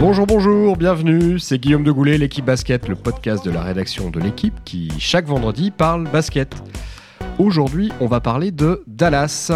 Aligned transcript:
Bonjour, 0.00 0.26
bonjour, 0.26 0.76
bienvenue, 0.76 1.38
c'est 1.38 1.58
Guillaume 1.58 1.84
de 1.84 1.92
Goulet, 1.92 2.18
l'équipe 2.18 2.44
basket, 2.44 2.88
le 2.88 2.96
podcast 2.96 3.44
de 3.44 3.50
la 3.50 3.62
rédaction 3.62 4.10
de 4.10 4.18
l'équipe 4.20 4.54
qui, 4.64 4.90
chaque 4.98 5.26
vendredi, 5.26 5.70
parle 5.70 6.08
basket. 6.10 6.54
Aujourd'hui, 7.38 7.92
on 8.00 8.06
va 8.06 8.20
parler 8.20 8.50
de 8.50 8.82
Dallas. 8.86 9.52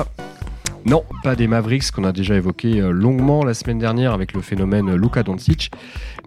Non, 0.89 1.03
pas 1.25 1.35
des 1.35 1.49
Mavericks 1.49 1.91
qu'on 1.91 2.05
a 2.05 2.13
déjà 2.13 2.37
évoqué 2.37 2.81
euh, 2.81 2.93
longuement 2.93 3.45
la 3.45 3.55
semaine 3.55 3.81
dernière 3.81 4.13
avec 4.13 4.33
le 4.33 4.41
phénomène 4.41 4.95
Luka 4.95 5.25
Doncic, 5.25 5.73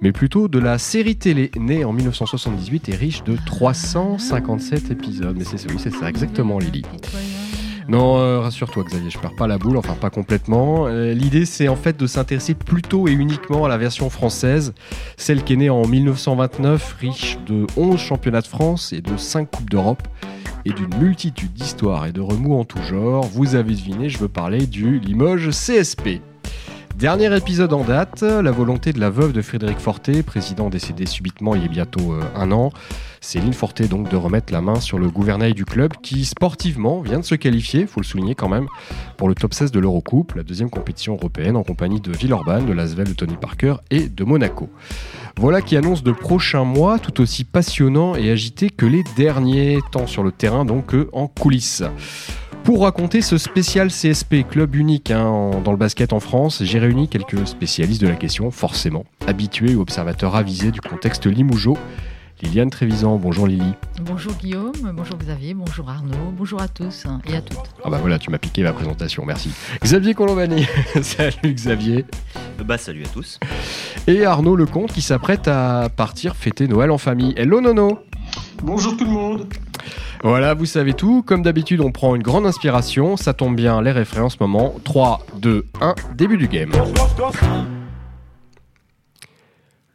mais 0.01 0.11
plutôt 0.11 0.49
de 0.49 0.59
la 0.59 0.77
série 0.77 1.15
télé 1.15 1.49
née 1.57 1.85
en 1.85 1.93
1978 1.93 2.89
et 2.89 2.95
riche 2.95 3.23
de 3.23 3.37
357 3.45 4.91
épisodes. 4.91 5.33
Mais 5.37 5.45
c'est 5.45 5.71
oui, 5.71 5.77
c'est 5.79 5.93
ça 5.93 6.09
exactement, 6.09 6.59
Lily. 6.59 6.81
Non, 7.87 8.17
euh, 8.17 8.41
rassure-toi 8.41 8.83
Xavier, 8.83 9.09
je 9.09 9.17
perds 9.17 9.35
pas 9.35 9.47
la 9.47 9.57
boule, 9.57 9.77
enfin 9.77 9.95
pas 9.95 10.09
complètement. 10.09 10.87
Euh, 10.87 11.13
l'idée 11.13 11.45
c'est 11.45 11.69
en 11.69 11.77
fait 11.77 11.97
de 11.97 12.05
s'intéresser 12.05 12.53
plutôt 12.53 13.07
et 13.07 13.13
uniquement 13.13 13.63
à 13.63 13.69
la 13.69 13.77
version 13.77 14.09
française, 14.09 14.73
celle 15.15 15.45
qui 15.45 15.53
est 15.53 15.55
née 15.55 15.69
en 15.69 15.87
1929, 15.87 16.97
riche 16.99 17.37
de 17.47 17.65
11 17.77 17.97
championnats 17.97 18.41
de 18.41 18.47
France 18.47 18.91
et 18.91 18.99
de 18.99 19.15
5 19.15 19.49
Coupes 19.49 19.69
d'Europe 19.69 20.05
et 20.65 20.71
d'une 20.71 20.95
multitude 20.99 21.53
d'histoires 21.53 22.05
et 22.05 22.11
de 22.11 22.21
remous 22.21 22.55
en 22.55 22.65
tout 22.65 22.81
genre. 22.81 23.25
Vous 23.25 23.55
avez 23.55 23.73
deviné, 23.73 24.09
je 24.09 24.17
veux 24.17 24.27
parler 24.27 24.67
du 24.67 24.99
Limoges 24.99 25.49
CSP. 25.49 26.21
Dernier 26.99 27.33
épisode 27.33 27.71
en 27.71 27.85
date, 27.85 28.23
la 28.23 28.51
volonté 28.51 28.91
de 28.91 28.99
la 28.99 29.09
veuve 29.09 29.31
de 29.31 29.41
Frédéric 29.41 29.79
Forté, 29.79 30.21
président 30.21 30.69
décédé 30.69 31.05
subitement 31.05 31.55
il 31.55 31.61
y 31.61 31.65
a 31.65 31.69
bientôt 31.69 32.11
euh, 32.11 32.21
un 32.35 32.51
an, 32.51 32.73
Céline 33.21 33.53
Forté 33.53 33.87
donc 33.87 34.09
de 34.09 34.17
remettre 34.17 34.51
la 34.51 34.59
main 34.59 34.81
sur 34.81 34.99
le 34.99 35.07
gouvernail 35.09 35.53
du 35.53 35.63
club 35.63 35.93
qui 36.03 36.25
sportivement 36.25 36.99
vient 36.99 37.19
de 37.19 37.23
se 37.23 37.35
qualifier, 37.35 37.87
faut 37.87 38.01
le 38.01 38.05
souligner 38.05 38.35
quand 38.35 38.49
même, 38.49 38.67
pour 39.15 39.29
le 39.29 39.33
top 39.33 39.53
16 39.53 39.71
de 39.71 39.79
l'Eurocoupe, 39.79 40.33
la 40.35 40.43
deuxième 40.43 40.69
compétition 40.69 41.13
européenne 41.13 41.55
en 41.55 41.63
compagnie 41.63 42.01
de 42.01 42.11
Villeurbanne, 42.11 42.65
de 42.65 42.73
Lasvel, 42.73 43.07
de 43.07 43.13
Tony 43.13 43.37
Parker 43.37 43.75
et 43.91 44.09
de 44.09 44.23
Monaco. 44.25 44.69
Voilà 45.37 45.61
qui 45.61 45.77
annonce 45.77 46.03
de 46.03 46.11
prochains 46.11 46.65
mois 46.65 46.99
tout 46.99 47.21
aussi 47.21 47.45
passionnants 47.45 48.15
et 48.15 48.29
agités 48.29 48.69
que 48.69 48.85
les 48.85 49.05
derniers, 49.15 49.79
tant 49.93 50.05
sur 50.05 50.21
le 50.21 50.33
terrain 50.33 50.65
donc 50.65 50.87
qu'en 50.87 51.27
coulisses. 51.27 51.81
Pour 52.63 52.83
raconter 52.83 53.21
ce 53.21 53.37
spécial 53.37 53.89
CSP, 53.89 54.47
club 54.47 54.75
unique 54.75 55.11
hein, 55.11 55.51
dans 55.63 55.71
le 55.71 55.77
basket 55.77 56.13
en 56.13 56.19
France, 56.19 56.61
j'ai 56.63 56.79
réuni 56.79 57.07
quelques 57.07 57.47
spécialistes 57.47 58.01
de 58.01 58.07
la 58.07 58.15
question, 58.15 58.51
forcément, 58.51 59.05
habitués 59.27 59.75
ou 59.75 59.81
observateurs 59.81 60.35
avisés 60.35 60.71
du 60.71 60.81
contexte 60.81 61.25
limougeau. 61.25 61.77
Liliane 62.41 62.69
Trévisan, 62.69 63.17
bonjour 63.17 63.47
Lily. 63.47 63.73
Bonjour 64.01 64.31
Guillaume, 64.33 64.93
bonjour 64.93 65.17
Xavier, 65.17 65.53
bonjour 65.53 65.89
Arnaud, 65.89 66.31
bonjour 66.31 66.61
à 66.61 66.69
tous 66.69 67.05
et 67.27 67.35
à 67.35 67.41
toutes. 67.41 67.57
Ah 67.83 67.89
bah 67.89 67.97
voilà, 67.99 68.17
tu 68.17 68.29
m'as 68.31 68.37
piqué 68.37 68.63
ma 68.63 68.71
présentation, 68.71 69.25
merci. 69.25 69.49
Xavier 69.83 70.13
Colombani, 70.13 70.65
salut 71.01 71.53
Xavier. 71.53 72.05
Bah 72.63 72.77
salut 72.77 73.03
à 73.03 73.09
tous. 73.09 73.39
Et 74.07 74.23
Arnaud 74.23 74.55
Lecomte 74.55 74.93
qui 74.93 75.01
s'apprête 75.01 75.49
à 75.49 75.89
partir 75.93 76.35
fêter 76.35 76.67
Noël 76.67 76.91
en 76.91 76.97
famille. 76.97 77.33
Hello 77.35 77.59
Nono 77.59 77.99
Bonjour 78.63 78.97
tout 78.97 79.05
le 79.05 79.11
monde 79.11 79.47
voilà, 80.21 80.53
vous 80.53 80.65
savez 80.65 80.93
tout. 80.93 81.23
Comme 81.25 81.43
d'habitude, 81.43 81.79
on 81.79 81.93
prend 81.93 82.13
une 82.13 82.23
grande 82.23 82.45
inspiration. 82.45 83.15
Ça 83.15 83.33
tombe 83.33 83.55
bien, 83.55 83.81
les 83.81 83.91
référents 83.91 84.25
en 84.25 84.29
ce 84.29 84.37
moment. 84.41 84.75
3, 84.83 85.25
2, 85.37 85.65
1, 85.79 85.95
début 86.15 86.37
du 86.37 86.49
game. 86.49 86.71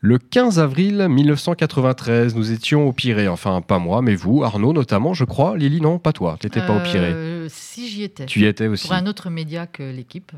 Le 0.07 0.19
15 0.19 0.59
avril 0.59 1.07
1993, 1.09 2.37
nous 2.37 2.53
étions 2.53 2.87
au 2.87 2.93
Pirée. 2.93 3.27
Enfin, 3.27 3.63
pas 3.63 3.79
moi, 3.79 4.03
mais 4.03 4.15
vous, 4.15 4.45
Arnaud 4.45 4.75
notamment, 4.75 5.15
je 5.15 5.25
crois. 5.25 5.57
Lily, 5.57 5.81
non, 5.81 5.99
pas 5.99 6.13
toi. 6.13 6.37
T'étais 6.39 6.61
pas 6.61 6.77
au 6.77 6.81
Pirée. 6.81 7.15
Euh, 7.15 7.47
si 7.49 7.89
j'y 7.89 8.03
étais. 8.03 8.27
Tu 8.27 8.41
y 8.41 8.45
étais 8.45 8.67
aussi. 8.67 8.87
Pour 8.87 8.97
un 8.97 9.07
autre 9.07 9.31
média 9.31 9.67
que 9.67 9.83
l'équipe. 9.83 10.33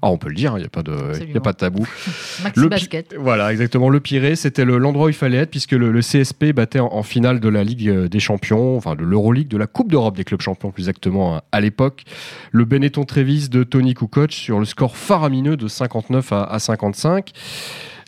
Ah, 0.00 0.08
on 0.08 0.16
peut 0.16 0.30
le 0.30 0.34
dire, 0.34 0.54
il 0.56 0.60
n'y 0.60 0.64
a, 0.64 0.70
pas 0.70 0.82
de, 0.82 1.22
y 1.34 1.36
a 1.36 1.40
pas 1.40 1.52
de 1.52 1.58
tabou. 1.58 1.86
Maxi 2.42 2.66
Basket. 2.66 3.14
Voilà, 3.18 3.52
exactement. 3.52 3.90
Le 3.90 4.00
Pirée, 4.00 4.36
c'était 4.36 4.64
l'endroit 4.64 5.04
où 5.04 5.10
il 5.10 5.14
fallait 5.14 5.36
être, 5.36 5.50
puisque 5.50 5.72
le, 5.72 6.00
CSP 6.00 6.54
battait 6.54 6.80
en, 6.80 7.02
finale 7.02 7.40
de 7.40 7.48
la 7.50 7.62
Ligue 7.62 7.92
des 7.92 8.20
Champions, 8.20 8.78
enfin 8.78 8.94
de 8.94 9.04
l'Euroleague, 9.04 9.48
de 9.48 9.58
la 9.58 9.66
Coupe 9.66 9.90
d'Europe 9.90 10.16
des 10.16 10.24
clubs 10.24 10.40
champions, 10.40 10.70
plus 10.70 10.84
exactement, 10.84 11.42
à, 11.52 11.60
l'époque. 11.60 12.04
Le 12.52 12.64
Benetton 12.64 13.04
Trévis 13.04 13.50
de 13.50 13.64
Tony 13.64 13.92
Kukoc 13.92 14.32
sur 14.32 14.58
le 14.58 14.64
score 14.64 14.96
faramineux 14.96 15.58
de 15.58 15.68
59 15.68 16.32
à, 16.32 16.44
à 16.44 16.58
55 16.58 17.34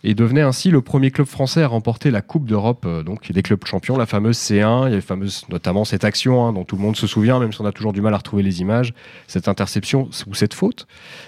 et 0.04 0.14
devenait 0.14 0.42
ainsi 0.42 0.70
le 0.70 0.80
premier 0.80 1.10
club 1.10 1.26
français 1.26 1.62
à 1.62 1.68
remporter 1.68 2.10
la 2.10 2.22
Coupe 2.22 2.46
d'Europe 2.46 2.84
euh, 2.86 3.02
donc 3.02 3.30
des 3.30 3.42
clubs 3.42 3.64
champions, 3.64 3.96
la 3.96 4.06
fameuse 4.06 4.36
C1. 4.36 4.88
Il 4.88 4.94
y 4.94 4.96
a 4.96 5.00
fameuse, 5.00 5.44
notamment 5.48 5.84
cette 5.84 6.04
action 6.04 6.44
hein, 6.46 6.52
dont 6.52 6.64
tout 6.64 6.76
le 6.76 6.82
monde 6.82 6.96
se 6.96 7.06
souvient, 7.06 7.38
même 7.38 7.52
si 7.52 7.60
on 7.60 7.66
a 7.66 7.72
toujours 7.72 7.92
du 7.92 8.00
mal 8.00 8.14
à 8.14 8.18
retrouver 8.18 8.42
les 8.42 8.60
images, 8.60 8.94
cette 9.26 9.48
interception 9.48 10.08
ou 10.26 10.34
cette 10.34 10.54
faute 10.54 10.86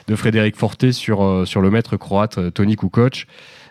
de 0.09 0.17
Frédéric 0.17 0.57
Forté 0.57 0.93
sur, 0.93 1.23
euh, 1.23 1.45
sur 1.45 1.61
le 1.61 1.71
maître 1.71 1.97
croate 1.97 2.39
euh, 2.39 2.51
Tony 2.51 2.77
Kukoc. 2.77 3.27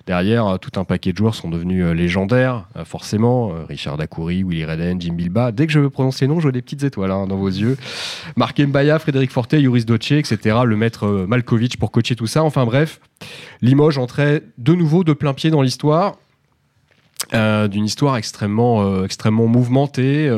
Derrière, 0.05 0.47
euh, 0.47 0.57
tout 0.57 0.77
un 0.77 0.83
paquet 0.83 1.13
de 1.13 1.17
joueurs 1.17 1.33
sont 1.33 1.49
devenus 1.49 1.83
euh, 1.83 1.93
légendaires, 1.93 2.65
euh, 2.75 2.83
forcément. 2.83 3.51
Richard 3.69 3.97
Dacoury, 3.97 4.43
Willy 4.43 4.65
Redden, 4.65 4.99
Jim 4.99 5.13
Bilba. 5.13 5.51
Dès 5.51 5.65
que 5.65 5.71
je 5.71 5.79
veux 5.79 5.89
prononcer 5.89 6.27
nom, 6.27 6.37
je 6.37 6.43
vois 6.43 6.51
des 6.51 6.61
petites 6.61 6.83
étoiles 6.83 7.11
hein, 7.11 7.27
dans 7.27 7.37
vos 7.37 7.47
yeux. 7.47 7.77
Marc 8.35 8.59
Mbaya, 8.59 8.99
Frédéric 8.99 9.31
Forte, 9.31 9.53
Yuris 9.53 9.85
Doce, 9.85 10.11
etc. 10.11 10.57
Le 10.65 10.75
maître 10.75 11.25
Malkovich 11.27 11.77
pour 11.77 11.91
coacher 11.91 12.15
tout 12.15 12.27
ça. 12.27 12.43
Enfin 12.43 12.65
bref, 12.65 12.99
Limoges 13.61 13.97
entrait 13.97 14.43
de 14.57 14.73
nouveau 14.73 15.03
de 15.03 15.13
plein 15.13 15.33
pied 15.33 15.49
dans 15.49 15.61
l'histoire. 15.61 16.17
D'une 17.31 17.85
histoire 17.85 18.17
extrêmement, 18.17 19.03
extrêmement 19.03 19.47
mouvementée 19.47 20.29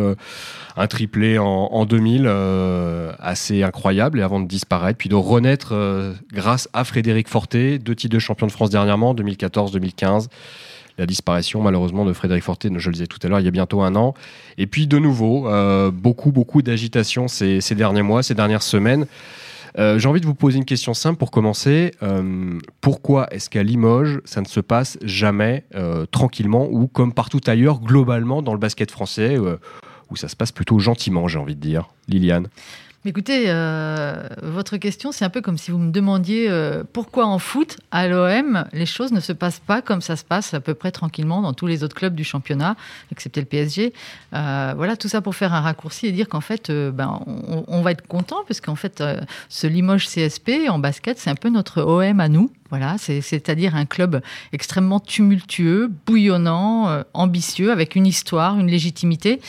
un 0.78 0.88
triplé 0.88 1.38
en, 1.38 1.86
2000 1.86 2.24
euh, 2.26 3.14
assez 3.20 3.64
incroyable 3.64 4.20
et 4.20 4.24
avant 4.24 4.40
de 4.40 4.48
disparaître 4.48 4.98
puis 4.98 5.10
de 5.10 5.16
renaître 5.16 5.70
euh, 5.72 6.14
grâce 6.34 6.68
à 6.74 6.84
Frédéric 6.84 7.30
Forté, 7.30 7.80
deux 7.80 7.96
titres 7.96 8.14
de 8.14 8.20
champion 8.20 8.48
de 8.48 8.52
France 8.52 8.70
dernièrement, 8.70 9.14
2014-2015 9.14 10.28
la 10.98 11.06
disparition 11.06 11.62
malheureusement 11.62 12.06
de 12.06 12.14
Frédéric 12.14 12.44
Forté, 12.44 12.70
je 12.74 12.90
le 12.90 12.94
disais 12.94 13.08
tout 13.08 13.20
à 13.24 13.28
l'heure, 13.28 13.42
il 13.42 13.46
y 13.46 13.50
a 13.50 13.52
bientôt 13.52 13.82
un 13.82 13.96
an. 13.96 14.14
Et 14.58 14.66
puis 14.66 14.88
de 14.88 14.98
nouveau, 14.98 15.50
euh, 15.50 15.92
beaucoup, 15.92 16.32
beaucoup 16.32 16.62
d'agitation 16.62 17.28
ces, 17.28 17.60
derniers 17.76 18.02
mois, 18.02 18.24
ces 18.24 18.34
dernières 18.34 18.64
semaines. 18.64 19.06
J'ai 19.78 20.08
envie 20.08 20.22
de 20.22 20.26
vous 20.26 20.36
poser 20.36 20.58
une 20.58 20.66
question 20.66 20.94
simple 20.94 21.18
pour 21.18 21.32
commencer. 21.32 21.92
pourquoi 22.82 23.28
est-ce 23.32 23.50
qu'à 23.50 23.64
Limoges, 23.64 24.22
ça 24.26 24.42
ne 24.42 24.46
se 24.48 24.60
passe 24.60 24.98
jamais 25.02 25.66
tranquillement 26.12 26.68
ou 26.72 26.88
comme 26.88 27.14
partout 27.14 27.42
ailleurs, 27.46 27.82
globalement, 27.82 28.42
dans 28.42 28.54
le 28.54 28.60
basket 28.60 28.92
français 28.92 29.38
où 30.10 30.16
ça 30.16 30.28
se 30.28 30.36
passe 30.36 30.52
plutôt 30.52 30.80
gentiment, 30.80 31.28
j'ai 31.28 31.40
envie 31.40 31.56
de 31.56 31.62
dire? 31.62 31.90
Liliane? 32.08 32.48
Écoutez, 33.08 33.44
euh, 33.50 34.28
votre 34.42 34.78
question, 34.78 35.12
c'est 35.12 35.26
un 35.26 35.30
peu 35.30 35.42
comme 35.42 35.60
si 35.60 35.70
vous 35.70 35.78
me 35.78 35.92
demandiez 35.92 36.50
euh, 36.50 36.84
pourquoi 36.92 37.28
en 37.28 37.38
foot, 37.38 37.78
à 37.92 38.08
l'OM, 38.08 38.66
les 38.74 38.88
choses 38.88 39.12
ne 39.12 39.20
se 39.20 39.32
passent 39.32 39.60
pas 39.60 39.84
comme 39.84 40.02
ça 40.02 40.16
se 40.16 40.24
passe 40.24 40.56
à 40.56 40.60
peu 40.60 40.74
près 40.74 40.92
tranquillement 40.92 41.44
dans 41.44 41.54
tous 41.54 41.68
les 41.68 41.84
autres 41.84 41.96
clubs 41.96 42.16
du 42.16 42.24
championnat, 42.24 42.76
excepté 43.12 43.42
le 43.42 43.46
PSG. 43.46 43.94
Euh, 44.34 44.74
voilà, 44.76 44.98
tout 44.98 45.08
ça 45.08 45.22
pour 45.22 45.36
faire 45.36 45.54
un 45.54 45.62
raccourci 45.62 46.08
et 46.08 46.12
dire 46.12 46.28
qu'en 46.28 46.42
fait, 46.42 46.72
ben, 46.72 47.20
on, 47.68 47.82
va 47.84 47.92
être 47.92 48.08
content, 48.08 48.44
parce 48.48 48.60
qu'en 48.60 48.76
fait, 48.76 49.04
ce 49.50 49.68
Limoges 49.68 50.08
CSP 50.08 50.68
en 50.68 50.80
basket, 50.80 51.20
c'est 51.20 51.30
un 51.30 51.36
peu 51.36 51.50
notre 51.50 51.84
OM 51.84 52.20
à 52.20 52.28
nous. 52.28 52.50
Voilà, 52.72 52.98
c'est-à-dire 52.98 53.76
un 53.76 53.86
club 53.86 54.22
extrêmement 54.52 55.00
tumultueux, 55.00 55.92
bouillonnant, 56.08 57.04
ambitieux, 57.14 57.72
avec 57.72 57.96
une 57.96 58.08
histoire, 58.08 58.60
une 58.60 58.68
légitimité, 58.68 59.40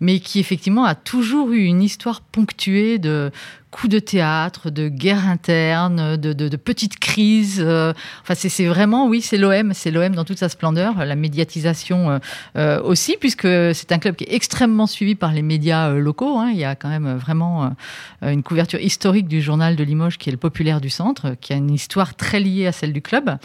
mais 0.00 0.18
qui 0.18 0.40
effectivement 0.40 0.84
a 0.84 0.96
toujours 0.96 1.52
eu 1.52 1.62
une 1.62 1.82
histoire 1.82 2.20
ponctuée 2.20 2.98
de 2.98 3.30
coups 3.74 3.92
de 3.92 3.98
théâtre, 3.98 4.70
de 4.70 4.88
guerre 4.88 5.26
interne, 5.26 6.16
de, 6.16 6.56
petites 6.56 7.00
crises. 7.00 7.60
Euh, 7.60 7.92
enfin, 8.22 8.34
c'est 8.36 8.66
vraiment, 8.66 9.08
oui, 9.08 9.20
c'est 9.20 9.36
l'OM, 9.36 9.72
c'est 9.74 9.90
l'OM 9.90 10.14
dans 10.14 10.24
toute 10.24 10.38
sa 10.38 10.48
splendeur, 10.48 11.04
la 11.04 11.16
médiatisation 11.16 12.08
euh, 12.08 12.18
euh, 12.56 12.80
aussi, 12.82 13.16
puisque 13.18 13.48
c'est 13.74 13.90
un 13.90 13.98
club 13.98 14.14
qui 14.14 14.24
est 14.24 14.32
extrêmement 14.32 14.86
suivi 14.86 15.16
par 15.16 15.32
les 15.32 15.42
médias 15.42 15.90
locaux. 15.90 16.38
Hein. 16.38 16.50
Il 16.52 16.58
y 16.58 16.64
a 16.64 16.76
quand 16.76 16.88
même 16.88 17.16
vraiment 17.16 17.74
une 18.22 18.44
couverture 18.44 18.80
historique 18.80 19.26
du 19.26 19.42
journal 19.42 19.74
de 19.74 19.82
Limoges 19.82 20.18
qui 20.18 20.28
est 20.28 20.32
le 20.32 20.38
populaire 20.38 20.80
du 20.80 20.88
centre, 20.88 21.34
qui 21.40 21.52
a 21.52 21.56
une 21.56 21.72
histoire 21.72 22.14
très 22.14 22.38
liée 22.38 22.68
à 22.68 22.72
celle 22.72 22.92
du 22.92 23.02
club. 23.02 23.38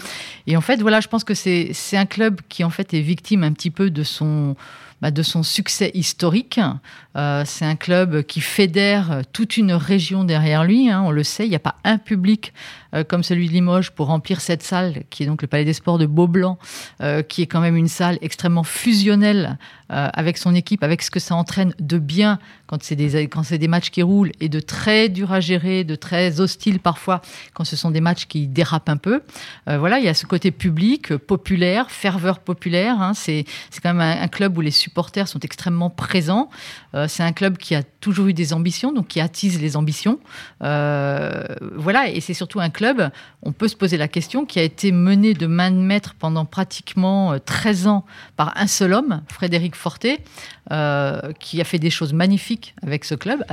Et 0.46 0.56
en 0.56 0.62
fait, 0.62 0.80
voilà, 0.80 1.02
je 1.02 1.08
pense 1.08 1.24
que 1.24 1.34
c'est 1.34 1.74
un 1.94 2.06
club 2.06 2.42
qui 2.50 2.64
en 2.64 2.70
fait 2.70 2.94
est 2.94 3.02
victime 3.02 3.44
un 3.44 3.52
petit 3.52 3.72
peu 3.72 3.90
de 3.90 4.04
son 4.04 4.56
bah, 5.02 5.12
de 5.12 5.24
son 5.24 5.44
succès 5.44 5.92
historique. 5.94 6.60
Euh, 7.16 7.44
c'est 7.46 7.66
un 7.66 7.76
club 7.76 8.24
qui 8.24 8.42
fédère 8.42 9.22
toute 9.34 9.58
une 9.58 9.74
région 9.74 10.24
derrière 10.24 10.64
lui. 10.64 10.90
Hein, 10.90 11.02
on 11.06 11.12
le 11.12 11.24
sait, 11.24 11.46
il 11.46 11.50
n'y 11.50 11.56
a 11.56 11.60
pas 11.60 11.76
un 11.84 11.98
public 11.98 12.54
comme 13.08 13.24
celui 13.24 13.48
de 13.48 13.54
Limoges 13.54 13.92
pour 13.92 14.08
remplir 14.08 14.42
cette 14.42 14.64
salle, 14.64 15.04
qui 15.10 15.24
est 15.24 15.26
donc 15.26 15.42
le 15.42 15.48
Palais 15.48 15.66
des 15.66 15.74
Sports 15.74 15.98
de 15.98 16.06
Beaublanc, 16.06 16.58
euh, 17.02 17.22
qui 17.22 17.42
est 17.42 17.48
quand 17.48 17.62
même 17.62 17.76
une 17.76 17.88
salle 17.88 18.18
extrêmement 18.22 18.64
fusionnelle 18.64 19.58
avec 19.92 20.38
son 20.38 20.54
équipe, 20.54 20.84
avec 20.84 21.02
ce 21.02 21.10
que 21.10 21.20
ça 21.20 21.34
entraîne 21.34 21.74
de 21.80 21.98
bien 21.98 22.38
quand 22.68 22.84
c'est 22.84 22.96
des, 22.96 23.28
quand 23.28 23.42
c'est 23.42 23.58
des 23.58 23.68
matchs 23.68 23.90
qui 23.90 24.04
roulent 24.04 24.32
et 24.40 24.48
de 24.48 24.60
très 24.60 25.10
dur 25.10 25.34
à 25.34 25.40
gérer, 25.40 25.84
de 25.84 25.96
très 25.96 26.40
hostile 26.40 26.80
parfois 26.80 27.22
quand 27.56 27.64
ce 27.64 27.76
sont 27.76 27.90
des 27.90 28.00
matchs 28.00 28.28
qui 28.28 28.46
dérapent 28.46 28.90
un 28.90 28.98
peu. 28.98 29.24
voilà, 29.66 29.98
il 29.98 30.06
y 30.06 30.08
a 30.08 30.14
ce 30.14 30.28
côté 30.28 30.52
public, 30.52 31.18
populaire, 31.18 31.90
ferveur 31.90 32.38
populaire. 32.38 33.02
Hein, 33.02 33.16
c'est, 33.16 33.46
c'est 33.72 33.82
quand 33.82 33.96
même 33.96 34.20
un, 34.20 34.22
un 34.22 34.28
club 34.28 34.60
où 34.60 34.62
les 34.62 34.70
supporters 34.70 35.28
sont 35.28 35.40
extrêmement 35.40 35.90
présents. 35.90 36.52
c'est 37.08 37.24
un 37.24 37.34
club 37.34 37.58
qui 37.58 37.74
a 37.74 37.82
toujours 37.82 38.28
eu 38.28 38.34
des 38.34 38.54
ambitions, 38.54 38.94
donc 38.94 39.08
qui 39.08 39.20
attise 39.20 39.60
les 39.60 39.76
ambitions. 39.76 40.20
voilà, 40.60 42.10
et 42.14 42.22
c'est 42.22 42.36
surtout 42.36 42.60
un 42.60 42.70
club, 42.70 42.79
on 43.42 43.52
peut 43.52 43.68
se 43.68 43.76
poser 43.76 43.98
la 43.98 44.08
question, 44.08 44.46
qui 44.46 44.60
a 44.60 44.64
été 44.64 44.92
mené 44.92 45.34
de 45.34 45.48
main 45.48 45.72
de 45.72 45.78
maître 45.78 46.16
pendant 46.18 46.46
pratiquement 46.46 47.38
13 47.40 47.88
ans 47.88 48.06
par 48.36 48.54
un 48.58 48.68
seul 48.68 48.94
homme, 48.94 49.22
Frédéric 49.30 49.76
Forté, 49.76 50.20
qui 51.40 51.62
a 51.62 51.64
fait 51.64 51.80
des 51.80 51.90
choses 51.90 52.14
magnifiques 52.14 52.76
avec 52.84 53.06
ce 53.06 53.16
club, 53.16 53.44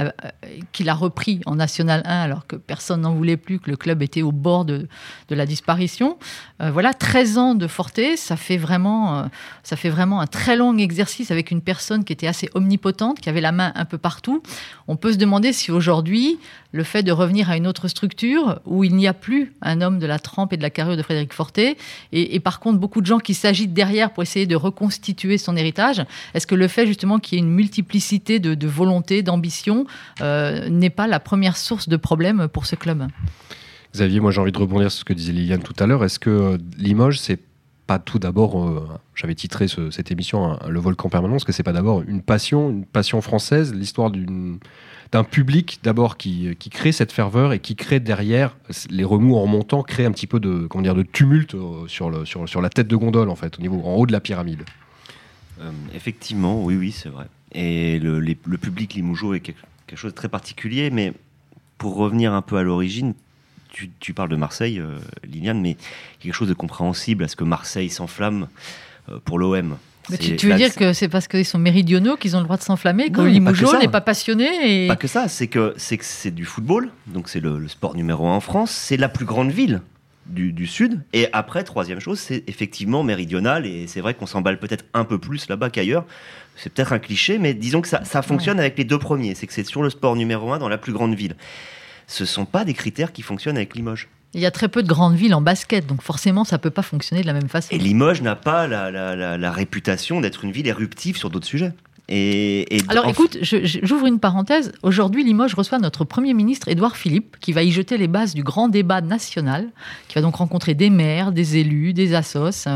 qu'il 0.73 0.89
a 0.89 0.95
repris 0.95 1.41
en 1.47 1.55
National 1.55 2.03
1 2.05 2.21
alors 2.21 2.47
que 2.47 2.57
personne 2.57 3.03
n'en 3.03 3.15
voulait 3.15 3.37
plus, 3.37 3.59
que 3.59 3.71
le 3.71 3.77
club 3.77 4.03
était 4.03 4.23
au 4.23 4.33
bord 4.33 4.65
de, 4.65 4.89
la 5.31 5.47
disparition. 5.47 6.19
voilà, 6.61 6.95
13 6.95 7.39
ans 7.39 7.55
de 7.55 7.67
Forté, 7.67 8.17
ça 8.17 8.37
fait 8.37 8.57
vraiment, 8.57 9.19
euh, 9.19 9.25
ça 9.63 9.77
fait 9.77 9.89
vraiment 9.89 10.21
un 10.21 10.27
très 10.27 10.57
long 10.57 10.77
exercice 10.79 11.31
avec 11.31 11.51
une 11.51 11.61
personne 11.61 12.05
qui 12.05 12.13
était 12.13 12.27
assez 12.27 12.49
omnipotente, 12.55 13.21
qui 13.21 13.29
avait 13.29 13.41
la 13.41 13.53
main 13.53 13.73
un 13.75 13.85
peu 13.85 13.99
partout. 13.99 14.43
On 14.89 14.97
peut 14.97 15.13
se 15.13 15.19
demander 15.19 15.53
si 15.53 15.71
aujourd'hui, 15.71 16.39
le 16.73 16.85
fait 16.85 17.03
de 17.03 17.13
revenir 17.13 17.51
à 17.51 17.57
une 17.57 17.67
autre 17.67 17.89
structure 17.89 18.61
où 18.67 18.85
il 18.85 18.95
n'y 18.95 19.07
a 19.07 19.15
plus 19.15 19.55
un 19.63 19.81
homme 19.81 19.99
de 19.99 20.07
la 20.07 20.19
trempe 20.19 20.53
et 20.53 20.57
de 20.57 20.63
la 20.63 20.71
carrure 20.71 20.97
de 20.97 21.03
Frédéric 21.03 21.33
Forté, 21.33 21.77
et, 22.13 22.41
par 22.41 22.61
contre 22.61 22.79
beaucoup 22.79 23.01
de 23.01 23.07
gens 23.07 23.19
qui 23.19 23.35
s'agitent 23.35 23.73
derrière 23.73 24.13
pour 24.13 24.23
essayer 24.23 24.47
de 24.47 24.57
reconstituer 24.57 25.39
son 25.39 25.57
héritage, 25.57 26.05
est-ce 26.35 26.47
que 26.47 26.55
le 26.55 26.69
fait 26.69 26.87
justement 26.87 27.06
qu'il 27.21 27.39
y 27.39 27.41
ait 27.41 27.45
une 27.45 27.53
multiplicité 27.53 28.39
de, 28.39 28.67
volontés, 28.67 29.23
d'ambitions, 29.23 29.87
euh, 30.21 30.69
n'est 30.69 30.91
pas 30.91 31.07
la 31.07 31.21
première 31.21 31.57
source 31.57 31.89
de 31.89 31.97
problème 31.97 32.49
pour 32.49 32.67
ce 32.67 32.77
club 32.77 33.07
Xavier, 33.93 34.21
moi 34.21 34.31
j'ai 34.31 34.41
envie 34.41 34.53
de 34.53 34.59
rebondir 34.59 34.91
sur 34.91 35.01
ce 35.01 35.05
que 35.05 35.13
disait 35.13 35.33
Liliane 35.33 35.63
tout 35.63 35.75
à 35.79 35.87
l'heure. 35.87 36.05
Est-ce 36.05 36.19
que 36.19 36.31
euh, 36.31 36.59
Limoges, 36.77 37.19
c'est 37.19 37.41
pas 37.87 37.99
tout 37.99 38.19
d'abord, 38.19 38.63
euh, 38.63 38.87
j'avais 39.15 39.35
titré 39.35 39.69
cette 39.69 40.11
émission 40.11 40.59
Le 40.69 40.81
volcan 40.81 41.09
permanent, 41.09 41.37
est-ce 41.37 41.45
que 41.45 41.53
c'est 41.53 41.63
pas 41.63 41.73
d'abord 41.73 42.03
une 42.03 42.21
passion, 42.21 42.69
une 42.69 42.85
passion 42.85 43.21
française, 43.21 43.73
l'histoire 43.73 44.11
d'un 44.11 45.25
public 45.25 45.79
d'abord 45.85 46.17
qui, 46.17 46.57
crée 46.71 46.91
cette 46.91 47.13
ferveur 47.13 47.53
et 47.53 47.61
qui 47.61 47.77
crée 47.77 48.01
derrière 48.01 48.57
les 48.91 49.05
remous 49.05 49.37
en 49.37 49.43
remontant, 49.43 49.85
crée 49.85 50.05
un 50.05 50.11
petit 50.11 50.27
peu 50.27 50.41
de, 50.41 50.67
comment 50.67 50.83
dire, 50.83 50.97
de 50.97 51.05
tumulte 51.05 51.55
sur, 51.87 52.27
sur 52.27 52.61
la 52.61 52.69
tête 52.71 52.89
de 52.89 52.97
gondole 52.97 53.31
en 53.31 53.37
fait, 53.37 53.57
au 53.57 53.63
niveau, 53.63 53.81
en 53.85 53.95
haut 53.95 54.07
de 54.07 54.13
la 54.13 54.21
pyramide? 54.21 54.65
Effectivement, 55.95 56.63
oui, 56.63 56.77
oui, 56.77 56.93
c'est 56.93 57.09
vrai. 57.09 57.27
Et 57.53 57.99
le, 57.99 58.21
le 58.21 58.59
public 58.59 58.95
Limougeau 58.95 59.35
est 59.35 59.41
quelque, 59.41 59.61
quelque, 59.87 59.99
chose 59.99 60.13
de 60.13 60.17
très 60.17 60.29
particulier, 60.29 60.91
mais 60.91 61.13
pour 61.79 61.97
revenir 61.97 62.33
un 62.33 62.43
peu 62.43 62.57
à 62.57 62.63
l'origine, 62.63 63.15
tu, 64.01 64.15
parles 64.15 64.29
de 64.29 64.37
Marseille, 64.37 64.79
euh, 64.79 64.99
Liliane, 65.25 65.61
mais 65.61 65.77
quelque 66.21 66.33
chose 66.33 66.49
de 66.49 66.55
compréhensible 66.55 67.25
à 67.25 67.29
ce 67.29 67.37
que 67.37 67.45
Marseille 67.45 67.91
s'enflamme 67.91 68.49
euh, 69.11 69.19
pour 69.25 69.39
l'OM. 69.39 69.77
Tu, 70.21 70.49
veux 70.49 70.55
dire 70.55 70.73
que 70.75 70.93
c'est 70.93 71.09
parce 71.09 71.27
qu'ils 71.27 71.45
sont 71.45 71.59
méridionaux 71.59 72.17
qu'ils 72.17 72.37
ont 72.37 72.39
le 72.39 72.45
droit 72.45 72.57
de 72.57 72.63
s'enflammer, 72.63 73.11
que 73.11 73.23
Limoges 73.23 73.65
n'est 73.81 73.89
pas 73.89 74.01
passionné 74.01 74.85
et... 74.85 74.87
Pas 74.87 74.95
que 74.95 75.09
ça, 75.09 75.27
c'est 75.27 75.49
que 75.49 75.75
c'est 75.77 76.31
du 76.31 76.45
football, 76.45 76.91
donc 77.09 77.29
c'est 77.29 77.41
le, 77.41 77.67
sport 77.67 77.97
numéro 77.97 78.29
un 78.29 78.37
en 78.37 78.41
France, 78.41 78.71
c'est 78.71 78.97
la 78.97 79.09
plus 79.09 79.25
grande 79.25 79.51
ville 79.51 79.81
du, 80.29 80.67
Sud. 80.67 81.01
Et 81.13 81.29
après, 81.33 81.65
troisième 81.65 82.01
chose, 82.01 82.19
c'est 82.19 82.45
effectivement 82.49 83.03
méridional, 83.03 83.67
et 83.67 83.87
c'est 83.87 84.01
vrai 84.01 84.15
qu'on 84.15 84.27
s'emballe 84.27 84.59
peut-être 84.59 84.85
un 84.95 85.05
peu 85.05 85.19
plus 85.19 85.49
là-bas 85.49 85.71
qu'ailleurs. 85.71 86.05
C'est 86.57 86.73
peut-être 86.73 86.93
un 86.93 86.99
cliché, 86.99 87.39
mais 87.39 87.55
disons 87.55 87.81
que 87.81 87.89
ça, 87.89 88.23
fonctionne 88.23 88.59
avec 88.59 88.79
les 88.79 88.85
deux 88.85 88.99
premiers, 88.99 89.35
c'est 89.35 89.47
que 89.47 89.53
c'est 89.53 89.65
sur 89.65 89.83
le 89.83 89.91
sport 89.91 90.17
numéro 90.17 90.53
un 90.53 90.59
dans 90.59 90.69
la 90.69 90.79
plus 90.79 90.93
grande 90.93 91.15
ville 91.15 91.37
ce 92.07 92.23
ne 92.23 92.27
sont 92.27 92.45
pas 92.45 92.65
des 92.65 92.75
critères 92.75 93.13
qui 93.13 93.23
fonctionnent 93.23 93.57
avec 93.57 93.75
Limoges. 93.75 94.09
Il 94.35 94.41
y 94.41 94.47
a 94.47 94.51
très 94.51 94.69
peu 94.69 94.83
de 94.83 94.89
grandes 94.89 95.15
villes 95.15 95.35
en 95.35 95.41
basket, 95.41 95.87
donc 95.87 96.03
forcément, 96.03 96.45
ça 96.45 96.57
ne 96.57 96.61
peut 96.61 96.71
pas 96.71 96.83
fonctionner 96.83 97.23
de 97.23 97.27
la 97.27 97.33
même 97.33 97.49
façon. 97.49 97.69
Et 97.71 97.79
Limoges 97.79 98.23
n'a 98.23 98.37
pas 98.37 98.67
la 98.67 99.53
réputation 99.53 100.21
d'être 100.21 100.45
une 100.45 100.53
ville 100.53 100.67
éruptive 100.67 101.17
sur 101.17 101.31
d'autres 101.31 101.47
sujets. 101.47 101.73
Alors 102.09 103.09
écoute, 103.09 103.39
j'ouvre 103.43 104.07
une 104.07 104.21
parenthèse. 104.21 104.73
Aujourd'hui, 104.83 105.25
Limoges 105.25 105.55
reçoit 105.55 105.79
notre 105.79 106.05
Premier 106.05 106.35
ministre 106.35 106.69
Édouard 106.69 106.97
Philippe, 106.97 107.37
qui 107.41 107.53
va 107.53 107.65
y 107.65 107.73
jeter 107.73 107.99
les 107.99 108.07
bases 108.07 108.33
du 108.33 108.45
grand 108.45 108.69
débat 108.69 109.01
national, 109.01 109.69
qui 110.07 110.15
va 110.15 110.21
donc 110.21 110.37
rencontrer 110.37 110.75
des 110.75 110.89
maires, 110.89 111.33
des 111.33 111.57
élus, 111.57 111.93
des 111.93 112.15
assos. 112.15 112.69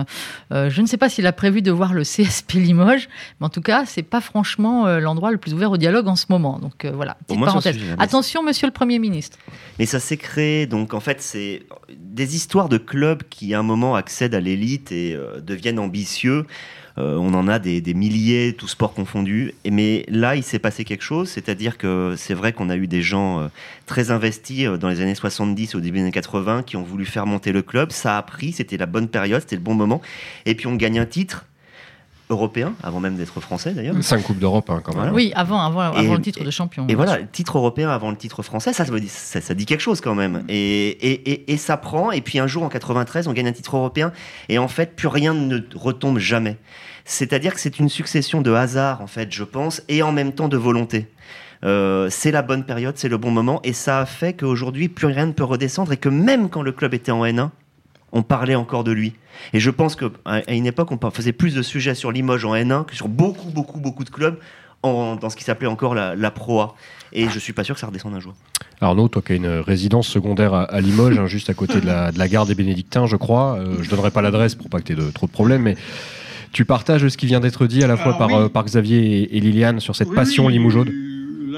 Euh, 0.53 0.69
je 0.69 0.83
ne 0.83 0.87
sais 0.87 0.97
pas 0.97 1.09
s'il 1.09 1.27
a 1.27 1.33
prévu 1.33 1.63
de 1.63 1.71
voir 1.71 1.93
le 1.93 2.03
CSP 2.03 2.55
Limoges, 2.55 3.09
mais 3.39 3.47
en 3.47 3.51
tout 3.51 3.61
cas, 3.61 3.85
c'est 3.87 4.03
pas 4.03 4.21
franchement 4.21 4.87
euh, 4.87 4.99
l'endroit 4.99 5.31
le 5.31 5.39
plus 5.39 5.55
ouvert 5.55 5.71
au 5.71 5.77
dialogue 5.77 6.09
en 6.09 6.17
ce 6.17 6.27
moment. 6.29 6.59
Donc 6.59 6.85
euh, 6.85 6.91
voilà, 6.91 7.17
petite 7.27 7.45
parenthèse. 7.45 7.79
Attention, 7.99 8.43
monsieur 8.43 8.67
le 8.67 8.73
Premier 8.73 8.99
ministre. 8.99 9.39
Mais 9.79 9.87
ça 9.87 10.01
s'est 10.01 10.17
créé, 10.17 10.67
donc 10.67 10.93
en 10.93 11.01
fait, 11.01 11.23
c'est 11.23 11.63
des 11.97 12.35
histoires 12.35 12.69
de 12.69 12.79
clubs 12.79 13.23
qui 13.31 13.55
à 13.55 13.61
un 13.61 13.63
moment 13.63 13.95
accèdent 13.95 14.35
à 14.35 14.41
l'élite 14.41 14.91
et 14.91 15.17
deviennent 15.41 15.79
ambitieux. 15.79 16.47
Euh, 16.99 17.17
on 17.17 17.35
en 17.35 17.49
a 17.49 17.59
des, 17.59 17.95
milliers, 17.95 18.55
tous 18.57 18.69
sports 18.69 18.95
confondus. 18.95 19.55
mais 19.71 20.05
là, 20.09 20.37
il 20.37 20.43
s'est 20.43 20.59
passé 20.59 20.85
quelque 20.85 21.03
chose, 21.03 21.29
c'est-à-dire 21.29 21.79
que 21.79 22.15
c'est 22.17 22.35
vrai 22.35 22.53
qu'on 22.53 22.71
a 22.71 22.77
eu 22.77 22.87
des 22.87 23.03
gens 23.03 23.41
euh, 23.41 23.49
très 23.87 24.11
investis 24.11 24.67
euh, 24.67 24.77
dans 24.77 24.89
les 24.89 25.01
années 25.01 25.15
70 25.15 25.75
au 25.75 25.81
début 25.81 25.99
des 25.99 26.05
années 26.05 26.13
80 26.13 26.63
qui 26.65 26.77
ont 26.77 26.83
voulu 26.83 27.05
faire 27.05 27.27
monter 27.27 27.53
le 27.53 27.63
club. 27.63 27.93
Ça 27.93 28.19
a 28.19 28.23
pris, 28.23 28.53
c'était 28.53 28.77
la 28.77 28.87
bonne 28.87 29.09
période, 29.09 29.41
c'était 29.41 29.57
le 29.57 29.63
bon 29.63 29.75
moment. 29.75 30.01
Et 30.47 30.55
puis 30.55 30.67
on 30.67 30.75
gagne 30.75 30.99
un 30.99 31.07
titre 31.07 31.47
européen, 32.31 32.75
avant 32.83 33.01
même 33.01 33.17
d'être 33.17 33.41
français 33.41 33.73
d'ailleurs. 33.73 33.95
Cinq 34.01 34.23
Coupes 34.23 34.39
d'Europe 34.39 34.71
hein, 34.71 34.81
quand 34.83 34.97
même. 34.97 35.13
Oui, 35.13 35.33
avant, 35.35 35.61
avant, 35.61 35.93
le 35.93 36.21
titre 36.21 36.45
de 36.45 36.51
champion. 36.51 36.87
Et 36.89 36.95
voilà, 36.95 37.19
titre 37.19 37.59
européen 37.59 37.91
avant 37.91 38.11
le 38.11 38.17
titre 38.17 38.43
français, 38.43 38.73
ça, 38.73 38.85
ça, 38.85 39.41
ça, 39.41 39.55
dit 39.55 39.67
quelque 39.67 39.81
chose 39.81 40.01
quand 40.01 40.15
même. 40.15 40.45
Et, 40.49 40.89
et, 40.89 41.53
et, 41.53 41.57
ça 41.57 41.77
prend, 41.77 42.11
et 42.13 42.21
puis 42.21 42.39
un 42.39 42.47
jour 42.47 42.63
en 42.63 42.69
93, 42.69 43.29
on 43.29 43.33
gagne 43.33 43.49
un 43.49 43.53
titre 43.53 43.77
européen, 43.77 44.13
et 44.49 44.59
en 44.59 44.69
fait, 44.69 44.97
plus 44.97 45.09
rien 45.09 45.35
ne 45.35 45.61
retombe 45.75 46.19
jamais. 46.19 46.57
C'est-à-dire 47.05 47.55
que 47.55 47.61
c'est 47.61 47.79
une 47.79 47.89
succession 47.89 48.41
de 48.41 48.53
hasards, 48.53 49.01
en 49.01 49.07
fait, 49.07 49.33
je 49.33 49.45
pense, 49.45 49.83
et 49.89 50.03
en 50.03 50.13
même 50.13 50.33
temps 50.33 50.49
de 50.49 50.57
volonté. 50.57 51.09
Euh, 51.65 52.09
c'est 52.11 52.31
la 52.31 52.43
bonne 52.43 52.65
période, 52.65 52.97
c'est 52.97 53.09
le 53.09 53.19
bon 53.19 53.31
moment, 53.31 53.61
et 53.65 53.73
ça 53.73 54.01
a 54.01 54.07
fait 54.07 54.33
qu'aujourd'hui, 54.33 54.89
plus 54.89 55.07
rien 55.07 55.27
ne 55.27 55.33
peut 55.33 55.45
redescendre, 55.45 55.93
et 55.93 55.97
que 55.97 56.09
même 56.09 56.49
quand 56.49 56.63
le 56.63 56.73
club 56.73 56.95
était 56.95 57.13
en 57.13 57.25
N1, 57.25 57.51
on 58.13 58.23
parlait 58.23 58.55
encore 58.55 58.85
de 58.85 58.93
lui. 58.93 59.15
Et 59.53 59.61
je 59.61 59.71
pense 59.71 59.97
qu'à 59.97 60.11
une 60.49 60.67
époque, 60.67 60.91
on 60.93 61.11
faisait 61.11 61.33
plus 61.33 61.55
de 61.55 61.63
sujets 61.63 61.95
sur 61.95 62.13
Limoges 62.13 62.45
en 62.45 62.55
N1 62.55 62.85
que 62.85 62.95
sur 62.95 63.09
beaucoup, 63.09 63.51
beaucoup, 63.51 63.81
beaucoup 63.81 64.05
de 64.05 64.11
clubs 64.11 64.39
dans 64.83 65.31
ce 65.31 65.37
qui 65.37 65.45
s'appelait 65.45 65.69
encore 65.69 65.95
la, 65.95 66.15
la 66.15 66.31
Pro 66.31 66.61
A. 66.61 66.75
Et 67.13 67.29
je 67.29 67.39
suis 67.39 67.53
pas 67.53 67.65
sûr 67.65 67.75
que 67.75 67.81
ça 67.81 67.87
redescende 67.87 68.15
un 68.15 68.21
jour. 68.21 68.35
Arnaud, 68.81 69.09
toi 69.09 69.21
qui 69.21 69.33
as 69.33 69.37
une 69.37 69.49
résidence 69.49 70.09
secondaire 70.09 70.55
à, 70.55 70.81
Limoges, 70.81 71.19
hein, 71.19 71.27
juste 71.27 71.51
à 71.51 71.55
côté 71.55 71.81
de 71.81 71.87
la, 71.87 72.29
gare 72.29 72.47
des 72.47 72.55
Bénédictins, 72.55 73.07
je 73.07 73.17
crois. 73.17 73.57
Euh, 73.59 73.83
je 73.83 73.91
donnerai 73.91 74.11
pas 74.11 74.23
l'adresse 74.23 74.55
pour 74.55 74.71
pas 74.71 74.79
que 74.79 74.85
tu 74.85 74.93
aies 74.93 74.97
de, 74.97 75.11
trop 75.11 75.27
de 75.27 75.33
problèmes, 75.33 75.63
mais 75.63 75.77
tu 76.53 76.65
partages 76.65 77.07
ce 77.07 77.17
qui 77.17 77.27
vient 77.27 77.41
d'être 77.41 77.67
dit 77.67 77.85
à 77.85 77.87
la 77.87 77.97
fois 77.97 78.17
par, 78.17 78.33
euh, 78.35 78.49
par, 78.49 78.65
Xavier 78.65 79.37
et, 79.37 79.41
Liliane 79.41 79.81
sur 79.81 79.97
cette 79.97 80.13
passion 80.13 80.49
limougeaude 80.49 80.91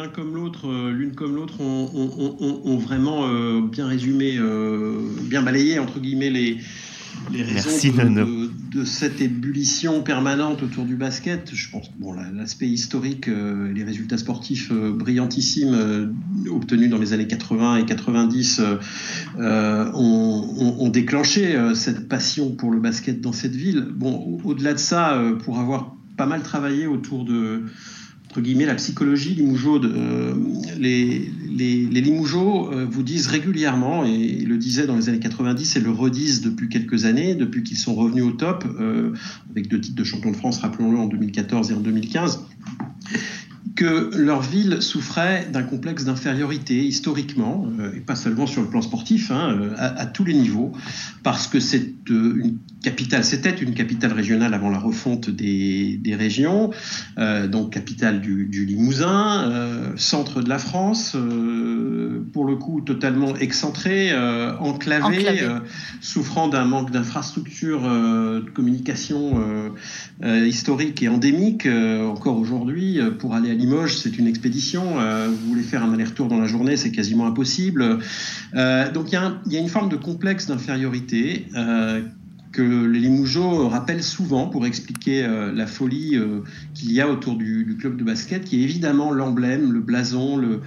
L'un 0.03 0.09
comme 0.09 0.35
l'autre, 0.35 0.69
euh, 0.69 0.91
l'une 0.91 1.15
comme 1.15 1.37
l'autre 1.37 1.61
ont, 1.61 2.77
vraiment 2.79 3.61
bien 3.61 3.87
résumé, 3.87 4.39
bien 5.23 5.43
balayé 5.43 5.79
entre 5.79 6.01
guillemets 6.01 6.31
les, 6.31 6.59
les 7.31 7.43
raisons 7.43 7.71
de, 8.73 8.85
cette 8.85 9.21
ébullition 9.21 10.03
permanente 10.03 10.63
autour 10.63 10.85
du 10.85 10.97
basket. 10.97 11.51
Je 11.53 11.71
pense 11.71 11.91
bon, 11.99 12.13
l'aspect 12.13 12.69
historique, 12.69 13.29
euh, 13.29 13.73
les 13.73 13.85
résultats 13.85 14.19
sportifs 14.19 14.71
euh, 14.73 14.93
brillantissimes 14.93 15.75
euh, 15.75 16.07
obtenus 16.51 16.91
dans 16.91 16.99
les 16.99 17.13
années 17.13 17.27
80 17.27 17.77
et 17.77 17.87
90 17.87 18.63
ont, 19.39 20.89
déclenché 20.93 21.57
cette 21.75 22.07
passion 22.09 22.51
pour 22.55 22.71
le 22.71 22.79
basket 22.79 23.21
dans 23.21 23.33
cette 23.33 23.55
ville. 23.55 23.87
Bon, 23.95 24.39
au-delà 24.45 24.75
de 24.75 24.79
ça, 24.79 25.19
pour 25.43 25.59
avoir 25.59 25.97
pas 26.19 26.27
mal 26.27 26.43
travaillé 26.43 26.87
autour 26.87 27.25
de 27.25 27.63
entre 28.33 28.41
guillemets, 28.41 28.65
la 28.65 28.77
psychologie 28.77 29.35
limougeaude. 29.35 29.85
Euh, 29.85 30.33
les, 30.79 31.31
les, 31.51 32.01
Limougeaux 32.01 32.73
euh, 32.73 32.87
vous 32.91 33.03
disent 33.03 33.27
régulièrement, 33.27 34.07
et 34.07 34.11
ils 34.11 34.49
le 34.49 34.57
disaient 34.57 34.87
dans 34.87 34.97
les 34.97 35.11
années 35.11 35.21
90 35.21 35.77
et 35.77 35.81
le 35.81 35.91
redisent 35.91 36.41
depuis 36.41 36.71
quelques 36.71 37.05
années, 37.05 37.35
depuis 37.35 37.63
qu'ils 37.63 37.77
sont 37.77 37.95
revenus 37.95 38.25
au 38.25 38.31
top, 38.31 38.65
euh, 38.81 39.13
avec 39.51 39.69
deux 39.69 39.83
titres 39.83 39.97
de 39.97 40.05
champion 40.05 40.31
de 40.31 40.37
France, 40.37 40.61
rappelons-le, 40.61 40.97
en 40.97 41.09
2014 41.09 41.73
et 41.73 41.75
en 41.75 41.81
2015, 41.81 42.47
que 43.75 44.11
leur 44.17 44.43
ville 44.43 44.83
souffrait 44.83 45.49
d'un 45.51 45.63
complexe 45.63 46.05
d'infériorité 46.05 46.85
historiquement, 46.85 47.67
euh, 47.79 47.93
et 47.97 48.01
pas 48.01 48.17
seulement 48.17 48.47
sur 48.47 48.63
le 48.63 48.69
plan 48.69 48.83
sportif, 48.83 49.31
hein, 49.31 49.57
euh, 49.59 49.75
à, 49.77 50.07
tous 50.07 50.25
les 50.25 50.35
niveaux, 50.35 50.73
parce 51.23 51.47
que 51.47 51.61
c'est 51.61 51.93
euh, 52.11 52.35
une 52.37 52.59
capitale, 52.83 53.25
c'était 53.25 53.51
une 53.51 53.75
capitale 53.75 54.13
régionale 54.13 54.55
avant 54.55 54.69
la 54.69 54.79
refonte 54.79 55.31
des, 55.31 55.97
des 55.97 56.15
régions, 56.17 56.71
donc 57.49 57.73
capitale 57.73 58.21
du, 58.21 58.47
du 58.47 58.67
Limousin, 58.67 59.93
centre 59.97 60.43
de 60.43 60.49
la 60.49 60.59
France, 60.59 61.17
pour 62.33 62.45
le 62.45 62.57
coup 62.57 62.81
totalement 62.81 63.37
excentré, 63.37 64.11
enclavé, 64.59 65.47
souffrant 66.01 66.49
d'un 66.49 66.65
manque 66.65 66.91
d'infrastructures 66.91 67.83
de 67.83 68.51
communication 68.51 69.41
historique 70.25 71.01
et 71.05 71.09
endémique, 71.09 71.69
encore 71.69 72.39
aujourd'hui, 72.39 72.99
pour 73.21 73.35
aller 73.35 73.53
à 73.53 73.55
Limoges, 73.63 73.97
c'est 73.97 74.19
une 74.19 74.27
expédition. 74.27 75.01
Euh, 75.01 75.29
vous 75.29 75.49
voulez 75.51 75.63
faire 75.63 75.85
un 75.85 75.95
aller-retour 75.95 76.27
dans 76.27 76.39
la 76.39 76.47
journée, 76.47 76.77
c'est 76.77 76.91
quasiment 76.91 77.27
impossible. 77.27 78.01
Euh, 78.55 78.91
donc 78.91 79.13
il 79.13 79.53
y, 79.53 79.57
a 79.57 79.61
une 79.61 79.69
forme 79.69 79.89
de 79.89 79.97
complexe 79.97 80.47
d'infériorité 80.47 81.47
euh, 81.55 82.03
que 82.53 82.87
les 82.87 83.01
Limougeaux 83.01 83.69
rappellent 83.69 84.03
souvent 84.03 84.47
pour 84.47 84.67
expliquer 84.67 85.25
euh, 85.25 85.53
la 85.53 85.67
folie 85.67 86.17
euh, 86.17 86.41
qu'il 86.75 86.93
y 86.93 87.01
a 87.01 87.09
autour 87.09 87.37
du, 87.37 87.77
club 87.81 87.97
de 87.97 88.05
basket, 88.05 88.45
qui 88.45 88.61
est 88.61 88.63
évidemment 88.63 89.11
l'emblème, 89.11 89.73
le 89.73 89.81
blason, 89.81 90.37
le, 90.37 90.61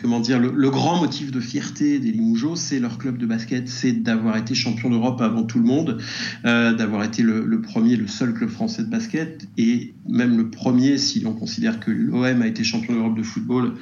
comment 0.00 0.20
dire, 0.20 0.40
le, 0.40 0.70
grand 0.70 0.98
motif 0.98 1.30
de 1.30 1.40
fierté 1.40 1.98
des 1.98 2.10
Limougeaux, 2.10 2.56
c'est 2.56 2.80
leur 2.80 2.98
club 2.98 3.18
de 3.18 3.26
basket, 3.26 3.68
c'est 3.68 3.92
d'avoir 3.92 4.36
été 4.36 4.54
champion 4.54 4.90
d'Europe 4.90 5.20
avant 5.20 5.44
tout 5.44 5.58
le 5.58 5.64
monde, 5.64 5.98
euh, 6.44 6.72
d'avoir 6.74 7.04
été 7.04 7.22
le, 7.22 7.60
premier, 7.60 7.96
le 7.96 8.08
seul 8.08 8.32
club 8.32 8.48
français 8.48 8.82
de 8.82 8.90
basket, 8.90 9.46
et 9.58 9.94
même 10.08 10.36
le 10.36 10.50
premier, 10.50 10.98
si 10.98 11.20
l'on 11.20 11.34
considère 11.34 11.80
que 11.80 11.90
l'OM 11.90 12.42
a 12.42 12.46
été 12.46 12.64
champion 12.64 12.94
d'Europe 12.94 13.16
de 13.16 13.22
football 13.22 13.74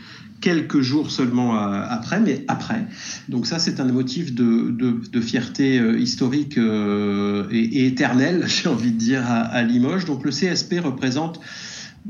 quelques 0.45 0.83
jours 0.83 1.11
seulement 1.11 1.57
euh, 1.57 1.87
après, 1.89 2.21
mais 2.21 2.45
après. 2.49 2.85
Donc 3.31 3.47
ça, 3.47 3.59
c'est 3.59 3.81
un 3.81 3.87
motif 3.87 4.35
de, 4.35 5.01
fierté 5.23 5.79
euh, 5.79 5.99
historique 5.99 6.59
euh, 6.59 7.49
et, 7.51 7.87
éternelle, 7.87 8.45
j'ai 8.47 8.69
envie 8.69 8.93
de 8.93 8.99
dire, 8.99 9.23
à 9.27 9.63
Limoges. 9.63 10.05
Donc 10.05 10.23
le 10.23 10.31
CSP 10.31 10.81
représente 10.85 11.41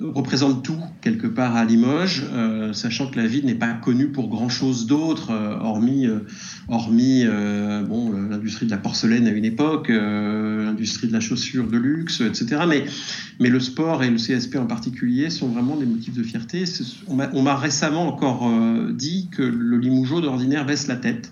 représente 0.00 0.64
tout 0.64 0.78
quelque 1.00 1.26
part 1.26 1.54
à 1.54 1.64
Limoges, 1.64 2.24
euh, 2.32 2.72
sachant 2.72 3.08
que 3.08 3.16
la 3.16 3.26
ville 3.26 3.44
n'est 3.44 3.54
pas 3.54 3.72
connue 3.74 4.08
pour 4.08 4.28
grand 4.28 4.48
chose 4.48 4.86
d'autre, 4.86 5.30
euh, 5.30 5.56
hormis, 5.60 6.06
euh, 6.06 6.20
hormis 6.68 7.24
bon, 7.88 8.12
l'industrie 8.12 8.66
de 8.66 8.70
la 8.70 8.78
porcelaine 8.78 9.26
à 9.26 9.30
une 9.30 9.44
époque, 9.44 9.88
l'industrie 9.88 11.06
de 11.06 11.12
la 11.12 11.20
chaussure 11.20 11.68
de 11.68 11.76
luxe, 11.76 12.20
etc. 12.20 12.62
Mais, 12.68 12.84
mais 13.40 13.48
le 13.48 13.60
sport 13.60 14.02
et 14.02 14.10
le 14.10 14.16
CSP 14.16 14.56
en 14.56 14.66
particulier 14.66 15.30
sont 15.30 15.48
vraiment 15.48 15.76
des 15.76 15.86
motifs 15.86 16.14
de 16.14 16.22
fierté. 16.22 16.64
On 17.08 17.42
m'a 17.42 17.56
récemment 17.56 18.08
encore 18.08 18.50
dit 18.92 19.28
que 19.30 19.42
le 19.42 19.78
Limougeau 19.78 20.20
d'ordinaire 20.20 20.66
baisse 20.66 20.86
la 20.86 20.96
tête. 20.96 21.30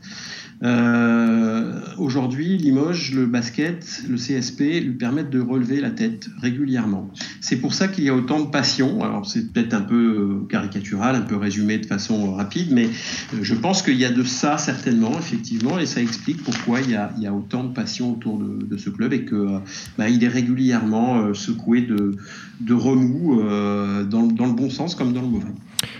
Euh, 0.63 1.81
aujourd'hui, 1.99 2.57
Limoges, 2.57 3.13
le 3.15 3.27
basket, 3.27 4.05
le 4.09 4.17
CSP 4.17 4.61
lui 4.61 4.93
permettent 4.93 5.31
de 5.31 5.41
relever 5.41 5.81
la 5.81 5.91
tête 5.91 6.29
régulièrement. 6.41 7.11
C'est 7.41 7.57
pour 7.57 7.75
ça 7.75 7.89
qu'il 7.89 8.05
y 8.05 8.09
a 8.09 8.15
autant 8.15 8.41
de 8.41 8.49
passion. 8.49 9.03
Alors 9.03 9.27
c'est 9.27 9.53
peut-être 9.53 9.75
un 9.75 9.81
peu 9.81 9.95
euh, 9.95 10.47
caricatural, 10.49 11.17
un 11.17 11.23
peu 11.23 11.37
résumé 11.37 11.79
de 11.79 11.87
façon 11.87 12.35
rapide, 12.35 12.69
mais 12.71 12.87
euh, 12.87 13.39
je 13.43 13.55
pense 13.55 13.83
qu'il 13.83 13.97
y 13.97 14.05
a 14.05 14.13
de 14.13 14.23
ça 14.23 14.57
certainement, 14.57 15.19
effectivement, 15.19 15.79
et 15.81 15.87
ça 15.87 16.01
explique 16.01 16.45
pourquoi 16.45 16.81
il 16.81 16.91
y 16.91 16.95
a, 16.95 17.13
il 17.17 17.25
y 17.25 17.27
a 17.27 17.35
autant 17.35 17.65
de 17.65 17.73
passion 17.73 18.13
autour 18.13 18.39
de, 18.39 18.65
de, 18.65 18.77
ce 18.77 18.91
club 18.91 19.13
et 19.13 19.25
que 19.25 19.59
bah, 19.99 20.09
il 20.09 20.23
est 20.23 20.29
régulièrement 20.29 21.35
secoué 21.35 21.83
de, 21.83 22.17
de 22.61 22.75
remous 22.75 23.43
dans, 23.43 24.27
dans 24.27 24.47
le 24.47 24.53
bon 24.53 24.71
sens 24.71 24.95
comme 24.95 25.13
dans 25.13 25.23
le 25.23 25.29
mauvais. 25.29 25.53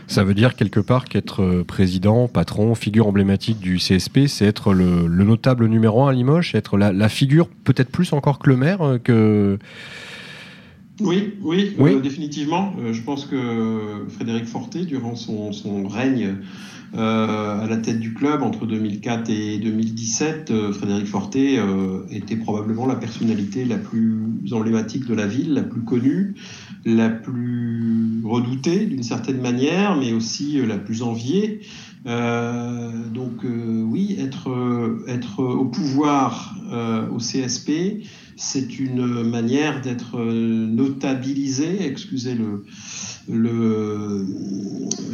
Ça 0.07 0.25
veut 0.25 0.35
dire 0.35 0.55
quelque 0.57 0.81
part 0.81 1.07
qu'être 1.07 1.43
euh, 1.43 1.65
président, 1.65 2.29
patron, 2.29 2.75
figure 2.75 3.07
emblématique 3.07 3.59
du 3.59 3.79
CSP, 3.79 4.27
c'est 4.27 4.45
être 4.45 4.75
le, 4.75 5.09
notable 5.09 5.67
numéro 5.67 6.05
un 6.05 6.11
à 6.11 6.13
Limoges, 6.13 6.55
être 6.55 6.77
la, 6.77 7.09
figure 7.09 7.49
peut-être 7.65 7.91
plus 7.91 8.13
encore 8.13 8.39
que 8.39 8.49
le 8.51 8.57
maire 8.57 8.83
euh, 8.83 8.99
que... 8.99 9.59
Oui, 11.01 11.35
oui, 11.41 11.75
oui. 11.79 11.95
Euh, 11.95 12.01
définitivement. 12.01 12.75
je 12.93 13.01
pense 13.01 13.25
que 13.25 14.07
Frédéric 14.09 14.45
Forté, 14.45 14.85
durant 14.85 15.17
son, 15.17 15.89
règne 15.89 16.37
à 16.95 17.67
la 17.69 17.79
tête 17.79 17.99
du 17.99 18.13
club 18.13 18.43
entre 18.43 18.67
2004 18.67 19.31
et 19.31 19.59
2017, 19.59 20.53
Frédéric 20.73 21.07
Forté 21.07 21.59
était 22.11 22.37
probablement 22.37 22.87
la 22.87 22.97
personnalité 22.97 23.65
la 23.65 23.79
plus 23.79 24.53
emblématique 24.53 25.07
de 25.07 25.15
la 25.15 25.27
ville, 25.27 25.55
la 25.55 25.63
plus 25.63 25.83
connue 25.83 26.35
la 26.85 27.09
plus 27.09 28.23
redoutée 28.25 28.87
d'une 28.87 29.03
certaine 29.03 29.41
manière, 29.41 29.97
mais 29.97 30.13
aussi 30.13 30.59
euh, 30.59 30.67
la 30.67 30.79
plus 30.79 31.03
enviée. 31.03 31.61
Euh, 32.07 32.91
donc 33.13 33.45
euh, 33.45 33.83
oui, 33.83 34.17
être, 34.19 34.51
être 35.07 35.43
au 35.43 35.67
pouvoir 35.67 36.55
au 36.73 37.19
CSP, 37.19 38.03
c'est 38.37 38.79
une 38.79 39.23
manière 39.29 39.81
d'être 39.81 40.19
notabilisé, 40.19 41.87
excusez 41.87 42.35
le, 42.35 42.65
le, 43.31 44.27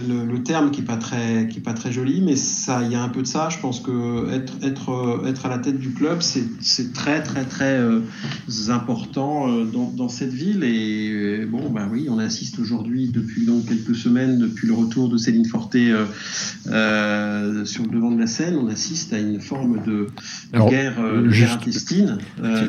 le, 0.08 0.42
terme 0.42 0.70
qui 0.70 0.80
n'est 0.80 0.86
pas, 0.86 0.96
très, 0.96 1.48
qui 1.48 1.58
est 1.58 1.62
pas 1.62 1.74
très 1.74 1.92
joli, 1.92 2.22
mais 2.22 2.36
ça, 2.36 2.82
il 2.82 2.92
y 2.92 2.94
a 2.94 3.02
un 3.02 3.08
peu 3.08 3.22
de 3.22 3.26
ça. 3.26 3.48
Je 3.50 3.58
pense 3.58 3.80
que 3.80 4.32
être, 4.32 4.54
être, 4.62 5.22
être 5.26 5.46
à 5.46 5.48
la 5.48 5.58
tête 5.58 5.78
du 5.78 5.90
club, 5.90 6.20
c'est 6.22 6.92
très, 6.94 7.22
très, 7.22 7.44
très 7.44 7.76
euh, 7.76 8.00
important 8.68 9.48
euh, 9.48 9.64
dans, 9.64 9.90
dans, 9.90 10.08
cette 10.08 10.32
ville. 10.32 10.64
Et 10.64 11.10
euh, 11.10 11.46
bon, 11.46 11.68
bah 11.70 11.88
oui, 11.90 12.06
on 12.10 12.18
assiste 12.18 12.58
aujourd'hui, 12.58 13.08
depuis 13.08 13.44
donc 13.44 13.66
quelques 13.66 13.94
semaines, 13.96 14.38
depuis 14.38 14.66
le 14.66 14.74
retour 14.74 15.08
de 15.08 15.18
Céline 15.18 15.46
Forté 15.46 15.94
euh, 16.68 17.64
sur 17.64 17.84
le 17.84 17.90
devant 17.90 18.10
de 18.10 18.20
la 18.20 18.26
scène, 18.26 18.56
on 18.56 18.68
assiste 18.68 19.12
à 19.12 19.18
une 19.18 19.40
forme 19.40 19.82
de, 19.84 20.06
guerre, 20.70 20.96
intestine 21.49 22.19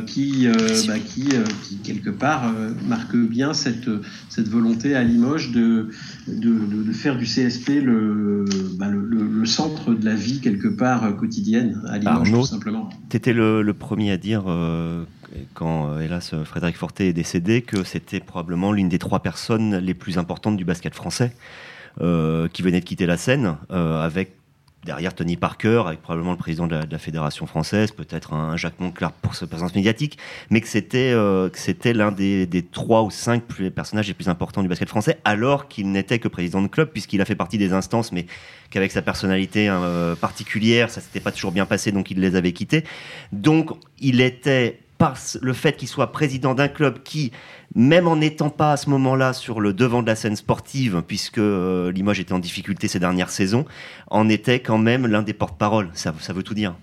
qui, 0.05 0.47
bah, 0.87 0.99
qui, 0.99 1.29
qui, 1.63 1.77
quelque 1.77 2.09
part, 2.09 2.53
marque 2.87 3.15
bien 3.15 3.53
cette, 3.53 3.89
cette 4.29 4.47
volonté 4.47 4.95
à 4.95 5.03
Limoges 5.03 5.51
de, 5.51 5.89
de, 6.27 6.91
faire 6.91 7.17
du 7.17 7.25
CSP 7.25 7.83
bah, 8.77 8.87
le, 8.87 9.03
le, 9.03 9.45
centre 9.45 9.93
de 9.93 10.05
la 10.05 10.15
vie 10.15 10.39
quelque 10.39 10.67
part 10.67 11.03
euh, 11.03 11.11
quotidienne 11.11 11.81
à 11.87 11.97
Limoges, 11.97 12.31
tout 12.31 12.45
simplement. 12.45 12.89
Tu 13.09 13.17
étais 13.17 13.33
le, 13.33 13.71
premier 13.73 14.11
à 14.11 14.17
dire, 14.17 14.43
euh, 14.47 15.03
quand 15.53 15.89
euh, 15.89 15.99
hélas 15.99 16.33
Frédéric 16.43 16.77
Forté 16.77 17.09
est 17.09 17.13
décédé, 17.13 17.61
que 17.61 17.83
c'était 17.83 18.19
probablement 18.19 18.71
l'une 18.71 18.89
des 18.89 18.99
trois 18.99 19.19
personnes 19.19 19.77
les 19.77 19.93
plus 19.93 20.17
importantes 20.17 20.57
du 20.57 20.65
basket 20.65 20.93
français. 20.93 21.33
qui 21.97 22.61
venait 22.61 22.79
de 22.79 22.85
quitter 22.85 23.05
la 23.05 23.17
scène 23.17 23.57
avec 23.69 24.38
derrière 24.83 25.13
Tony 25.13 25.35
Parker, 25.35 25.83
avec 25.87 26.01
probablement 26.01 26.31
le 26.31 26.37
président 26.37 26.67
de 26.67 26.75
la, 26.89 26.99
fédération 26.99 27.45
française, 27.45 27.91
peut-être 27.91 28.33
un 28.33 28.55
Jacques 28.57 28.79
Monclar 28.79 29.11
pour 29.11 29.35
sa 29.35 29.45
présence 29.47 29.75
médiatique, 29.75 30.17
mais 30.49 30.61
que 30.61 30.67
c'était 30.67 31.11
euh, 31.13 31.49
c'était 31.53 31.93
l'un 31.93 32.11
des, 32.11 32.47
trois 32.71 33.03
ou 33.03 33.11
cinq 33.11 33.43
personnages 33.75 34.07
les 34.07 34.13
plus 34.13 34.29
importants 34.29 34.61
du 34.61 34.69
basket 34.69 34.89
français, 34.89 35.19
alors 35.25 35.67
qu'il 35.67 35.91
n'était 35.91 36.19
que 36.19 36.27
président 36.27 36.61
de 36.61 36.67
club, 36.67 36.89
puisqu'il 36.89 37.21
a 37.21 37.25
fait 37.25 37.35
partie 37.35 37.57
des 37.57 37.73
instances, 37.73 38.11
mais 38.11 38.25
qu'avec 38.69 38.91
sa 38.91 39.01
personnalité 39.01 39.67
euh, 39.69 40.15
particulière, 40.15 40.89
ça 40.89 41.01
s'était 41.01 41.19
pas 41.19 41.31
toujours 41.31 41.51
bien 41.51 41.65
passé, 41.65 41.91
donc 41.91 42.11
il 42.11 42.19
les 42.19 42.35
avait 42.35 42.53
quittés. 42.53 42.83
Donc 43.31 43.71
il 43.99 44.21
était 44.21 44.79
par 44.99 45.15
le 45.41 45.53
fait 45.53 45.77
qu'il 45.77 45.87
soit 45.87 46.11
président 46.11 46.53
d'un 46.53 46.67
club 46.67 47.01
qui, 47.03 47.31
même 47.73 48.07
en 48.07 48.17
n'étant 48.17 48.49
pas 48.49 48.73
à 48.73 48.77
ce 48.77 48.89
moment-là 48.89 49.31
sur 49.31 49.61
le 49.61 49.73
devant 49.73 50.01
de 50.01 50.07
la 50.07 50.15
scène 50.15 50.35
sportive, 50.35 51.01
puisque 51.07 51.37
euh, 51.37 51.91
Limoges 51.91 52.19
était 52.19 52.33
en 52.33 52.39
difficulté 52.39 52.89
ces 52.89 52.99
dernières 52.99 53.29
saisons, 53.29 53.65
en 54.11 54.27
était 54.27 54.59
quand 54.59 54.77
même 54.77 55.07
l'un 55.07 55.21
des 55.23 55.33
porte-parole. 55.33 55.89
Ça, 55.93 56.13
ça 56.19 56.33
veut 56.33 56.43
tout 56.43 56.53
dire. 56.53 56.75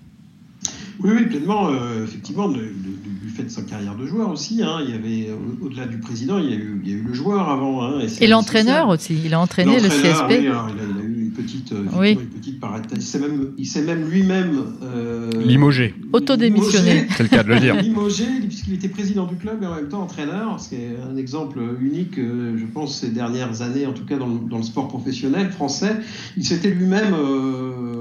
Oui, 1.00 1.11
oui, 1.14 1.26
pleinement. 1.26 1.68
Euh, 1.70 2.04
effectivement, 2.04 2.49
du 2.49 3.28
fait 3.37 3.42
de 3.42 3.50
sa 3.50 3.61
carrière 3.61 3.94
de 3.94 4.06
joueur 4.06 4.30
aussi. 4.30 4.62
Hein, 4.62 4.78
il 4.82 4.90
y 4.90 4.94
avait, 4.94 5.38
au-delà 5.61 5.85
du 5.85 5.99
président, 5.99 6.38
il 6.38 6.50
y, 6.50 6.52
a 6.54 6.56
eu, 6.56 6.80
il 6.82 6.90
y 6.90 6.94
a 6.94 6.96
eu 6.96 7.02
le 7.02 7.12
joueur 7.12 7.50
avant. 7.50 7.85
Hein, 7.85 8.00
et, 8.20 8.26
l'entraîneur 8.26 8.88
aussi. 8.88 9.20
Il 9.23 9.35
a 9.35 9.40
entraîné 9.40 9.78
le 9.78 9.88
CSP. 9.90 10.40
Oui, 10.40 10.46
alors, 10.46 10.70
il, 10.70 10.80
a, 10.80 10.85
il, 10.85 11.00
a, 11.00 11.02
eu 11.02 11.05
une 11.05 11.05
petite, 11.37 11.73
euh, 11.73 11.85
oui. 11.97 12.12
une 12.12 12.26
petite 12.26 12.62
Il 12.95 13.02
s'est 13.02 13.19
même, 13.19 13.52
il 13.59 13.66
s'est 13.66 13.83
même 13.83 14.09
lui-même. 14.09 14.62
Euh, 14.83 15.31
limogé. 15.43 15.95
Autodémissionné. 16.12 17.07
C'est 17.16 17.23
le 17.23 17.28
cas 17.28 17.43
de 17.43 17.49
le 17.49 17.61
dire. 17.61 17.81
limogé, 17.81 18.25
puisqu'il 18.47 18.75
était 18.75 18.88
président 18.88 19.26
du 19.26 19.37
club 19.37 19.62
et 19.62 19.66
en 19.66 19.75
même 19.75 19.88
temps 19.88 20.02
entraîneur. 20.02 20.59
C'est 20.59 20.97
un 21.09 21.16
exemple 21.16 21.61
unique, 21.81 22.16
je 22.16 22.64
pense, 22.73 23.00
ces 23.00 23.11
dernières 23.11 23.62
années, 23.62 23.87
en 23.87 23.93
tout 23.93 24.05
cas 24.05 24.16
dans 24.16 24.26
le, 24.26 24.49
dans 24.49 24.59
le 24.59 24.62
sport 24.62 24.88
professionnel 24.88 25.50
français. 25.50 25.97
Il 26.37 26.45
s'était 26.45 26.71
lui-même 26.71 27.14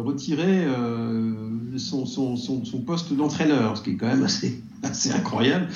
retiré 0.06 0.65
son, 1.77 2.06
son, 2.06 2.36
son, 2.38 2.63
son 2.65 2.80
poste 2.80 3.13
d'entraîneur, 3.13 3.77
ce 3.77 3.84
qui 3.84 3.92
est 3.92 3.96
quand 3.96 4.08
même 4.08 4.24
assez, 4.24 4.62
assez 4.89 5.12
incroyable. 5.12 5.68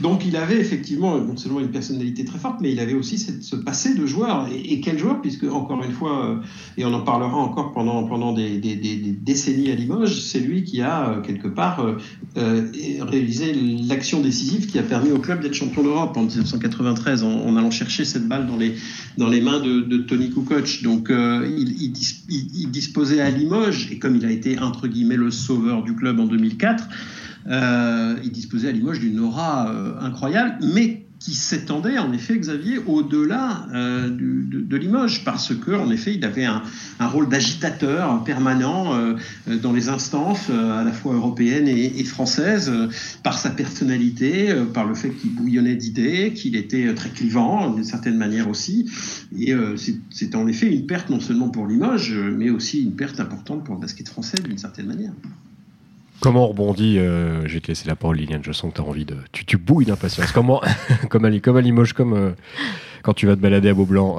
Donc 0.00 0.24
il 0.26 0.36
avait 0.36 0.58
effectivement 0.58 1.18
non 1.18 1.36
seulement 1.36 1.60
une 1.60 1.70
personnalité 1.70 2.24
très 2.24 2.38
forte, 2.38 2.60
mais 2.60 2.72
il 2.72 2.80
avait 2.80 2.94
aussi 2.94 3.18
ce 3.18 3.56
passé 3.56 3.94
de 3.94 4.06
joueur. 4.06 4.48
Et, 4.52 4.80
quel 4.80 4.98
joueur, 4.98 5.20
puisque 5.20 5.44
encore 5.44 5.82
une 5.82 5.92
fois, 5.92 6.26
euh, 6.26 6.36
et 6.76 6.84
on 6.84 6.92
en 6.92 7.00
parlera 7.00 7.36
encore 7.36 7.72
pendant, 7.72 8.04
pendant 8.04 8.32
des, 8.32 8.58
décennies 8.58 9.70
à 9.70 9.74
Limoges, 9.74 10.20
c'est 10.20 10.40
lui 10.40 10.64
qui 10.64 10.82
a 10.82 11.10
euh, 11.10 11.20
quelque 11.20 11.48
part 11.48 11.84
euh, 12.36 12.70
réalisé 13.00 13.54
l'action 13.88 14.20
décisive 14.20 14.66
qui 14.66 14.78
a 14.78 14.82
permis 14.82 15.10
au 15.10 15.18
club 15.18 15.40
d'être 15.40 15.54
champion 15.54 15.82
d'Europe 15.82 16.16
en 16.16 16.22
1993 16.22 17.24
en, 17.24 17.56
allant 17.56 17.70
chercher 17.70 18.04
cette 18.04 18.28
balle 18.28 18.46
dans 18.46 18.56
les, 18.56 18.74
dans 19.16 19.28
les 19.28 19.40
mains 19.40 19.60
de, 19.60 19.96
Tony 19.98 20.30
Kukoc. 20.30 20.82
Donc 20.82 21.08
il, 21.10 21.92
il, 22.28 22.70
disposait 22.70 23.20
à 23.20 23.30
Limoges, 23.30 23.90
et 23.90 23.98
comme 23.98 24.16
il 24.16 24.24
a 24.24 24.30
été 24.30 24.58
entre 24.58 24.88
guillemets 24.88 25.16
le 25.16 25.30
sauveur 25.30 25.82
du 25.82 25.94
club 25.94 26.20
en 26.20 26.26
2004, 26.26 26.84
euh, 27.48 28.16
il 28.24 28.32
disposait 28.32 28.68
à 28.68 28.72
Limoges 28.72 29.00
d'une 29.00 29.20
aura 29.20 29.70
euh, 29.70 29.94
incroyable, 30.00 30.58
mais 30.74 31.02
qui 31.18 31.34
s'étendait 31.34 31.96
en 31.96 32.12
effet, 32.12 32.38
Xavier, 32.38 32.78
au-delà 32.86 33.66
euh, 33.72 34.10
de, 34.10 34.76
Limoges, 34.76 35.24
parce 35.24 35.54
que 35.54 35.70
en 35.70 35.90
effet, 35.90 36.14
il 36.14 36.24
avait 36.26 36.44
un, 36.44 36.62
rôle 37.00 37.30
d'agitateur 37.30 38.22
permanent 38.22 38.92
dans 39.46 39.72
les 39.72 39.88
instances 39.88 40.50
à 40.50 40.84
la 40.84 40.92
fois 40.92 41.14
européennes 41.14 41.68
et, 41.68 42.04
françaises, 42.04 42.70
par 43.22 43.38
sa 43.38 43.48
personnalité, 43.48 44.54
par 44.74 44.86
le 44.86 44.94
fait 44.94 45.08
qu'il 45.08 45.34
bouillonnait 45.34 45.76
d'idées, 45.76 46.34
qu'il 46.34 46.54
était 46.54 46.94
très 46.94 47.08
clivant 47.08 47.70
d'une 47.70 47.84
certaine 47.84 48.18
manière 48.18 48.50
aussi. 48.50 48.90
Et 49.38 49.54
c'est 50.10 50.34
en 50.34 50.46
effet 50.46 50.70
une 50.70 50.86
perte 50.86 51.08
non 51.08 51.20
seulement 51.20 51.48
pour 51.48 51.66
Limoges, 51.66 52.14
mais 52.14 52.50
aussi 52.50 52.82
une 52.82 52.94
perte 52.94 53.20
importante 53.20 53.64
pour 53.64 53.74
le 53.74 53.80
basket 53.80 54.06
français 54.06 54.36
d'une 54.44 54.58
certaine 54.58 54.86
manière. 54.86 55.12
Comment 56.20 56.44
on 56.44 56.48
rebondit 56.48 56.96
Je 56.96 57.52
vais 57.52 57.60
te 57.60 57.68
laisser 57.68 57.86
la 57.88 57.96
parole, 57.96 58.16
Liliane. 58.16 58.42
Je 58.42 58.52
sens 58.52 58.70
que 58.70 58.76
tu 58.76 58.82
as 58.82 58.84
envie 58.84 59.04
de. 59.04 59.16
Tu, 59.32 59.56
bouilles 59.56 59.86
d'impatience. 59.86 60.32
Comment 60.32 60.60
comme, 61.10 61.24
à, 61.24 61.38
comme 61.38 61.58
Limoges, 61.58 61.92
comme 61.92 62.34
quand 63.02 63.12
tu 63.12 63.26
vas 63.26 63.36
te 63.36 63.40
balader 63.40 63.68
à 63.68 63.74
Beaublanc. 63.74 64.16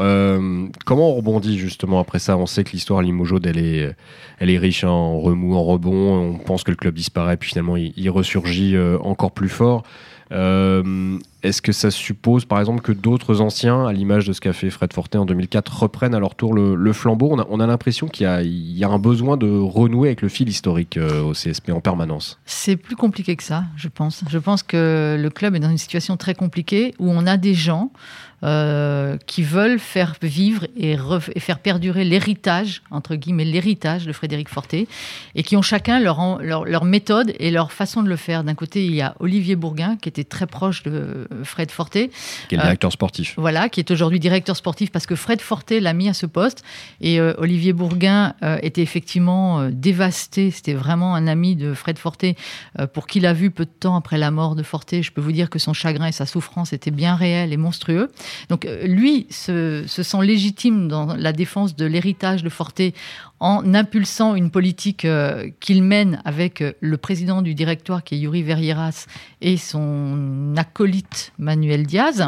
comment 0.86 1.12
on 1.12 1.16
rebondit 1.16 1.58
justement 1.58 2.00
après 2.00 2.20
ça? 2.20 2.38
On 2.38 2.46
sait 2.46 2.63
que 2.63 2.72
l'histoire 2.72 3.01
Limoges, 3.01 3.36
elle 3.44 3.96
elle 4.39 4.50
est 4.50 4.58
riche 4.58 4.84
en 4.84 5.20
remous, 5.20 5.56
en 5.56 5.63
rebond. 5.63 6.36
On 6.36 6.38
pense 6.38 6.63
que 6.63 6.72
le 6.72 6.77
club 6.77 6.94
disparaît, 6.94 7.38
puis 7.38 7.50
finalement 7.50 7.75
il, 7.75 7.94
il 7.98 8.10
ressurgit 8.10 8.77
encore 9.01 9.32
plus 9.32 9.50
fort. 9.50 9.84
Est-ce 11.48 11.62
que 11.62 11.72
ça 11.72 11.92
suppose, 11.92 12.44
par 12.44 12.60
exemple, 12.60 12.82
que 12.82 12.92
d'autres 12.92 13.39
anciens, 13.39 13.88
à 13.88 13.94
l'image 13.94 14.27
de 14.27 14.34
ce 14.34 14.42
qu'a 14.42 14.51
fait 14.51 14.70
Fred 14.70 14.92
Forte 14.92 15.16
en 15.16 15.25
2004, 15.25 15.84
reprennent 15.84 16.13
à 16.13 16.20
leur 16.20 16.36
tour 16.36 16.54
le, 16.54 16.94
flambeau? 16.94 17.38
On 17.50 17.60
a, 17.62 17.68
l'impression 17.68 18.10
qu'il 18.10 18.25
y, 18.25 18.84
a 18.84 18.89
un 18.89 19.00
besoin 19.00 19.38
de 19.38 19.48
renouer 19.48 20.10
avec 20.10 20.22
le 20.22 20.27
fil 20.27 20.50
historique 20.50 20.98
euh, 20.98 21.24
au 21.24 21.32
CSP 21.32 21.70
en 21.70 21.80
permanence. 21.80 22.38
C'est 22.46 22.75
plus 22.75 22.98
compliqué 22.98 23.38
que 23.38 23.44
ça, 23.44 23.63
je 23.77 23.88
pense. 23.88 24.25
Je 24.30 24.38
pense 24.38 24.62
que 24.62 25.18
le 25.18 25.30
club 25.30 25.56
est 25.56 25.60
dans 25.60 25.70
une 25.70 25.77
situation 25.77 26.18
très 26.18 26.36
compliquée 26.36 26.94
où 27.00 27.10
on 27.10 27.25
a 27.25 27.38
des 27.38 27.54
gens 27.54 27.92
euh, 28.44 29.17
qui 29.25 29.41
veulent 29.41 29.79
faire 29.79 30.13
vivre 30.22 30.67
et, 30.77 30.96
faire 31.39 31.58
perdurer 31.58 32.06
l'héritage, 32.06 32.84
entre 32.91 33.15
guillemets, 33.15 33.46
l'héritage 33.46 34.06
de 34.06 34.13
Frédéric 34.13 34.48
Forté, 34.48 34.88
et 35.34 35.41
qui 35.41 35.58
ont 35.58 35.63
chacun 35.63 36.00
leur, 36.00 36.39
leur, 36.44 36.86
méthode 36.86 37.34
et 37.39 37.50
leur 37.50 37.72
façon 37.72 38.03
de 38.03 38.10
le 38.10 38.15
faire. 38.15 38.44
D'un 38.44 38.53
côté, 38.53 38.86
il 38.86 38.94
y 38.94 39.01
a 39.01 39.15
Olivier 39.20 39.56
Bourguin, 39.56 39.98
qui 40.00 40.08
était 40.08 40.24
très 40.24 40.46
proche 40.46 40.84
de 40.84 41.27
Fred 41.44 41.72
Forté. 41.72 42.12
Qui 42.48 42.53
est 42.53 42.58
le 42.60 42.63
directeur 42.63 42.91
sportif. 42.91 43.32
Euh, 43.32 43.41
voilà, 43.41 43.70
qui 43.70 43.79
est 43.79 43.89
aujourd'hui 43.89 44.20
directeur 44.20 44.56
sportif 44.56 44.91
parce 44.91 45.08
que 45.08 45.15
Fred 45.15 45.41
Forté 45.41 45.79
l'a 45.79 45.94
mis 45.94 46.08
à 46.08 46.13
ce 46.13 46.27
poste. 46.27 46.63
Et 47.01 47.20
euh, 47.20 47.34
Olivier 47.39 47.74
Bourguin 47.74 48.36
était 48.62 48.84
effectivement 48.84 49.67
dévasté. 49.72 50.51
C'était 50.51 50.74
vraiment 50.74 51.15
un 51.15 51.25
ami 51.25 51.56
de 51.56 51.74
Fred 51.74 51.98
Forté, 51.98 52.36
pour 52.94 53.08
qui 53.08 53.20
l'a 53.20 53.34
vu 53.34 53.50
peu 53.50 53.65
de 53.65 53.72
temps 53.72 53.96
après 53.96 54.20
la 54.20 54.29
mort 54.29 54.53
de 54.53 54.62
Forté. 54.62 55.01
Je 55.01 55.12
peux 55.12 55.22
vous 55.22 55.32
dire 55.32 55.50
que 55.50 55.58
son 55.58 55.74
chagrin 55.74 56.06
et 56.06 56.12
sa 56.12 56.27
souffrance 56.27 56.72
étaient 56.72 56.91
bien 56.91 57.15
réels 57.15 57.51
et 57.51 57.58
monstrueux. 57.58 58.12
Donc 58.50 58.65
euh, 58.65 58.86
lui 58.86 59.27
se, 59.29 59.86
sent 59.88 60.24
légitime 60.24 60.88
dans 60.88 61.15
la 61.15 61.34
défense 61.34 61.75
de 61.75 61.86
l'héritage 61.86 62.43
de 62.43 62.50
Forté 62.50 62.93
en 63.39 63.74
impulsant 63.75 64.36
une 64.36 64.50
politique 64.50 65.05
euh, 65.05 65.50
qu'il 65.60 65.84
mène 65.84 66.22
avec 66.25 66.62
euh, 66.62 66.74
le 66.79 66.98
président 66.98 67.41
du 67.41 67.53
directoire 67.53 68.03
qui 68.03 68.15
est 68.15 68.17
Yuri 68.19 68.41
Verrieras 68.41 69.05
et 69.41 69.57
son 69.57 70.53
acolyte 70.57 71.34
Manuel 71.38 71.86
Diaz. 71.86 72.24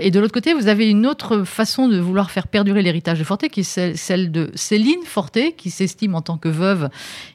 et 0.00 0.10
de 0.10 0.20
l'autre 0.20 0.32
côté, 0.32 0.54
vous 0.54 0.68
avez 0.68 0.88
une 0.88 1.06
autre 1.06 1.42
façon 1.42 1.88
de 1.88 1.98
vouloir 1.98 2.30
faire 2.30 2.46
perdurer 2.46 2.82
l'héritage 2.82 3.18
de 3.18 3.24
Forté, 3.24 3.50
qui 3.50 3.60
est 3.60 3.96
celle 3.96 4.30
de 4.30 4.50
Céline 4.54 5.02
Forté, 5.04 5.52
qui 5.52 5.70
s'estime 5.70 6.14
en 6.14 6.22
tant 6.22 6.38
que 6.38 6.48
veuve 6.48 6.88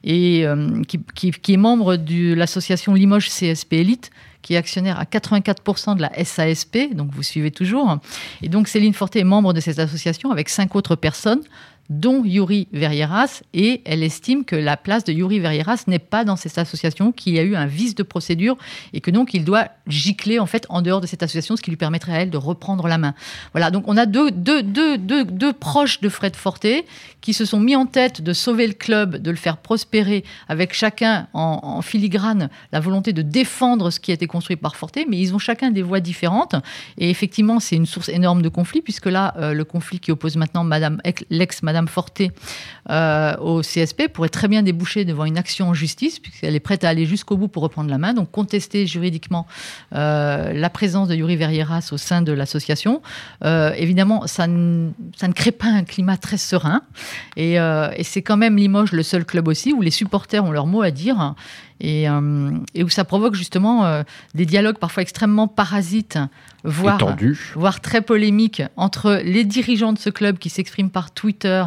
et 0.03 0.45
qui, 0.87 0.99
qui, 1.13 1.53
est 1.53 1.57
membre 1.57 1.97
de 1.97 2.33
l'association 2.33 2.95
Limoges 2.95 3.29
CSP 3.29 3.73
Elite 3.73 4.11
qui 4.47 4.53
est 4.53 4.57
actionnaire 4.57 4.97
à 4.97 5.03
84% 5.03 5.97
de 5.97 6.01
la 6.01 6.23
SASP, 6.23 6.93
donc 6.93 7.11
vous 7.11 7.21
suivez 7.21 7.51
toujours. 7.51 7.97
Et 8.41 8.47
donc 8.47 8.69
Céline 8.69 8.93
Forté 8.93 9.19
est 9.19 9.25
membre 9.25 9.51
de 9.51 9.59
cette 9.59 9.77
association 9.77 10.31
avec 10.31 10.47
cinq 10.47 10.73
autres 10.77 10.95
personnes, 10.95 11.41
dont 11.89 12.23
Yuri 12.25 12.67
Verrieras, 12.73 13.43
et 13.53 13.81
elle 13.85 14.03
estime 14.03 14.43
que 14.43 14.55
la 14.55 14.77
place 14.77 15.03
de 15.03 15.13
Yuri 15.13 15.39
Verrieras 15.39 15.83
n'est 15.87 15.99
pas 15.99 16.25
dans 16.25 16.35
cette 16.35 16.57
association, 16.57 17.11
qu'il 17.11 17.33
y 17.33 17.39
a 17.39 17.43
eu 17.43 17.55
un 17.55 17.65
vice 17.65 17.95
de 17.95 18.03
procédure 18.03 18.57
et 18.93 19.01
que 19.01 19.11
donc 19.11 19.33
il 19.33 19.45
doit 19.45 19.69
gicler 19.87 20.39
en 20.39 20.45
fait 20.45 20.65
en 20.69 20.81
dehors 20.81 21.01
de 21.01 21.07
cette 21.07 21.23
association, 21.23 21.55
ce 21.55 21.61
qui 21.61 21.69
lui 21.69 21.77
permettrait 21.77 22.13
à 22.13 22.21
elle 22.21 22.29
de 22.29 22.37
reprendre 22.37 22.87
la 22.87 22.97
main. 22.97 23.13
Voilà, 23.53 23.71
donc 23.71 23.85
on 23.87 23.95
a 23.97 24.05
deux, 24.05 24.31
deux, 24.31 24.63
deux, 24.63 24.97
deux 24.97 25.53
proches 25.53 26.01
de 26.01 26.09
Fred 26.09 26.35
Forté 26.35 26.85
qui 27.21 27.33
se 27.33 27.45
sont 27.45 27.59
mis 27.59 27.75
en 27.75 27.85
tête 27.85 28.21
de 28.21 28.33
sauver 28.33 28.67
le 28.67 28.73
club, 28.73 29.17
de 29.17 29.31
le 29.31 29.37
faire 29.37 29.57
prospérer, 29.57 30.23
avec 30.47 30.73
chacun 30.73 31.27
en, 31.33 31.81
filigrane 31.81 32.49
la 32.71 32.79
volonté 32.79 33.13
de 33.13 33.21
défendre 33.21 33.91
ce 33.91 33.99
qui 33.99 34.11
a 34.11 34.13
été 34.13 34.27
construit 34.27 34.55
par 34.55 34.75
Forté, 34.75 35.05
mais 35.09 35.17
ils 35.19 35.33
ont 35.33 35.39
chacun 35.39 35.71
des 35.71 35.81
voix 35.81 35.99
différentes. 35.99 36.55
Et 36.97 37.09
effectivement, 37.09 37.59
c'est 37.59 37.75
une 37.75 37.85
source 37.85 38.09
énorme 38.09 38.41
de 38.41 38.49
conflits, 38.49 38.81
puisque 38.81 39.07
là, 39.07 39.33
euh, 39.37 39.53
le 39.53 39.65
conflit 39.65 39.99
qui 39.99 40.11
oppose 40.11 40.37
maintenant 40.37 40.63
Madame, 40.63 41.01
l'ex-Madame 41.29 41.76
Madame 41.77 41.87
Forté 41.87 42.31
euh, 42.89 43.37
au 43.37 43.61
CSP 43.61 44.07
pourrait 44.11 44.29
très 44.29 44.47
bien 44.47 44.63
déboucher 44.63 45.05
devant 45.05 45.25
une 45.25 45.37
action 45.37 45.69
en 45.69 45.73
justice, 45.75 46.17
puisqu'elle 46.17 46.55
est 46.55 46.59
prête 46.59 46.83
à 46.83 46.89
aller 46.89 47.05
jusqu'au 47.05 47.37
bout 47.37 47.49
pour 47.49 47.61
reprendre 47.61 47.91
la 47.91 47.99
main, 47.99 48.15
donc 48.15 48.31
contester 48.31 48.87
juridiquement 48.87 49.45
euh, 49.93 50.53
la 50.53 50.69
présence 50.71 51.07
de 51.07 51.13
Yuri 51.13 51.35
Verrieras 51.35 51.89
au 51.91 51.97
sein 51.97 52.23
de 52.23 52.31
l'association. 52.31 53.03
Euh, 53.43 53.73
évidemment, 53.77 54.25
ça 54.25 54.47
ne, 54.47 54.89
ça 55.15 55.27
crée 55.27 55.51
pas 55.51 55.67
un 55.67 55.83
climat 55.83 56.17
très 56.17 56.37
serein, 56.37 56.81
et 57.35 57.57
c'est 58.01 58.23
quand 58.23 58.37
même 58.37 58.57
Limoges 58.57 58.91
le 58.91 59.03
seul 59.03 59.23
club 59.23 59.47
aussi 59.47 59.73
où 59.73 59.81
les 59.81 59.91
supporters 59.91 60.43
ont 60.43 60.51
leur 60.51 60.65
mot 60.65 60.81
à 60.81 60.89
dire 60.89 61.35
et, 61.79 62.05
et 62.73 62.83
où 62.83 62.89
ça 62.89 63.05
provoque 63.05 63.35
justement 63.35 64.03
des 64.33 64.45
dialogues 64.45 64.77
parfois 64.77 65.03
extrêmement 65.03 65.47
parasites 65.47 66.17
voire, 66.67 66.99
voire 67.55 67.81
très 67.81 68.01
polémique 68.01 68.61
entre 68.75 69.21
les 69.23 69.45
dirigeants 69.45 69.93
de 69.93 69.97
ce 69.97 70.09
club 70.09 70.37
qui 70.37 70.49
s'expriment 70.49 70.89
par 70.89 71.11
Twitter 71.11 71.63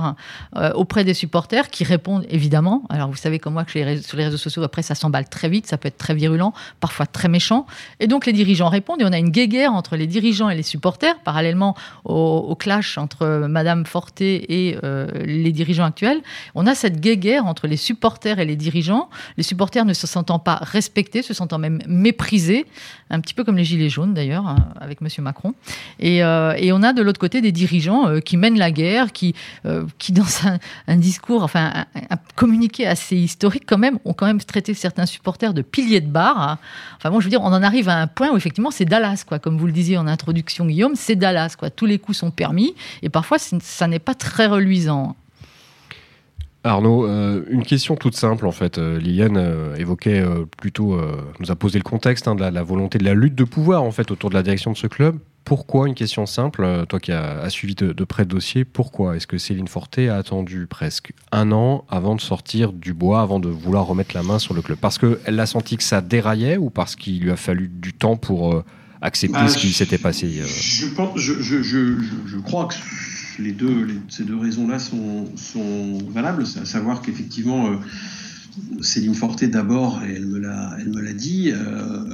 euh, 0.57 0.73
auprès 0.75 1.05
des 1.05 1.15
supporters, 1.15 1.71
qui 1.71 1.85
répondent 1.85 2.27
évidemment. 2.29 2.85
Alors 2.91 3.11
vous 3.11 3.17
savez 3.17 3.39
comme 3.39 3.55
moi 3.55 3.65
que 3.65 3.71
sur 3.71 4.17
les 4.17 4.25
réseaux 4.25 4.37
sociaux, 4.37 4.63
après 4.63 4.83
ça 4.83 4.95
s'emballe 4.95 5.29
très 5.29 5.49
vite, 5.49 5.67
ça 5.67 5.79
peut 5.79 5.89
être 5.89 5.99
très 5.99 6.15
virulent, 6.15 6.53
parfois 6.81 7.07
très 7.07 7.29
méchant. 7.29 7.67
Et 7.99 8.07
donc 8.07 8.27
les 8.27 8.33
dirigeants 8.33 8.69
répondent 8.69 9.01
et 9.01 9.05
on 9.05 9.13
a 9.13 9.19
une 9.19 9.31
guéguerre 9.31 9.73
entre 9.73 9.97
les 9.97 10.07
dirigeants 10.07 10.51
et 10.51 10.57
les 10.57 10.63
supporters, 10.63 11.19
parallèlement 11.21 11.75
au, 12.05 12.55
clash 12.59 12.99
entre 12.99 13.47
Madame 13.49 13.87
Forté 13.87 14.69
et 14.69 14.79
euh, 14.85 15.07
les 15.25 15.53
dirigeants 15.53 15.85
actuels. 15.85 16.21
On 16.55 16.67
a 16.67 16.75
cette 16.75 17.01
guéguerre 17.01 17.47
entre 17.47 17.67
les 17.67 17.79
supporters 17.79 18.39
et 18.39 18.45
les 18.45 18.57
dirigeants. 18.57 19.09
Les 19.37 19.43
supporters 19.43 19.85
ne 19.85 19.95
se 20.01 20.07
sentant 20.07 20.39
pas 20.39 20.57
respectés, 20.57 21.23
se 21.23 21.35
sentant 21.35 21.59
même 21.59 21.81
méprisés, 21.87 22.67
un 23.11 23.21
petit 23.21 23.35
peu 23.35 23.45
comme 23.45 23.57
les 23.57 23.65
gilets 23.65 23.89
jaunes 23.89 24.15
d'ailleurs 24.15 24.47
hein, 24.47 24.57
avec 24.81 25.01
M. 25.03 25.09
Macron. 25.19 25.55
Euh, 26.03 26.55
et, 26.57 26.73
on 26.73 26.83
a 26.83 26.93
de 26.93 27.03
l'autre 27.03 27.21
côté 27.21 27.41
des 27.41 27.53
dirigeants 27.53 28.09
euh, 28.09 28.21
qui 28.21 28.37
mènent 28.37 28.59
la 28.59 28.71
guerre, 28.71 29.13
qui, 29.13 29.35
euh, 29.67 29.85
qui 29.99 30.13
dans 30.13 30.25
un, 30.87 30.97
discours, 30.97 31.43
enfin 31.43 31.85
un, 31.95 32.17
communiqué 32.37 32.87
assez 32.87 33.17
historique 33.17 33.65
quand 33.67 33.79
même, 33.79 33.99
ont 34.05 34.13
quand 34.13 34.27
même 34.27 34.41
traité 34.41 34.75
certains 34.75 35.07
supporters 35.07 35.53
de 35.55 35.63
piliers 35.63 36.01
de 36.01 36.09
bar. 36.09 36.41
Hein. 36.41 36.59
Enfin 36.97 37.11
bon, 37.11 37.21
je 37.21 37.25
veux 37.25 37.31
dire, 37.31 37.43
on 37.43 37.47
en 37.47 37.63
arrive 37.63 37.89
à 37.89 37.97
un 37.97 38.07
point 38.07 38.31
où 38.31 38.37
effectivement 38.37 38.71
c'est 38.71 38.85
Dallas, 38.85 39.25
quoi. 39.27 39.39
Comme 39.39 39.59
vous 39.59 39.67
le 39.67 39.73
disiez 39.73 39.99
en 39.99 40.07
introduction, 40.07 40.67
Guillaume, 40.67 40.95
c'est 40.95 41.17
Dallas, 41.17 41.55
quoi. 41.59 41.71
Tous 41.71 41.87
les 41.87 41.99
coups 41.99 42.19
sont 42.19 42.31
permis 42.31 42.75
et 43.03 43.09
parfois 43.09 43.39
ça 43.39 43.87
n'est 43.87 43.99
pas 43.99 44.15
très 44.15 44.47
reluisant. 44.47 45.17
Arnaud, 46.63 47.07
une 47.49 47.65
question 47.65 47.97
toute 47.97 48.15
simple 48.15 48.47
en 48.47 48.53
fait. 48.53 48.79
Liliane 48.79 49.75
évoquait 49.79 50.23
plutôt, 50.59 50.99
nous 51.39 51.51
a 51.51 51.57
posé 51.57 51.79
le 51.79 51.85
contexte 51.85 52.29
hein, 52.29 52.35
de, 52.35 52.45
la, 52.45 52.63
volonté 52.63 52.99
de 52.99 53.05
la 53.05 53.15
lutte 53.15 53.35
de 53.35 53.45
pouvoir 53.45 53.83
en 53.83 53.91
fait 53.91 54.11
autour 54.11 54.31
de 54.31 54.35
la 54.35 54.43
direction 54.43 54.71
de 54.73 54.77
ce 54.77 54.87
club. 54.87 55.19
Pourquoi 55.45 55.89
une 55.89 55.95
question 55.95 56.27
simple, 56.27 56.85
toi 56.89 57.01
qui 57.01 57.13
as, 57.13 57.49
suivi 57.49 57.75
de, 57.75 58.05
près 58.05 58.25
le 58.25 58.29
dossier, 58.29 58.65
pourquoi? 58.65 59.17
Est-ce 59.17 59.27
que 59.27 59.39
Céline 59.39 59.69
Forté 59.69 60.11
a 60.11 60.17
attendu 60.17 60.67
presque 60.67 61.13
un 61.33 61.51
an 61.51 61.87
avant 61.89 62.15
de 62.15 62.21
sortir 62.21 62.73
du 62.73 62.93
bois, 62.93 63.23
avant 63.23 63.41
de 63.41 63.49
vouloir 63.49 63.87
remettre 63.87 64.15
la 64.15 64.23
main 64.23 64.39
sur 64.39 64.53
le 64.53 64.61
club? 64.61 64.79
Parce 64.79 64.99
qu'elle 64.99 65.41
a 65.41 65.47
senti 65.47 65.79
que 65.79 65.83
ça 65.83 66.03
déraillait 66.03 66.59
ou 66.59 66.69
parce 66.69 66.95
qu'il 66.95 67.21
lui 67.21 67.31
a 67.31 67.37
fallu 67.37 67.69
du 67.69 67.95
temps 67.95 68.17
pour 68.17 68.63
accepter 69.03 69.39
bah, 69.39 69.49
ce 69.49 69.59
qui 69.59 69.73
s'était 69.73 69.99
passé 69.99 70.29
je, 70.29 70.87
pense, 70.95 71.19
je, 71.19 71.41
je, 71.41 71.63
je, 71.63 72.39
crois 72.39 72.67
que 72.67 72.75
les 73.39 73.53
deux, 73.53 73.87
ces 74.09 74.25
deux 74.25 74.37
raisons-là 74.37 74.79
sont, 74.79 75.29
valables, 76.09 76.45
à 76.61 76.65
savoir 76.65 77.03
qu'effectivement, 77.03 77.71
euh, 77.71 77.77
Céline 78.83 79.15
Forté 79.15 79.49
d'abord, 79.49 80.03
et 80.03 80.15
elle 80.15 80.27
me 80.27 80.39
l'a, 80.39 80.77
elle 80.81 80.91
me 80.91 81.01
l'a 81.01 81.13
dit, 81.13 81.53
euh, 81.53 82.05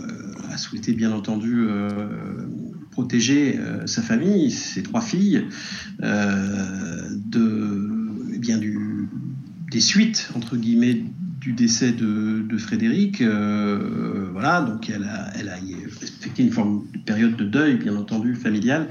a 0.50 0.58
souhaité 0.58 0.92
bien 0.92 1.12
entendu 1.12 1.64
euh, 1.68 2.08
protéger 2.90 3.58
sa 3.84 4.02
famille, 4.02 4.50
ses 4.50 4.82
trois 4.82 5.02
filles, 5.02 5.44
de, 6.00 7.90
eh 8.32 8.38
bien, 8.38 8.56
du, 8.58 9.08
des 9.70 9.80
suites 9.80 10.30
entre 10.34 10.56
guillemets 10.56 11.04
du 11.40 11.52
décès 11.52 11.92
de, 11.92 12.56
Frédéric. 12.56 13.22
voilà, 14.32 14.62
donc 14.62 14.88
elle 14.88 15.04
a, 15.04 15.30
elle 15.38 15.50
a 15.50 15.58
une 16.38 16.50
forme 16.50 16.84
de 16.92 16.98
période 16.98 17.36
de 17.36 17.44
deuil, 17.44 17.76
bien 17.76 17.96
entendu, 17.96 18.34
familiale. 18.34 18.88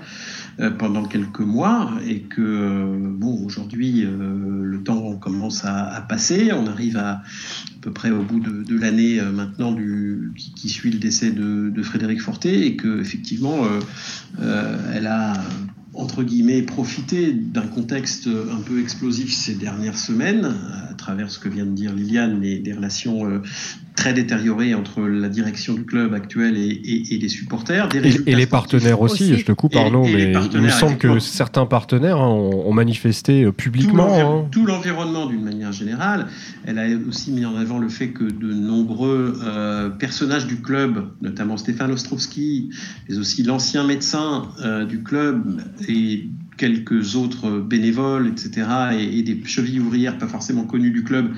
Euh, 0.62 0.70
pendant 0.70 1.04
quelques 1.04 1.42
mois 1.42 1.92
et 2.08 2.22
que, 2.22 2.42
euh, 2.42 2.98
bon, 2.98 3.44
aujourd'hui, 3.46 4.06
euh, 4.06 4.62
le 4.64 4.84
temps 4.84 5.18
commence 5.18 5.66
à, 5.66 6.06
passer. 6.08 6.52
On 6.54 6.66
arrive 6.66 6.96
à, 6.96 7.12
à 7.12 7.24
peu 7.82 7.92
près 7.92 8.10
au 8.10 8.24
bout 8.24 8.40
de, 8.40 8.80
l'année 8.80 9.22
maintenant 9.22 9.74
du, 9.74 10.32
qui, 10.56 10.70
suit 10.70 10.92
le 10.92 10.98
décès 10.98 11.32
de, 11.32 11.84
Frédéric 11.84 12.22
Forté 12.22 12.66
et 12.66 12.78
que, 12.78 13.02
effectivement, 13.02 13.66
elle 14.94 15.08
a 15.08 15.34
entre 15.94 16.24
guillemets, 16.24 16.62
profité 16.62 17.32
d'un 17.32 17.68
contexte 17.68 18.28
un 18.28 18.60
peu 18.62 18.82
explosif 18.82 19.34
ces 19.34 19.56
dernières 19.56 19.98
semaines, 19.98 20.54
à 20.90 20.94
travers 20.94 21.32
ce 21.32 21.40
que 21.40 21.48
vient 21.48 21.66
de 21.66 21.72
dire 21.72 21.94
Liliane, 21.94 22.42
des 22.42 22.74
relations 22.74 23.42
très 23.96 24.14
détériorée 24.14 24.74
entre 24.74 25.02
la 25.02 25.30
direction 25.30 25.74
du 25.74 25.86
club 25.86 26.14
actuel 26.14 26.58
et, 26.58 26.82
et, 27.10 27.18
les 27.18 27.30
supporters. 27.30 27.90
et, 27.94 28.36
les 28.36 28.46
partenaires 28.46 29.02
aussi, 29.02 29.38
je 29.38 29.46
te 29.46 29.52
coupe 29.52 29.76
Arnaud, 29.76 30.04
mais 30.04 30.34
il 30.54 30.62
me 30.62 30.70
semble 30.70 30.98
que 30.98 31.20
certains 31.20 31.66
partenaires 31.66 32.18
hein, 32.18 32.30
ont, 32.30 32.74
manifesté 32.74 33.50
publiquement. 33.52 34.48
Tout 34.52 34.66
l'environnement 34.66 35.26
d'une 35.26 35.44
manière 35.44 35.72
générale. 35.72 36.28
Elle 36.66 36.78
a 36.78 36.86
aussi 37.08 37.32
mis 37.32 37.46
en 37.46 37.56
avant 37.56 37.80
le 37.80 37.90
fait 37.90 38.10
que 38.10 38.26
de 38.26 38.54
nombreux 38.54 39.40
personnages 40.00 40.48
du 40.48 40.62
club, 40.62 41.08
notamment 41.22 41.58
Stéphane 41.58 41.92
Ostrovski, 41.92 42.70
mais 43.08 43.18
aussi 43.18 43.44
l'ancien 43.44 43.86
médecin 43.86 44.50
du 44.88 45.04
club 45.04 45.62
et 45.88 46.28
quelques 46.58 47.16
autres 47.16 47.60
bénévoles, 47.60 48.28
etc., 48.28 48.68
et, 48.98 49.22
des 49.24 49.42
chevilles 49.46 49.80
ouvrières 49.80 50.18
pas 50.18 50.28
forcément 50.28 50.64
connues 50.64 50.92
du 50.92 51.04
club, 51.04 51.34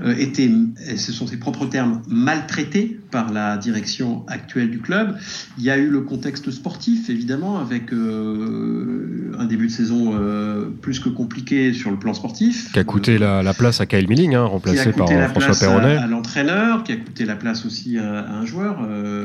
euh, 0.00 0.14
étaient, 0.16 0.50
ce 0.96 1.12
sont 1.12 1.26
ses 1.26 1.38
propres 1.38 1.66
termes, 1.66 2.02
maltraités 2.08 2.98
par 3.10 3.32
la 3.32 3.56
direction 3.56 4.24
actuelle 4.28 4.70
du 4.70 4.80
club. 4.80 5.16
Il 5.58 5.64
y 5.64 5.70
a 5.70 5.76
eu 5.76 5.88
le 5.88 6.00
contexte 6.00 6.50
sportif, 6.50 7.10
évidemment, 7.10 7.58
avec 7.58 7.92
euh, 7.92 9.21
un 9.38 9.44
début 9.46 9.66
de 9.66 9.72
saison 9.72 10.12
euh, 10.14 10.66
plus 10.80 11.00
que 11.00 11.08
compliqué 11.08 11.72
sur 11.72 11.90
le 11.90 11.98
plan 11.98 12.14
sportif. 12.14 12.72
Qui 12.72 12.78
a 12.78 12.84
coûté 12.84 13.18
la, 13.18 13.54
place 13.54 13.80
à 13.80 13.86
Kyle 13.86 14.08
Milling, 14.08 14.34
hein, 14.34 14.44
remplacé 14.44 14.92
par 14.92 15.08
François 15.30 15.54
Perronnet. 15.58 15.96
À, 15.96 16.06
l'entraîneur, 16.06 16.84
qui 16.84 16.92
a 16.92 16.96
coûté 16.96 17.24
la 17.24 17.36
place 17.36 17.64
aussi 17.66 17.98
à, 17.98 18.28
un 18.30 18.44
joueur. 18.44 18.80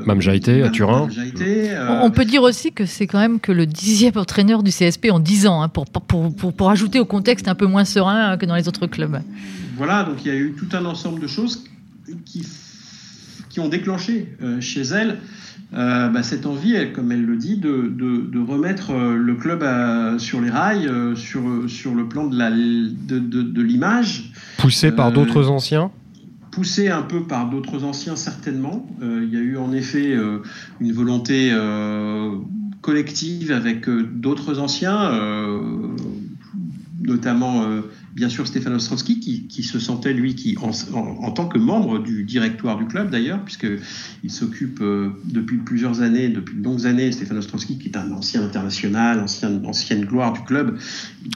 Mam 0.06 0.22
Jaïté, 0.22 0.64
à 0.64 0.70
Turin. 0.70 1.08
On 2.02 2.12
peut 2.12 2.26
dire 2.26 2.44
aussi 2.44 2.72
que 2.72 2.86
c'est 2.86 3.08
quand 3.08 3.20
même 3.20 3.40
que 3.40 3.52
le 3.52 3.66
dixième 3.66 4.18
entraîneur 4.18 4.64
du 4.64 4.72
CSP 4.72 5.08
en 5.12 5.20
10 5.20 5.48
ans, 5.48 5.62
hein, 5.62 5.70
pour, 5.70 5.86
pour, 5.86 6.34
pour, 6.36 6.54
pour, 6.54 6.70
ajouter 6.70 7.00
au 7.00 7.06
contexte 7.06 7.48
un 7.48 7.56
peu 7.56 7.66
moins 7.66 7.86
serein 7.86 8.38
que 8.38 8.46
dans 8.46 8.56
les 8.56 8.68
autres 8.68 8.88
clubs. 8.88 9.20
Voilà, 9.78 10.04
donc 10.04 10.26
il 10.26 10.28
y 10.28 10.36
a 10.36 10.38
eu 10.38 10.54
tout 10.58 10.76
un 10.76 10.86
ensemble 10.86 11.22
de 11.22 11.28
choses 11.28 11.64
qui, 12.26 12.46
qui 13.50 13.60
ont 13.60 13.70
déclenché 13.70 14.36
euh, 14.42 14.62
chez 14.62 14.82
elle 14.82 15.18
euh, 15.74 16.10
bah, 16.10 16.24
cette 16.24 16.46
envie, 16.46 16.76
comme 16.94 17.12
elle 17.12 17.26
le 17.26 17.36
dit, 17.36 17.58
de, 17.58 17.92
de, 17.94 18.22
de 18.22 18.40
remettre 18.40 18.92
euh, 18.92 19.16
le 19.16 19.36
club 19.36 19.66
sur 20.20 20.42
les 20.42 20.50
rails, 20.50 20.90
sur, 21.16 21.42
sur 21.68 21.94
le 21.96 22.08
plan 22.08 22.28
de, 22.28 23.62
l'image. 23.62 24.32
Poussé 24.58 24.92
par 24.92 25.12
d'autres 25.12 25.50
anciens? 25.50 25.92
Poussé 26.52 26.90
un 26.90 27.04
peu 27.04 27.24
par 27.24 27.50
d'autres 27.50 27.84
anciens 27.84 28.16
certainement. 28.16 28.88
il 29.02 29.30
y 29.32 29.38
a 29.38 29.42
eu 29.42 29.58
en 29.58 29.72
effet 29.74 30.18
une 30.80 30.92
volonté 30.92 31.52
collective 32.88 33.52
avec 33.52 33.90
euh, 33.90 34.04
d'autres 34.04 34.60
anciens, 34.60 35.12
euh, 35.12 35.90
notamment 37.02 37.64
euh, 37.64 37.82
bien 38.18 38.30
sûr 38.30 38.48
Stéphane 38.48 38.74
Ostrowski, 38.74 39.20
qui, 39.48 39.64
se 39.64 39.78
sentait, 39.78 40.12
lui, 40.12 40.34
qui, 40.34 40.58
en, 40.60 41.32
tant 41.32 41.48
que 41.48 41.60
membre 41.60 42.00
du 42.00 42.24
directoire 42.24 42.80
du 42.80 42.86
club 42.86 43.12
d'ailleurs, 43.12 43.40
puisqu'il 43.44 44.32
s'occupe 44.32 44.80
euh, 44.82 45.12
depuis 45.26 45.58
plusieurs 45.58 46.02
années, 46.02 46.28
depuis 46.28 46.56
de 46.56 46.64
longues 46.64 46.88
années, 46.88 47.12
Stéphane 47.12 47.38
Ostrowski, 47.38 47.78
qui 47.78 47.90
est 47.90 47.96
un 47.96 48.12
ancien 48.12 48.42
international, 48.42 49.20
ancien, 49.20 49.64
ancienne 49.64 50.04
gloire 50.04 50.34
du 50.34 50.42
club. 50.42 50.80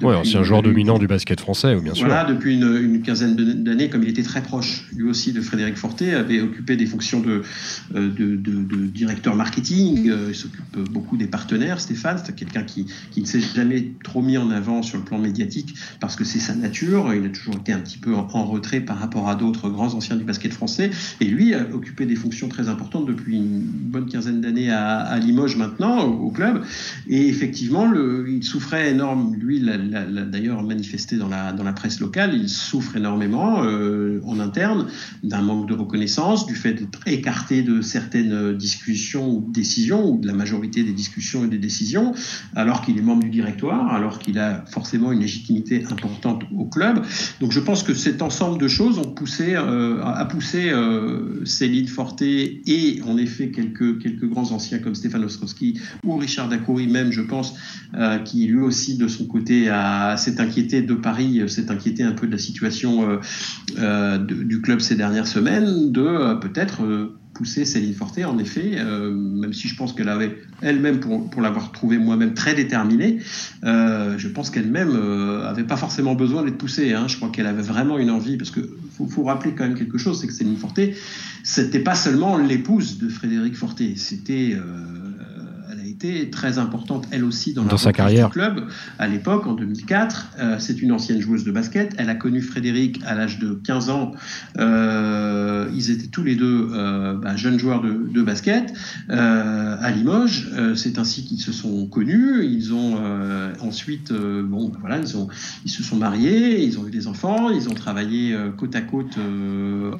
Oui, 0.01 0.15
ancien 0.15 0.41
joueur 0.41 0.63
dominant 0.63 0.97
du 0.97 1.05
basket 1.05 1.39
français, 1.39 1.75
bien 1.79 1.93
sûr. 1.93 2.07
Voilà, 2.07 2.25
depuis 2.25 2.55
une, 2.55 3.03
quinzaine 3.03 3.35
d'années, 3.35 3.89
comme 3.89 4.01
il 4.01 4.09
était 4.09 4.23
très 4.23 4.41
proche, 4.41 4.87
lui 4.95 5.07
aussi, 5.07 5.33
de 5.33 5.41
Frédéric 5.41 5.77
Forté, 5.77 6.15
avait 6.15 6.41
occupé 6.41 6.77
des 6.77 6.87
fonctions 6.87 7.19
de, 7.19 7.43
euh, 7.93 8.09
de, 8.09 8.87
directeur 8.87 9.35
marketing. 9.35 10.09
Euh, 10.09 10.29
il 10.29 10.35
s'occupe 10.35 10.79
beaucoup 10.89 11.15
des 11.15 11.27
partenaires, 11.27 11.79
Stéphane. 11.79 12.19
C'est 12.25 12.35
quelqu'un 12.35 12.63
qui, 12.63 12.87
qui 13.11 13.21
ne 13.21 13.27
s'est 13.27 13.39
jamais 13.39 13.91
trop 14.03 14.23
mis 14.23 14.39
en 14.39 14.49
avant 14.49 14.81
sur 14.81 14.97
le 14.97 15.03
plan 15.03 15.19
médiatique 15.19 15.75
parce 15.99 16.15
que 16.15 16.23
c'est 16.23 16.39
sa 16.39 16.55
nature 16.55 16.70
il 16.71 17.25
a 17.25 17.29
toujours 17.29 17.55
été 17.55 17.73
un 17.73 17.79
petit 17.79 17.97
peu 17.97 18.15
en, 18.15 18.45
retrait 18.45 18.81
par 18.81 18.97
rapport 18.97 19.29
à 19.29 19.35
d'autres 19.35 19.69
grands 19.69 19.93
anciens 19.93 20.15
du 20.15 20.23
basket 20.23 20.53
français. 20.53 20.91
Et 21.19 21.25
lui 21.25 21.53
a 21.53 21.65
occupé 21.73 22.05
des 22.05 22.15
fonctions 22.15 22.49
très 22.49 22.69
importantes 22.69 23.05
depuis 23.05 23.37
une 23.37 23.61
bonne 23.61 24.07
quinzaine 24.07 24.41
d'années 24.41 24.71
à, 24.71 25.17
Limoges 25.19 25.57
maintenant, 25.57 26.03
au, 26.05 26.31
club. 26.31 26.63
Et 27.07 27.27
effectivement, 27.27 27.85
le, 27.85 28.25
il 28.29 28.43
souffrait 28.43 28.91
énormément. 28.91 29.31
Lui, 29.37 29.59
l'a 29.59 29.77
d'ailleurs 29.77 30.63
manifesté 30.63 31.17
dans 31.17 31.27
la, 31.27 31.73
presse 31.73 31.99
locale. 31.99 32.33
Il 32.33 32.49
souffre 32.49 32.97
énormément 32.97 33.63
euh, 33.63 34.19
en 34.25 34.39
interne 34.39 34.87
d'un 35.23 35.41
manque 35.41 35.69
de 35.69 35.73
reconnaissance, 35.73 36.45
du 36.45 36.55
fait 36.55 36.73
d'être 36.73 37.07
écarté 37.07 37.63
de 37.63 37.81
certaines 37.81 38.57
discussions 38.57 39.29
ou 39.29 39.51
décisions, 39.51 40.09
ou 40.09 40.17
de 40.17 40.27
la 40.27 40.33
majorité 40.33 40.83
des 40.83 40.93
discussions 40.93 41.45
et 41.45 41.47
des 41.47 41.57
décisions, 41.57 42.13
alors 42.55 42.81
qu'il 42.81 42.97
est 42.97 43.01
membre 43.01 43.23
du 43.23 43.29
directoire, 43.29 43.93
alors 43.93 44.19
qu'il 44.19 44.39
a 44.39 44.65
forcément 44.65 45.11
une 45.11 45.21
légitimité 45.21 45.85
importante 45.89 46.43
club. 46.65 47.01
Donc 47.39 47.51
je 47.51 47.59
pense 47.59 47.83
que 47.83 47.93
cet 47.93 48.21
ensemble 48.21 48.59
de 48.59 48.67
choses 48.67 48.97
ont 48.97 49.11
poussé, 49.13 49.55
euh, 49.55 50.01
a 50.03 50.25
poussé 50.25 50.69
euh, 50.69 51.45
Céline 51.45 51.87
Forté 51.87 52.61
et 52.65 53.01
en 53.03 53.17
effet 53.17 53.51
quelques, 53.51 53.99
quelques 54.01 54.25
grands 54.25 54.51
anciens 54.51 54.79
comme 54.79 54.95
Stéphane 54.95 55.23
Ostrowski 55.23 55.79
ou 56.03 56.17
Richard 56.17 56.49
Dacoury 56.49 56.87
même, 56.87 57.11
je 57.11 57.21
pense, 57.21 57.55
euh, 57.95 58.19
qui 58.19 58.47
lui 58.47 58.59
aussi 58.59 58.97
de 58.97 59.07
son 59.07 59.25
côté 59.25 59.65
s'est 60.17 60.39
inquiété 60.39 60.81
de 60.81 60.93
Paris, 60.93 61.41
s'est 61.47 61.71
inquiété 61.71 62.03
un 62.03 62.11
peu 62.11 62.27
de 62.27 62.31
la 62.31 62.37
situation 62.37 63.19
du 63.77 64.61
club 64.61 64.79
ces 64.79 64.95
dernières 64.95 65.27
semaines, 65.27 65.91
de 65.91 66.39
peut-être 66.39 66.83
poussé 67.33 67.65
Céline 67.65 67.93
Forté, 67.93 68.25
en 68.25 68.37
effet, 68.37 68.73
euh, 68.75 69.11
même 69.11 69.53
si 69.53 69.67
je 69.67 69.75
pense 69.75 69.93
qu'elle 69.93 70.09
avait 70.09 70.37
elle-même, 70.61 70.99
pour, 70.99 71.41
l'avoir 71.41 71.71
trouvée 71.71 71.97
moi-même 71.97 72.33
très 72.33 72.53
déterminée, 72.53 73.19
euh, 73.63 74.17
je 74.17 74.27
pense 74.27 74.49
qu'elle-même 74.49 74.91
n'avait 74.91 75.61
euh, 75.61 75.67
pas 75.67 75.77
forcément 75.77 76.15
besoin 76.15 76.43
d'être 76.43 76.57
poussée. 76.57 76.93
Hein. 76.93 77.07
Je 77.07 77.15
crois 77.17 77.29
qu'elle 77.29 77.47
avait 77.47 77.61
vraiment 77.61 77.97
une 77.97 78.11
envie, 78.11 78.37
parce 78.37 78.51
que 78.51 78.61
faut, 79.09 79.23
rappeler 79.23 79.53
quand 79.53 79.63
même 79.63 79.77
quelque 79.77 79.97
chose, 79.97 80.19
c'est 80.19 80.27
que 80.27 80.33
Céline 80.33 80.57
Forté, 80.57 80.95
c'était 81.43 81.79
pas 81.79 81.95
seulement 81.95 82.37
l'épouse 82.37 82.97
de 82.97 83.09
Frédéric 83.09 83.55
Forté, 83.55 83.95
c'était 83.95 84.55
très 86.31 86.57
importante, 86.57 87.07
elle 87.11 87.23
aussi, 87.23 87.53
dans, 87.53 87.63
dans 87.63 87.77
sa 87.77 87.93
carrière. 87.93 88.27
Du 88.27 88.33
club. 88.33 88.67
À 88.99 89.07
l'époque, 89.07 89.45
en 89.47 89.53
2004, 89.53 90.27
euh, 90.39 90.55
c'est 90.59 90.81
une 90.81 90.91
ancienne 90.91 91.21
joueuse 91.21 91.43
de 91.43 91.51
basket. 91.51 91.93
Elle 91.97 92.09
a 92.09 92.15
connu 92.15 92.41
Frédéric 92.41 93.01
à 93.05 93.15
l'âge 93.15 93.39
de 93.39 93.53
15 93.53 93.89
ans. 93.89 94.13
Euh, 94.57 95.69
ils 95.75 95.91
étaient 95.91 96.07
tous 96.07 96.23
les 96.23 96.35
deux 96.35 96.69
euh, 96.71 97.15
bah, 97.15 97.35
jeunes 97.35 97.59
joueurs 97.59 97.81
de, 97.81 98.09
de 98.11 98.21
basket 98.21 98.73
à 99.09 99.91
Limoges. 99.91 100.49
c'est 100.75 100.97
ainsi 100.97 101.23
qu'ils 101.23 101.39
se 101.39 101.51
sont 101.51 101.87
connus. 101.87 102.43
Ils 102.45 102.73
ont 102.73 102.99
ensuite, 103.61 104.11
bon, 104.13 104.69
bah, 104.69 104.77
voilà, 104.79 104.99
ils, 104.99 105.17
ont, 105.17 105.27
ils 105.65 105.71
se 105.71 105.83
sont 105.83 105.95
mariés, 105.95 106.63
ils 106.63 106.79
ont 106.79 106.87
eu 106.87 106.91
des 106.91 107.07
enfants, 107.07 107.49
ils 107.49 107.69
ont 107.69 107.73
travaillé 107.73 108.35
côte 108.57 108.75
à 108.75 108.81
côte 108.81 109.17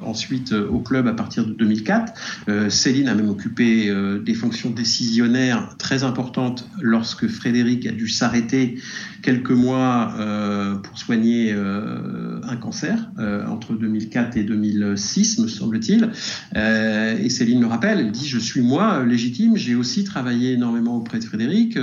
ensuite 0.02 0.52
au 0.52 0.78
club 0.78 1.06
à 1.06 1.12
partir 1.12 1.46
de 1.46 1.52
2004. 1.52 2.70
Céline 2.70 3.08
a 3.08 3.14
même 3.14 3.28
occupé 3.28 3.92
des 4.24 4.34
fonctions 4.34 4.70
décisionnaires 4.70 5.74
très 5.78 5.91
importante 6.00 6.68
lorsque 6.80 7.28
Frédéric 7.28 7.86
a 7.86 7.92
dû 7.92 8.08
s'arrêter 8.08 8.78
quelques 9.22 9.50
mois 9.50 10.14
euh, 10.18 10.74
pour 10.74 10.98
soigner 10.98 11.52
euh, 11.52 12.40
un 12.42 12.56
cancer 12.56 13.10
euh, 13.18 13.46
entre 13.46 13.74
2004 13.74 14.36
et 14.36 14.42
2006, 14.42 15.38
me 15.38 15.48
semble-t-il. 15.48 16.10
et 16.54 17.30
Céline 17.30 17.60
le 17.60 17.66
rappelle, 17.66 18.00
elle 18.00 18.10
dit, 18.10 18.26
je 18.26 18.38
suis 18.38 18.60
moi 18.60 19.04
légitime, 19.04 19.56
j'ai 19.56 19.74
aussi 19.74 20.04
travaillé 20.04 20.52
énormément 20.52 20.96
auprès 20.96 21.18
de 21.18 21.24
Frédéric, 21.24 21.78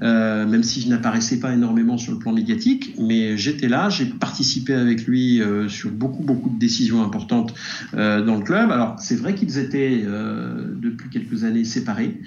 même 0.00 0.62
si 0.62 0.80
je 0.80 0.88
n'apparaissais 0.88 1.38
pas 1.38 1.52
énormément 1.52 1.96
sur 1.96 2.12
le 2.12 2.18
plan 2.18 2.32
médiatique, 2.32 2.94
mais 2.98 3.36
j'étais 3.36 3.68
là, 3.68 3.88
j'ai 3.88 4.06
participé 4.06 4.74
avec 4.74 5.06
lui 5.06 5.40
sur 5.68 5.90
beaucoup, 5.90 6.22
beaucoup 6.22 6.50
de 6.50 6.58
décisions 6.58 7.02
importantes 7.02 7.54
dans 7.92 8.36
le 8.36 8.42
club. 8.42 8.70
Alors, 8.70 8.96
c'est 8.98 9.16
vrai 9.16 9.34
qu'ils 9.34 9.58
étaient 9.58 10.04
depuis 10.04 11.08
quelques 11.10 11.44
années 11.44 11.64
séparés, 11.64 12.20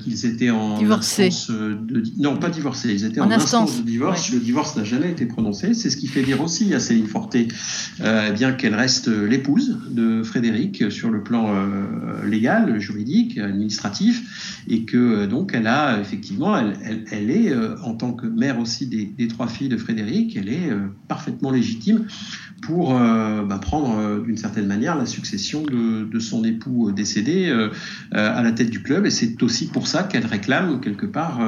qu'ils 0.00 0.26
étaient 0.26 0.50
en 0.50 0.61
divorcés. 0.78 1.30
De, 1.48 2.02
non, 2.18 2.36
pas 2.36 2.50
divorcés, 2.50 2.92
ils 2.92 3.04
étaient 3.04 3.20
en, 3.20 3.30
instance. 3.30 3.78
de 3.78 3.82
divorce. 3.82 4.32
Le 4.32 4.38
divorce 4.40 4.76
n'a 4.76 4.84
jamais 4.84 5.10
été 5.10 5.26
prononcé. 5.26 5.74
C'est 5.74 5.90
ce 5.90 5.96
qui 5.96 6.06
fait 6.06 6.22
dire 6.22 6.40
aussi 6.40 6.74
à 6.74 6.80
Céline 6.80 7.06
Forté 7.06 7.48
euh, 8.00 8.28
eh 8.28 8.32
bien 8.32 8.52
qu'elle 8.52 8.74
reste 8.74 9.08
l'épouse 9.08 9.78
de 9.90 10.22
Frédéric 10.22 10.90
sur 10.90 11.10
le 11.10 11.22
plan 11.22 11.54
euh, 11.54 12.26
légal, 12.26 12.78
juridique, 12.78 13.38
administratif, 13.38 14.62
et 14.68 14.84
que 14.84 14.96
euh, 14.96 15.26
donc 15.26 15.52
elle 15.54 15.66
a 15.66 16.00
effectivement, 16.00 16.56
elle, 16.56 17.04
elle, 17.10 17.30
est 17.30 17.54
en 17.82 17.94
tant 17.94 18.12
que 18.12 18.26
mère 18.26 18.58
aussi 18.58 18.86
des, 18.86 19.04
des, 19.04 19.28
trois 19.28 19.48
filles 19.48 19.68
de 19.68 19.76
Frédéric, 19.76 20.36
elle 20.36 20.48
est 20.48 20.70
parfaitement 21.08 21.50
légitime 21.50 22.06
pour 22.62 22.96
euh, 22.96 23.42
bah, 23.42 23.58
prendre 23.58 23.98
euh, 23.98 24.20
d'une 24.20 24.36
certaine 24.36 24.66
manière 24.66 24.96
la 24.96 25.04
succession 25.04 25.64
de, 25.64 26.18
son 26.20 26.44
époux 26.44 26.88
euh, 26.88 26.92
décédé 26.92 27.52
à 28.12 28.42
la 28.42 28.52
tête 28.52 28.70
du 28.70 28.82
club. 28.82 29.04
Et 29.04 29.10
c'est 29.10 29.42
aussi 29.42 29.66
pour 29.66 29.88
ça 29.88 30.04
qu'elle 30.04 30.24
réclame 30.24 30.80
quelque 30.80 31.06
part 31.06 31.40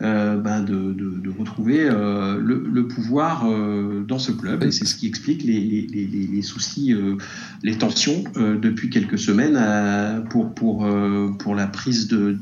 bah, 0.00 0.60
de, 0.62 1.28
retrouver 1.38 1.84
le, 1.84 2.88
pouvoir 2.88 3.46
dans 4.06 4.18
ce 4.18 4.32
club. 4.32 4.62
Et 4.62 4.72
c'est 4.72 4.86
ce 4.86 4.94
qui 4.94 5.06
explique 5.06 5.42
les, 5.44 6.42
soucis, 6.42 6.94
les 7.62 7.76
tensions 7.76 8.24
depuis 8.36 8.88
quelques 8.88 9.18
semaines 9.18 10.24
pour, 10.30 10.54
pour, 10.54 10.88
pour 11.38 11.54
la 11.54 11.66
prise 11.66 12.08
de, 12.08 12.38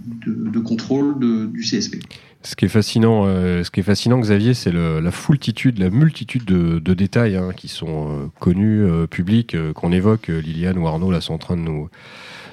contrôle 0.60 1.18
du 1.50 1.62
CSP. 1.62 1.96
Ce 2.44 2.56
qui 2.56 2.66
est 2.66 2.68
fascinant, 2.68 3.24
ce 3.24 3.70
qui 3.70 3.80
est 3.80 3.84
fascinant 3.84 4.18
Xavier, 4.18 4.52
c'est 4.52 4.70
la 4.70 5.10
foultitude, 5.10 5.78
la 5.78 5.88
multitude 5.88 6.44
de, 6.44 6.94
détails 6.94 7.36
hein, 7.36 7.52
qui 7.56 7.68
sont 7.68 8.30
connus, 8.38 8.86
publics, 9.08 9.56
qu'on 9.72 9.92
évoque. 9.92 10.28
Liliane 10.28 10.76
ou 10.76 10.86
Arnaud 10.86 11.10
là 11.10 11.22
sont 11.22 11.32
en 11.32 11.38
train 11.38 11.56
de 11.56 11.62
nous, 11.62 11.88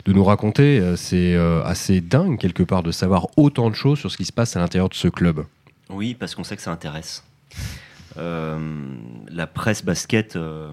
de 0.06 0.14
nous 0.14 0.24
raconter. 0.24 0.82
C'est 0.96 1.36
assez 1.66 2.00
dingue 2.00 2.40
quelque 2.40 2.64
part 2.64 2.84
de 2.84 2.92
savoir 2.92 3.28
autant 3.36 3.70
de 3.70 3.76
choses 3.76 4.00
sur 4.00 4.10
ce 4.10 4.16
qui 4.16 4.26
se 4.26 4.32
passe 4.32 4.56
à 4.56 4.62
l'intérieur 4.62 4.88
de 4.88 4.94
ce 4.94 5.10
club. 5.10 5.44
Oui, 5.90 6.16
parce 6.18 6.36
qu'on 6.36 6.46
sait 6.46 6.56
que 6.56 6.62
ça 6.62 6.72
intéresse. 6.72 7.26
Euh, 8.18 8.60
la 9.30 9.48
presse 9.48 9.84
basket, 9.84 10.36
euh, 10.36 10.72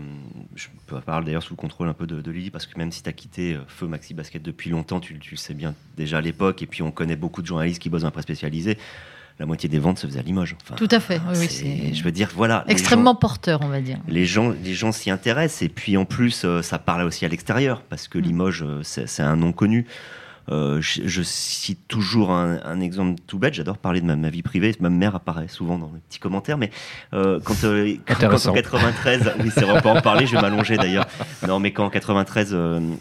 je 0.54 0.68
parle 1.06 1.24
d'ailleurs 1.24 1.42
sous 1.42 1.54
le 1.54 1.56
contrôle 1.56 1.88
un 1.88 1.92
peu 1.92 2.06
de, 2.06 2.30
Lily, 2.30 2.50
parce 2.50 2.66
que 2.66 2.76
même 2.78 2.92
si 2.92 3.02
tu 3.02 3.08
as 3.08 3.12
quitté 3.12 3.54
euh, 3.54 3.60
Feu 3.68 3.86
Maxi 3.86 4.14
Basket 4.14 4.42
depuis 4.42 4.70
longtemps, 4.70 5.00
tu, 5.00 5.18
le 5.30 5.36
sais 5.36 5.54
bien 5.54 5.74
déjà 5.96 6.18
à 6.18 6.20
l'époque, 6.20 6.62
et 6.62 6.66
puis 6.66 6.82
on 6.82 6.90
connaît 6.90 7.16
beaucoup 7.16 7.42
de 7.42 7.46
journalistes 7.46 7.80
qui 7.80 7.90
bossent 7.90 8.02
dans 8.02 8.08
la 8.08 8.12
presse 8.12 8.24
spécialisée. 8.24 8.78
La 9.38 9.46
moitié 9.46 9.68
des 9.68 9.78
ventes 9.78 10.00
se 10.00 10.06
faisait 10.08 10.18
à 10.18 10.22
Limoges. 10.22 10.56
Tout 10.76 10.88
à 10.90 10.98
fait. 10.98 11.20
Oui, 11.32 11.92
je 11.94 12.02
veux 12.02 12.10
dire, 12.10 12.28
voilà. 12.34 12.64
Extrêmement 12.66 13.14
porteur, 13.14 13.60
on 13.62 13.68
va 13.68 13.80
dire. 13.80 13.98
Les 14.08 14.26
gens, 14.26 14.52
les 14.64 14.74
gens 14.74 14.90
s'y 14.90 15.12
intéressent, 15.12 15.62
et 15.62 15.68
puis 15.68 15.96
en 15.96 16.04
plus, 16.04 16.44
ça 16.62 16.78
parle 16.80 17.02
aussi 17.04 17.24
à 17.24 17.28
l'extérieur, 17.28 17.82
parce 17.82 18.08
que 18.08 18.18
mm. 18.18 18.22
Limoges, 18.22 18.64
c'est 18.82 19.22
un 19.22 19.36
nom 19.36 19.52
connu. 19.52 19.86
Euh, 20.50 20.78
je, 20.80 21.22
cite 21.22 21.86
toujours 21.88 22.30
un, 22.30 22.80
exemple 22.80 23.20
tout 23.26 23.38
bête. 23.38 23.54
J'adore 23.54 23.78
parler 23.78 24.00
de 24.00 24.06
ma, 24.06 24.30
vie 24.30 24.42
privée. 24.42 24.74
Ma 24.80 24.90
mère 24.90 25.14
apparaît 25.14 25.48
souvent 25.48 25.78
dans 25.78 25.90
les 25.92 26.00
petits 26.00 26.18
commentaires. 26.18 26.58
Mais 26.58 26.70
euh, 27.12 27.40
quand, 27.42 27.64
euh, 27.64 27.96
en 28.10 28.52
93, 28.52 29.32
oui, 29.40 29.50
c'est 29.52 29.62
vrai, 29.62 29.78
on 29.78 29.80
peut 29.80 29.88
en 29.88 30.00
parler. 30.00 30.26
Je 30.26 30.34
vais 30.34 30.42
m'allonger 30.42 30.76
d'ailleurs. 30.76 31.06
Non, 31.46 31.60
mais 31.60 31.72
quand 31.72 31.84
en 31.84 31.90
93 31.90 32.56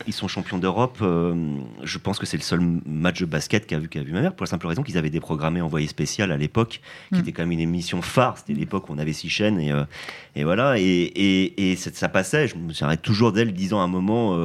ils 0.07 0.13
sont 0.13 0.27
champions 0.27 0.57
d'Europe, 0.57 0.97
je 1.01 1.97
pense 1.97 2.19
que 2.19 2.25
c'est 2.25 2.37
le 2.37 2.43
seul 2.43 2.59
match 2.85 3.19
de 3.19 3.25
basket 3.25 3.65
qu'a 3.65 3.79
vu, 3.79 3.87
qu'a 3.87 4.01
vu 4.01 4.11
ma 4.11 4.21
mère 4.21 4.33
pour 4.33 4.45
la 4.45 4.49
simple 4.49 4.67
raison 4.67 4.83
qu'ils 4.83 4.97
avaient 4.97 5.09
déprogrammé 5.09 5.61
Envoyé 5.67 5.87
spécial 5.87 6.31
à 6.31 6.37
l'époque, 6.37 6.81
qui 7.09 7.15
mm. 7.15 7.19
était 7.19 7.31
quand 7.31 7.41
même 7.41 7.51
une 7.51 7.59
émission 7.59 8.01
phare. 8.01 8.37
C'était 8.37 8.53
l'époque 8.53 8.89
où 8.89 8.93
on 8.93 8.97
avait 8.97 9.13
six 9.13 9.29
chaînes 9.29 9.59
et, 9.59 9.73
et 10.35 10.43
voilà. 10.43 10.77
Et, 10.77 10.83
et, 10.83 11.71
et 11.71 11.75
ça 11.75 12.09
passait. 12.09 12.47
Je 12.47 12.55
me 12.55 12.73
souviens 12.73 12.95
toujours 12.95 13.31
d'elle 13.31 13.53
disant 13.53 13.79
à 13.79 13.83
un 13.83 13.87
moment, 13.87 14.37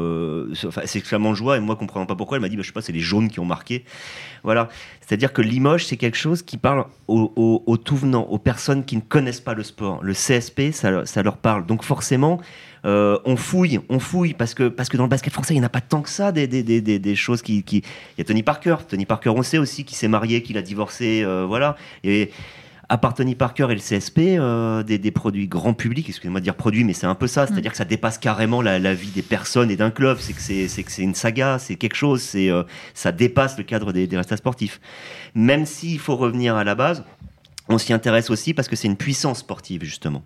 c'est 0.85 0.99
extrêmement 0.99 1.35
joie. 1.35 1.57
Et 1.57 1.61
moi, 1.61 1.77
comprenant 1.77 2.07
pas 2.07 2.17
pourquoi, 2.17 2.37
elle 2.37 2.43
m'a 2.43 2.49
dit, 2.49 2.57
bah, 2.57 2.63
je 2.63 2.69
sais 2.69 2.73
pas, 2.73 2.83
les 2.93 3.01
jaunes 3.01 3.29
qui 3.29 3.41
ont 3.41 3.45
marqué. 3.45 3.85
Voilà. 4.45 4.69
C'est-à-dire 5.01 5.33
que 5.33 5.43
Limoges, 5.43 5.85
c'est 5.87 5.97
quelque 5.97 6.17
chose 6.17 6.43
qui 6.43 6.57
parle 6.57 6.87
aux, 7.07 7.77
tout 7.77 7.97
venants, 7.97 8.23
aux 8.25 8.39
personnes 8.39 8.85
qui 8.85 8.97
ne 8.97 9.03
connaissent 9.03 9.41
pas 9.41 9.55
le 9.55 9.63
sport. 9.63 10.03
Le 10.03 10.15
CSP, 10.15 10.73
ça, 10.73 11.23
leur 11.23 11.37
parle. 11.37 11.67
Donc 11.67 11.85
forcément, 11.85 12.41
euh, 12.85 13.19
on 13.25 13.37
fouille, 13.37 13.81
on 13.89 13.99
fouille, 13.99 14.33
parce 14.33 14.55
que, 14.55 14.69
parce 14.69 14.89
que 14.89 14.97
dans 14.97 15.03
le 15.03 15.09
basket 15.09 15.33
français, 15.33 15.55
il 15.55 15.59
n'y 15.59 15.63
en 15.63 15.67
a 15.67 15.71
pas 15.71 15.81
tant 15.81 16.03
que 16.03 16.09
ça, 16.09 16.33
des, 16.33 16.47
des, 16.47 17.15
choses 17.15 17.43
qui, 17.43 17.63
qui, 17.63 17.79
Il 17.79 18.19
y 18.19 18.21
a 18.23 18.25
Tony 18.25 18.43
Parker. 18.43 18.77
Tony 18.89 19.05
Parker, 19.05 19.31
on 19.31 19.43
sait 19.43 19.59
aussi 19.59 19.85
qu'il 19.85 19.97
s'est 19.97 20.09
marié, 20.09 20.43
qu'il 20.43 20.57
a 20.57 20.63
divorcé, 20.63 21.23
euh, 21.25 21.45
voilà. 21.47 21.77
Et 22.05 22.31
à 22.93 22.99
part 22.99 23.15
Tony 23.15 23.35
Parker 23.35 23.69
et 23.71 23.75
le 23.75 23.81
CSP, 23.81 24.19
euh, 24.39 24.83
des, 24.83 25.11
produits 25.13 25.49
grand 25.49 25.73
public, 25.73 26.11
excusez-moi 26.11 26.41
de 26.41 26.45
dire 26.45 26.55
produits, 26.55 26.85
mais 26.85 26.93
c'est 26.93 27.07
un 27.07 27.15
peu 27.15 27.27
ça, 27.27 27.47
c'est-à-dire 27.47 27.71
mm. 27.71 27.73
que 27.73 27.77
ça 27.79 27.87
dépasse 27.87 28.19
carrément 28.19 28.61
la, 28.61 28.93
vie 28.93 29.09
des 29.09 29.23
personnes 29.23 29.71
et 29.71 29.77
d'un 29.77 29.91
club, 29.91 30.19
c'est 30.21 30.35
que 30.35 30.43
c'est, 30.43 30.83
que 30.83 30.93
c'est 30.93 31.01
une 31.01 31.15
saga, 31.15 31.59
c'est 31.59 31.77
quelque 31.77 31.95
chose, 31.95 32.21
c'est, 32.21 32.51
euh, 32.51 32.65
ça 32.93 33.11
dépasse 33.11 33.57
le 33.57 33.65
cadre 33.65 33.95
des, 33.95 34.07
des 34.07 34.19
restats 34.19 34.37
sportifs. 34.37 34.79
Même 35.35 35.65
s'il 35.65 36.01
faut 36.01 36.17
revenir 36.17 36.55
à 36.55 36.65
la 36.65 36.75
base, 36.75 37.03
on 37.71 37.79
s'y 37.79 37.95
intéresse 37.95 38.29
aussi 38.29 38.53
parce 38.53 38.69
que 38.69 38.77
c'est 38.77 38.89
une 38.89 38.99
puissance 38.99 39.39
sportive, 39.39 39.85
justement. 39.85 40.23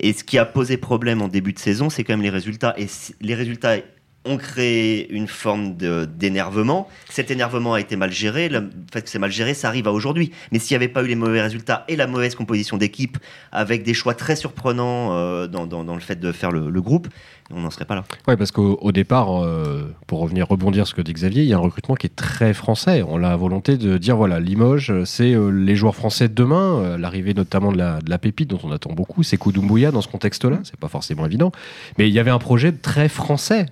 Et 0.00 0.12
ce 0.12 0.24
qui 0.24 0.36
a 0.36 0.44
posé 0.44 0.78
problème 0.78 1.22
en 1.22 1.28
début 1.28 1.52
de 1.52 1.60
saison, 1.60 1.90
c'est 1.90 2.02
quand 2.02 2.14
même 2.14 2.22
les 2.22 2.30
résultats. 2.30 2.74
Et 2.76 2.88
les 3.20 3.36
résultats 3.36 3.76
ont 4.24 4.36
créé 4.36 5.10
une 5.12 5.28
forme 5.28 5.76
d'énervement. 5.76 6.88
Cet 7.08 7.30
énervement 7.30 7.74
a 7.74 7.80
été 7.80 7.96
mal 7.96 8.12
géré. 8.12 8.48
Le 8.48 8.68
fait 8.92 9.02
que 9.02 9.08
c'est 9.08 9.18
mal 9.18 9.30
géré, 9.30 9.54
ça 9.54 9.68
arrive 9.68 9.88
à 9.88 9.92
aujourd'hui. 9.92 10.30
Mais 10.52 10.58
s'il 10.58 10.74
n'y 10.74 10.84
avait 10.84 10.92
pas 10.92 11.02
eu 11.02 11.06
les 11.06 11.14
mauvais 11.14 11.40
résultats 11.40 11.84
et 11.88 11.96
la 11.96 12.06
mauvaise 12.06 12.34
composition 12.34 12.76
d'équipe, 12.76 13.16
avec 13.50 13.82
des 13.82 13.94
choix 13.94 14.14
très 14.14 14.36
surprenants 14.36 15.14
euh, 15.14 15.46
dans, 15.46 15.94
le 15.94 16.00
fait 16.00 16.20
de 16.20 16.32
faire 16.32 16.52
le 16.52 16.80
groupe, 16.82 17.08
on 17.52 17.60
n'en 17.60 17.70
serait 17.70 17.84
pas 17.84 17.94
là. 17.94 18.04
Oui, 18.28 18.36
parce 18.36 18.50
qu'au 18.52 18.92
départ, 18.92 19.42
euh, 19.42 19.94
pour 20.06 20.20
revenir 20.20 20.46
rebondir 20.48 20.86
sur 20.86 20.96
ce 20.96 21.00
que 21.00 21.02
dit 21.02 21.12
Xavier, 21.12 21.42
il 21.42 21.48
y 21.48 21.52
a 21.52 21.56
un 21.56 21.60
recrutement 21.60 21.94
qui 21.94 22.06
est 22.06 22.14
très 22.14 22.54
français. 22.54 23.02
On 23.06 23.16
a 23.16 23.30
la 23.30 23.36
volonté 23.36 23.76
de 23.76 23.98
dire 23.98 24.16
voilà, 24.16 24.40
Limoges, 24.40 25.04
c'est 25.04 25.34
euh, 25.34 25.50
les 25.50 25.76
joueurs 25.76 25.94
français 25.94 26.28
de 26.28 26.34
demain, 26.34 26.78
euh, 26.78 26.98
l'arrivée 26.98 27.34
notamment 27.34 27.72
de 27.72 27.78
la, 27.78 28.00
de 28.00 28.10
la, 28.10 28.18
pépite 28.18 28.50
dont 28.50 28.60
on 28.62 28.70
attend 28.70 28.92
beaucoup, 28.92 29.22
c'est 29.22 29.36
Koudoumbouya 29.36 29.90
dans 29.90 30.02
ce 30.02 30.08
contexte-là, 30.08 30.60
c'est 30.64 30.78
pas 30.78 30.88
forcément 30.88 31.26
évident. 31.26 31.52
Mais 31.98 32.08
il 32.08 32.14
y 32.14 32.18
avait 32.18 32.30
un 32.30 32.38
projet 32.38 32.72
très 32.72 33.08
français. 33.08 33.66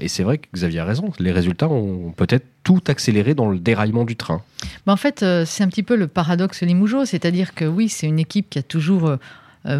et 0.00 0.08
c'est 0.08 0.22
vrai 0.22 0.38
que 0.38 0.46
Xavier 0.54 0.80
a 0.80 0.84
raison, 0.84 1.12
les 1.18 1.32
résultats 1.32 1.68
ont 1.68 2.12
peut-être 2.16 2.46
tout 2.62 2.82
accéléré 2.86 3.34
dans 3.34 3.50
le 3.50 3.58
déraillement 3.58 4.04
du 4.04 4.16
train. 4.16 4.42
en 4.86 4.96
fait, 4.96 5.24
c'est 5.44 5.62
un 5.62 5.68
petit 5.68 5.82
peu 5.82 5.96
le 5.96 6.06
paradoxe 6.06 6.62
Limougeau, 6.62 7.04
c'est-à-dire 7.04 7.54
que 7.54 7.64
oui, 7.64 7.88
c'est 7.88 8.06
une 8.06 8.18
équipe 8.18 8.48
qui 8.48 8.58
a 8.58 8.62
toujours 8.62 9.16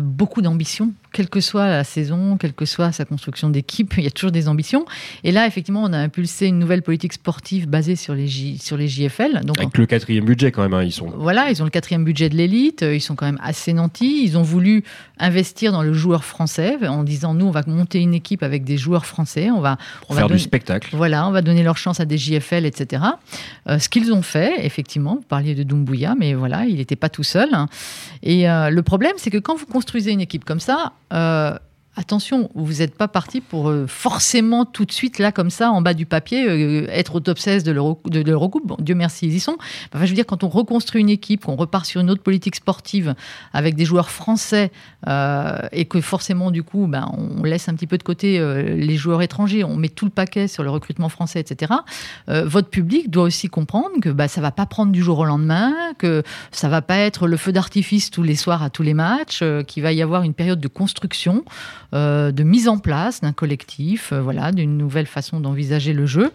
beaucoup 0.03 0.43
d'ambition, 0.43 0.93
quelle 1.15 1.29
que 1.29 1.41
soit 1.41 1.69
la 1.69 1.85
saison, 1.85 2.37
quelle 2.37 2.53
que 2.53 2.67
soit 2.67 2.93
sa 2.93 3.05
construction 3.05 3.49
d'équipe, 3.49 3.95
il 3.99 4.05
y 4.05 4.07
a 4.07 4.11
toujours 4.11 4.33
des 4.33 4.49
ambitions. 4.49 4.85
Et 5.23 5.33
là, 5.33 5.47
effectivement, 5.47 5.83
on 5.83 5.93
a 5.93 5.99
impulsé 5.99 6.47
une 6.47 6.59
nouvelle 6.59 6.83
politique 6.83 7.15
sportive 7.15 7.69
basée 7.69 7.97
sur 7.97 8.15
les, 8.15 8.29
sur 8.59 8.77
les 8.77 8.89
JFL. 8.89 9.41
Donc, 9.45 9.59
Avec 9.59 9.79
le 9.79 9.87
quatrième 9.87 10.25
budget, 10.25 10.51
quand 10.51 10.63
même. 10.63 10.75
Hein, 10.75 10.83
ils 10.83 10.93
sont... 10.93 11.07
Voilà, 11.17 11.51
ils 11.51 11.63
ont 11.63 11.65
le 11.65 11.71
quatrième 11.71 12.05
budget 12.05 12.29
de 12.29 12.35
l'élite. 12.35 12.83
Ils 12.83 13.01
sont 13.01 13.15
quand 13.15 13.27
même 13.27 13.41
assez 13.43 13.73
nantis. 13.73 14.25
Ils 14.25 14.37
ont 14.37 14.43
voulu 14.43 14.83
investir 15.19 15.71
dans 15.73 15.83
le 15.83 15.93
joueur 15.93 16.25
français 16.25 16.77
en 16.87 17.05
disant 17.05 17.35
nous, 17.35 17.47
on 17.47 17.53
va 17.53 17.63
monter 17.67 18.01
une 18.01 18.15
équipe 18.15 18.43
avec 18.43 18.65
des 18.65 18.77
joueurs 18.77 19.07
français. 19.07 19.51
On 19.51 19.61
va, 19.61 19.79
on 20.09 20.15
faire 20.15 20.29
du 20.29 20.39
spectacle. 20.39 20.91
Voilà, 20.97 21.29
on 21.29 21.31
va 21.31 21.43
donner 21.43 21.63
leur 21.63 21.77
chance 21.77 22.01
à 22.01 22.05
des 22.05 22.19
JFL, 22.19 22.67
etc. 22.67 23.05
Euh, 23.69 23.79
ce 23.79 23.89
qu'ils 23.89 24.13
ont 24.13 24.23
fait, 24.23 24.67
effectivement, 24.67 25.17
vous 25.17 25.23
parliez 25.29 25.55
de 25.55 25.63
Doumbouya, 25.63 26.15
mais 26.19 26.35
voilà, 26.35 26.65
il 26.65 26.77
n'était 26.77 26.97
pas 26.97 27.09
tout 27.09 27.23
seul. 27.23 27.51
Et 28.23 28.49
euh, 28.51 28.71
le 28.71 28.83
problème, 28.83 29.13
c'est 29.17 29.31
que 29.31 29.39
quand 29.39 29.55
vous 29.55 29.67
construisez 29.67 30.11
une 30.11 30.21
équipe 30.21 30.45
comme 30.45 30.61
ça, 30.61 30.93
Uh. 31.15 31.59
Attention, 31.97 32.51
vous 32.55 32.75
n'êtes 32.75 32.97
pas 32.97 33.09
parti 33.09 33.41
pour 33.41 33.69
euh, 33.69 33.87
forcément 33.87 34.65
tout 34.65 34.85
de 34.85 34.93
suite, 34.93 35.19
là, 35.19 35.33
comme 35.33 35.51
ça, 35.51 35.71
en 35.71 35.81
bas 35.81 35.95
du 35.95 36.07
papier, 36.07 36.49
euh, 36.49 36.87
être 36.91 37.17
au 37.17 37.21
top 37.21 37.39
16 37.39 37.65
de 37.65 37.73
l'Eurocoupe. 37.73 38.67
Bon, 38.67 38.77
Dieu 38.81 38.95
merci, 38.95 39.27
ils 39.27 39.35
y 39.35 39.41
sont. 39.41 39.57
Enfin, 39.93 40.05
je 40.05 40.11
veux 40.11 40.15
dire, 40.15 40.27
quand 40.27 40.45
on 40.45 40.49
reconstruit 40.49 41.01
une 41.01 41.09
équipe, 41.09 41.45
qu'on 41.45 41.57
repart 41.57 41.87
sur 41.87 42.01
une 42.01 42.11
autre 42.11 42.23
politique 42.23 42.57
sportive 42.57 43.15
avec 43.53 43.75
des 43.77 43.85
joueurs 43.85 44.11
français 44.11 44.71
et 45.73 45.85
que 45.85 46.01
forcément, 46.01 46.51
du 46.51 46.63
coup, 46.63 46.87
ben, 46.87 47.11
on 47.13 47.43
laisse 47.43 47.69
un 47.69 47.75
petit 47.75 47.87
peu 47.87 47.99
de 47.99 48.03
côté 48.03 48.39
les 48.39 48.97
joueurs 48.97 49.21
étrangers, 49.21 49.65
on 49.65 49.77
met 49.77 49.89
tout 49.89 50.07
le 50.07 50.11
paquet 50.11 50.49
sur 50.49 50.63
le 50.63 50.71
recrutement 50.71 51.09
français, 51.09 51.41
etc., 51.41 51.73
votre 52.29 52.69
public 52.69 53.11
doit 53.11 53.25
aussi 53.25 53.49
comprendre 53.49 54.01
que 54.01 54.09
ben, 54.09 54.29
ça 54.29 54.41
ne 54.41 54.47
va 54.47 54.51
pas 54.51 54.67
prendre 54.67 54.93
du 54.93 55.03
jour 55.03 55.19
au 55.19 55.25
lendemain, 55.25 55.75
que 55.99 56.23
ça 56.53 56.69
ne 56.69 56.71
va 56.71 56.83
pas 56.83 56.97
être 56.97 57.27
le 57.27 57.37
feu 57.37 57.53
d'artifice 57.53 58.11
tous 58.11 58.23
les 58.23 58.37
soirs 58.37 58.63
à 58.63 58.71
tous 58.71 58.83
les 58.83 58.95
matchs, 58.95 59.45
qu'il 59.67 59.83
va 59.83 59.93
y 59.93 60.01
avoir 60.01 60.23
une 60.23 60.35
période 60.35 60.61
de 60.61 60.69
construction. 60.69 61.45
Euh, 61.93 62.33
de 62.33 62.43
mise 62.43 62.69
en 62.69 62.79
place 62.79 63.21
d'un 63.21 63.33
collectif, 63.33 64.13
euh, 64.13 64.21
voilà, 64.21 64.53
d'une 64.53 64.77
nouvelle 64.77 65.07
façon 65.07 65.39
d'envisager 65.39 65.93
le 65.93 66.07
jeu. 66.07 66.33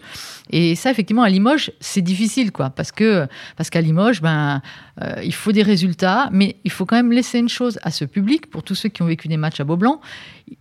Et 0.50 0.74
ça, 0.74 0.90
effectivement, 0.90 1.22
à 1.22 1.28
Limoges, 1.28 1.70
c'est 1.80 2.00
difficile, 2.00 2.52
quoi, 2.52 2.70
parce 2.70 2.92
que 2.92 3.26
parce 3.56 3.68
qu'à 3.68 3.80
Limoges, 3.80 4.22
ben, 4.22 4.62
euh, 5.02 5.20
il 5.22 5.34
faut 5.34 5.52
des 5.52 5.62
résultats, 5.62 6.28
mais 6.32 6.56
il 6.64 6.70
faut 6.70 6.86
quand 6.86 6.96
même 6.96 7.12
laisser 7.12 7.38
une 7.38 7.48
chose 7.48 7.78
à 7.82 7.90
ce 7.90 8.04
public, 8.04 8.48
pour 8.48 8.62
tous 8.62 8.74
ceux 8.74 8.88
qui 8.88 9.02
ont 9.02 9.06
vécu 9.06 9.28
des 9.28 9.36
matchs 9.36 9.60
à 9.60 9.64
Beaublanc, 9.64 10.00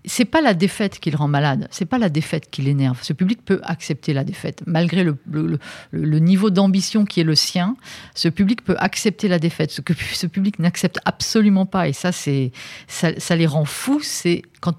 c'est 0.06 0.26
pas 0.26 0.42
la 0.42 0.54
défaite 0.54 1.00
qui 1.00 1.12
le 1.12 1.18
rend 1.18 1.28
malade, 1.28 1.68
c'est 1.72 1.86
pas 1.86 1.98
la 1.98 2.10
défaite 2.10 2.50
qui 2.50 2.62
l'énerve. 2.62 3.00
Ce 3.02 3.14
public 3.14 3.44
peut 3.44 3.60
accepter 3.64 4.14
la 4.14 4.24
défaite, 4.24 4.64
malgré 4.66 5.04
le, 5.04 6.20
niveau 6.20 6.50
d'ambition 6.50 7.06
qui 7.06 7.22
est 7.22 7.24
le 7.24 7.36
sien. 7.36 7.76
Ce 8.16 8.28
public 8.28 8.64
peut 8.64 8.76
accepter 8.80 9.28
la 9.28 9.40
défaite. 9.40 9.72
Ce 9.72 9.82
que 9.82 9.94
ce 9.94 10.28
public 10.28 10.60
n'accepte 10.60 11.00
absolument 11.06 11.66
pas, 11.66 11.88
et 11.88 11.94
ça, 11.94 12.12
c'est 12.12 12.52
ça, 12.88 13.12
ça 13.20 13.36
les 13.36 13.48
rend 13.48 13.66
fous. 13.66 14.02
C'est 14.02 14.44
quand 14.62 14.76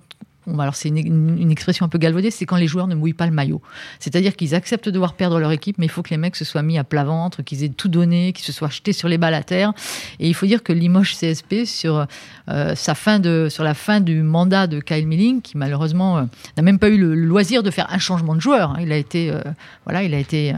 alors 0.58 0.74
c'est 0.74 0.88
une, 0.88 1.50
expression 1.50 1.84
un 1.84 1.88
peu 1.88 1.98
galvaudée, 1.98 2.30
c'est 2.30 2.46
quand 2.46 2.56
les 2.56 2.66
joueurs 2.66 2.86
ne 2.86 2.94
mouillent 2.94 3.12
pas 3.12 3.26
le 3.26 3.32
maillot. 3.32 3.60
C'est-à-dire 3.98 4.36
qu'ils 4.36 4.54
acceptent 4.54 4.86
de 4.86 4.90
devoir 4.90 5.14
perdre 5.14 5.38
leur 5.38 5.52
équipe, 5.52 5.78
mais 5.78 5.86
il 5.86 5.90
faut 5.90 6.02
que 6.02 6.10
les 6.10 6.16
mecs 6.16 6.36
se 6.36 6.44
soient 6.44 6.62
mis 6.62 6.78
à 6.78 6.84
plat 6.84 7.04
ventre, 7.04 7.42
qu'ils 7.42 7.64
aient 7.64 7.68
tout 7.68 7.88
donné, 7.88 8.32
qu'ils 8.32 8.44
se 8.44 8.52
soient 8.52 8.70
jetés 8.70 8.92
sur 8.92 9.08
les 9.08 9.18
balles 9.18 9.34
à 9.34 9.42
terre. 9.42 9.72
Et 10.18 10.28
il 10.28 10.34
faut 10.34 10.46
dire 10.46 10.62
que 10.62 10.72
Limoges 10.72 11.16
CSP, 11.16 11.64
sur, 11.66 12.06
euh, 12.48 12.74
sa 12.74 12.94
fin 12.94 13.18
de, 13.18 13.48
sur 13.50 13.64
la 13.64 13.74
fin 13.74 14.00
du 14.00 14.22
mandat 14.22 14.66
de 14.66 14.80
Kyle 14.80 15.06
Milling, 15.06 15.42
qui 15.42 15.58
malheureusement 15.58 16.18
euh, 16.18 16.22
n'a 16.56 16.62
même 16.62 16.78
pas 16.78 16.88
eu 16.88 16.96
le, 16.96 17.14
loisir 17.14 17.62
de 17.62 17.70
faire 17.70 17.86
un 17.90 17.98
changement 17.98 18.34
de 18.34 18.40
joueur, 18.40 18.70
hein. 18.70 18.78
il 18.80 18.92
a 18.92 18.96
été, 18.96 19.30
euh, 19.30 19.40
voilà, 19.84 20.02
il 20.02 20.14
a 20.14 20.18
été 20.18 20.54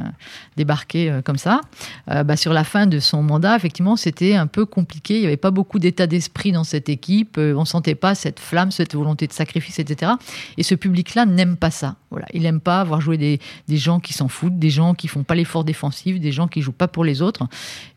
débarqué 0.57 1.21
comme 1.25 1.39
ça, 1.39 1.61
bah, 2.07 2.37
sur 2.37 2.53
la 2.53 2.65
fin 2.65 2.87
de 2.87 2.99
son 2.99 3.23
mandat, 3.23 3.57
effectivement, 3.57 3.97
c'était 3.97 4.35
un 4.35 4.47
peu 4.47 4.67
compliqué. 4.67 5.15
Il 5.15 5.21
n'y 5.21 5.27
avait 5.27 5.37
pas 5.37 5.51
beaucoup 5.51 5.79
d'état 5.79 6.07
d'esprit 6.07 6.53
dans 6.53 6.65
cette 6.65 6.89
équipe. 6.89 7.39
on 7.39 7.65
sentait 7.65 7.95
pas 7.95 8.15
cette 8.15 8.39
flamme, 8.39 8.71
cette 8.71 8.95
volonté 8.95 9.27
de 9.27 9.33
sacrifice 9.33 9.79
etc. 9.83 10.13
Et 10.57 10.63
ce 10.63 10.75
public-là 10.75 11.27
n'aime 11.27 11.57
pas 11.57 11.71
ça. 11.71 11.97
Voilà, 12.11 12.27
il 12.33 12.43
n'aime 12.43 12.61
pas 12.61 12.85
voir 12.85 13.01
jouer 13.01 13.17
des, 13.17 13.41
des 13.69 13.77
gens 13.77 14.01
qui 14.01 14.13
s'en 14.13 14.29
foutent, 14.29 14.59
des 14.59 14.71
gens 14.71 14.95
qui 14.95 15.09
font 15.09 15.23
pas 15.23 15.35
l'effort 15.35 15.65
défensif, 15.65 16.21
des 16.21 16.33
gens 16.33 16.49
qui 16.49 16.61
jouent 16.61 16.73
pas 16.73 16.89
pour 16.89 17.05
les 17.05 17.23
autres. 17.23 17.47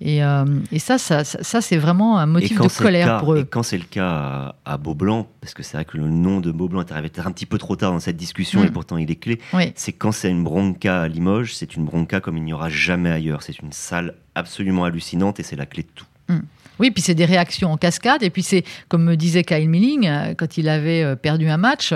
Et, 0.01 0.23
euh, 0.23 0.45
et 0.71 0.79
ça, 0.79 0.97
ça, 0.97 1.23
ça, 1.23 1.61
c'est 1.61 1.77
vraiment 1.77 2.17
un 2.17 2.25
motif 2.25 2.59
de 2.59 2.67
colère 2.67 3.19
pour 3.19 3.33
eux. 3.33 3.39
Et 3.39 3.45
quand 3.45 3.63
c'est 3.63 3.77
le 3.77 3.83
cas 3.83 4.55
à, 4.65 4.77
Beaublanc, 4.77 5.27
parce 5.41 5.53
que 5.53 5.63
c'est 5.63 5.77
vrai 5.77 5.85
que 5.85 5.97
le 5.97 6.07
nom 6.09 6.39
de 6.39 6.51
Beaublanc 6.51 6.81
est 6.81 6.91
arrivé 6.91 7.11
un 7.17 7.31
petit 7.31 7.45
peu 7.45 7.57
trop 7.57 7.75
tard 7.75 7.91
dans 7.91 7.99
cette 7.99 8.17
discussion 8.17 8.63
et 8.63 8.67
mm. 8.67 8.71
pourtant 8.71 8.97
il 8.97 9.09
est 9.11 9.15
clé, 9.15 9.39
c'est 9.75 9.93
quand 9.93 10.11
c'est 10.11 10.29
une 10.29 10.43
bronca 10.43 11.01
à 11.03 11.07
Limoges, 11.07 11.55
c'est 11.55 11.75
une 11.75 11.85
bronca 11.85 12.19
comme 12.19 12.37
il 12.37 12.43
n'y 12.43 12.53
aura 12.53 12.69
jamais 12.69 13.11
ailleurs. 13.11 13.43
C'est 13.43 13.59
une 13.59 13.71
salle 13.71 14.15
absolument 14.33 14.85
hallucinante 14.85 15.39
et 15.39 15.43
c'est 15.43 15.55
la 15.55 15.65
clé 15.65 15.83
de 15.83 15.89
tout. 15.93 16.05
Hmm. 16.29 16.39
Oui, 16.79 16.91
puis 16.91 17.01
c'est 17.01 17.15
des 17.15 17.25
réactions 17.25 17.71
en 17.71 17.77
cascade. 17.77 18.23
Et 18.23 18.29
puis 18.29 18.43
c'est, 18.43 18.63
comme 18.89 19.03
me 19.03 19.15
disait 19.15 19.43
Kyle 19.43 19.69
Milling, 19.69 20.07
euh, 20.07 20.33
quand 20.35 20.57
il 20.57 20.69
avait 20.69 21.03
euh, 21.03 21.15
perdu 21.15 21.49
un 21.49 21.57
match, 21.57 21.93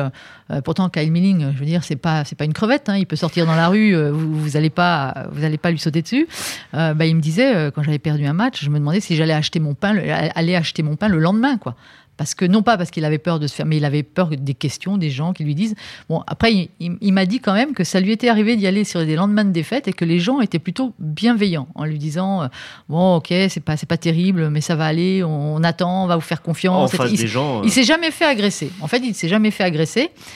euh, 0.51 0.61
pourtant 0.61 0.89
Kyle 0.89 1.11
Milling, 1.11 1.51
je 1.53 1.59
veux 1.59 1.65
dire, 1.65 1.83
c'est 1.83 1.95
pas, 1.95 2.25
c'est 2.25 2.35
pas 2.35 2.45
une 2.45 2.53
crevette. 2.53 2.89
Hein, 2.89 2.97
il 2.97 3.05
peut 3.05 3.15
sortir 3.15 3.45
dans 3.45 3.55
la 3.55 3.67
rue, 3.67 3.95
vous, 4.11 4.33
vous 4.33 4.57
allez 4.57 4.69
pas, 4.69 5.27
vous 5.31 5.43
allez 5.43 5.57
pas 5.57 5.71
lui 5.71 5.79
sauter 5.79 6.01
dessus. 6.01 6.27
bah, 6.73 7.05
il 7.05 7.15
me 7.15 7.21
disait, 7.21 7.71
quand 7.73 7.83
j'avais 7.83 7.99
perdu 7.99 8.25
un 8.25 8.33
match, 8.33 8.63
je 8.63 8.69
me 8.69 8.79
demandais 8.79 8.99
si 8.99 9.15
j'allais 9.15 9.33
acheter 9.33 9.59
mon 9.59 9.73
pain, 9.73 9.97
aller 10.35 10.55
acheter 10.55 10.83
mon 10.83 10.95
pain 10.95 11.07
le 11.07 11.19
lendemain, 11.19 11.57
quoi. 11.57 11.75
Parce 12.19 12.35
que 12.35 12.43
non 12.43 12.63
pas 12.63 12.75
parce 12.75 12.91
qu'il 12.91 13.05
avait 13.05 13.17
peur 13.17 13.39
de 13.39 13.47
se 13.47 13.55
faire, 13.55 13.65
mais 13.65 13.77
il 13.77 13.85
avait 13.85 14.03
peur 14.03 14.27
des 14.27 14.53
questions 14.53 14.97
des 14.97 15.09
gens 15.09 15.31
qui 15.31 15.45
lui 15.45 15.55
disent. 15.55 15.75
Bon, 16.09 16.21
après, 16.27 16.69
il, 16.81 17.13
m'a 17.13 17.25
dit 17.25 17.39
quand 17.39 17.53
même 17.53 17.73
que 17.73 17.85
ça 17.85 18.01
lui 18.01 18.11
était 18.11 18.27
arrivé 18.27 18.57
d'y 18.57 18.67
aller 18.67 18.83
sur 18.83 19.05
des 19.05 19.15
lendemains 19.15 19.45
de 19.45 19.51
défaite 19.51 19.87
et 19.87 19.93
que 19.93 20.03
les 20.03 20.19
gens 20.19 20.41
étaient 20.41 20.59
plutôt 20.59 20.93
bienveillants 20.99 21.69
en 21.75 21.85
lui 21.85 21.97
disant 21.97 22.43
euh, 22.43 22.47
bon, 22.89 23.15
ok, 23.15 23.27
c'est 23.47 23.63
pas 23.63 23.77
c'est 23.77 23.87
pas 23.87 23.95
terrible, 23.95 24.49
mais 24.49 24.59
ça 24.59 24.75
va 24.75 24.85
aller, 24.85 25.23
on, 25.23 25.63
attend, 25.63 26.03
on 26.03 26.07
va 26.07 26.15
vous 26.15 26.21
faire 26.21 26.41
confiance. 26.41 26.93
En 26.93 26.97
face 26.97 27.13
des 27.13 27.25
gens, 27.25 27.63
il 27.63 27.69
euh. 27.69 27.71
s'est 27.71 27.85
jamais 27.85 28.11
fait 28.11 28.25
agresser. 28.25 28.69
En 28.81 28.87
fait, 28.87 28.99
il 28.99 29.15
s'est 29.15 29.29
jamais 29.29 29.49
fait 29.49 29.63
agresser. 29.63 30.09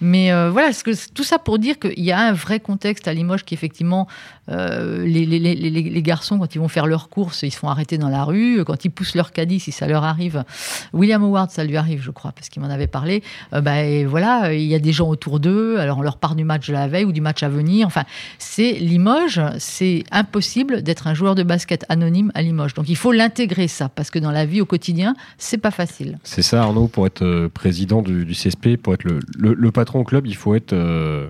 Mais 0.00 0.32
euh, 0.32 0.50
voilà, 0.50 0.70
tout 1.14 1.24
ça 1.24 1.38
pour 1.38 1.58
dire 1.58 1.78
qu'il 1.78 2.02
y 2.02 2.12
a 2.12 2.18
un 2.18 2.32
vrai 2.32 2.60
contexte 2.60 3.06
à 3.06 3.12
Limoges 3.12 3.44
qui, 3.44 3.54
effectivement, 3.54 4.08
euh, 4.48 5.04
les, 5.04 6.02
garçons, 6.02 6.38
quand 6.38 6.54
ils 6.54 6.58
vont 6.58 6.68
faire 6.68 6.86
leurs 6.86 7.08
courses, 7.08 7.42
ils 7.42 7.50
se 7.50 7.58
font 7.58 7.68
arrêter 7.68 7.98
dans 7.98 8.08
la 8.08 8.24
rue. 8.24 8.64
Quand 8.64 8.84
ils 8.84 8.90
poussent 8.90 9.14
leur 9.14 9.32
caddie, 9.32 9.60
si 9.60 9.72
ça 9.72 9.86
leur 9.86 10.04
arrive, 10.04 10.44
William 10.92 11.22
Howard, 11.22 11.50
ça 11.50 11.64
lui 11.64 11.76
arrive, 11.76 12.02
je 12.02 12.10
crois, 12.10 12.32
parce 12.32 12.48
qu'il 12.48 12.62
m'en 12.62 12.70
avait 12.70 12.86
parlé. 12.86 13.22
Euh, 13.52 13.60
et 13.70 14.06
voilà, 14.06 14.52
il 14.54 14.66
y 14.66 14.74
a 14.74 14.78
des 14.78 14.92
gens 14.92 15.08
autour 15.08 15.38
d'eux. 15.38 15.78
Alors, 15.78 15.98
on 15.98 16.02
leur 16.02 16.16
part 16.16 16.34
du 16.34 16.44
match 16.44 16.68
de 16.68 16.72
la 16.72 16.88
veille 16.88 17.04
ou 17.04 17.12
du 17.12 17.20
match 17.20 17.42
à 17.42 17.48
venir. 17.48 17.86
Enfin, 17.86 18.04
c'est 18.38 18.72
Limoges, 18.72 19.40
c'est 19.58 20.04
impossible 20.10 20.82
d'être 20.82 21.06
un 21.06 21.14
joueur 21.14 21.34
de 21.34 21.42
basket 21.42 21.84
anonyme 21.88 22.32
à 22.34 22.42
Limoges. 22.42 22.74
Donc, 22.74 22.88
il 22.88 22.96
faut 22.96 23.12
l'intégrer, 23.12 23.68
ça, 23.68 23.88
parce 23.88 24.10
que 24.10 24.18
dans 24.18 24.32
la 24.32 24.46
vie 24.46 24.60
au 24.60 24.66
quotidien, 24.66 25.14
c'est 25.36 25.58
pas 25.58 25.70
facile. 25.70 26.18
C'est 26.24 26.42
ça, 26.42 26.62
Arnaud, 26.62 26.88
pour 26.88 27.06
être 27.06 27.48
président 27.48 28.02
du, 28.02 28.24
du 28.24 28.32
CSP, 28.32 28.76
pour 28.76 28.94
être 28.94 29.04
le 29.04 29.72
patron 29.72 29.89
au 29.98 30.04
club, 30.04 30.26
il 30.26 30.36
faut 30.36 30.54
être 30.54 30.72
euh, 30.72 31.28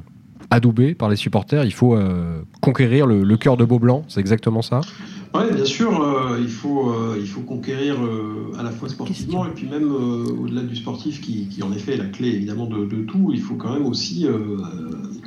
adoubé 0.51 0.95
par 0.95 1.09
les 1.09 1.17
supporters, 1.17 1.65
il 1.65 1.73
faut 1.73 1.95
euh, 1.95 2.43
conquérir 2.61 3.07
le, 3.07 3.23
le 3.23 3.37
cœur 3.37 3.57
de 3.57 3.65
Beaublanc, 3.65 4.05
c'est 4.09 4.21
exactement 4.21 4.63
ça? 4.63 4.81
Oui, 5.33 5.43
bien 5.55 5.65
sûr, 5.65 6.03
euh, 6.03 6.39
il, 6.41 6.49
faut, 6.49 6.91
euh, 6.91 7.17
il 7.17 7.27
faut 7.27 7.43
conquérir 7.43 8.03
euh, 8.03 8.53
à 8.59 8.65
la 8.65 8.71
fois 8.73 8.89
sportivement 8.89 9.47
et 9.47 9.51
puis 9.51 9.69
même 9.69 9.93
au-delà 9.93 10.63
du 10.63 10.75
sportif 10.75 11.21
qui, 11.21 11.47
qui, 11.47 11.63
en 11.63 11.73
effet 11.73 11.95
est 11.95 11.99
la 11.99 12.07
clé 12.07 12.29
évidemment 12.31 12.67
de, 12.67 12.85
de 12.85 13.03
tout, 13.05 13.31
il 13.33 13.41
faut 13.41 13.55
quand 13.55 13.73
même 13.73 13.87
aussi 13.87 14.27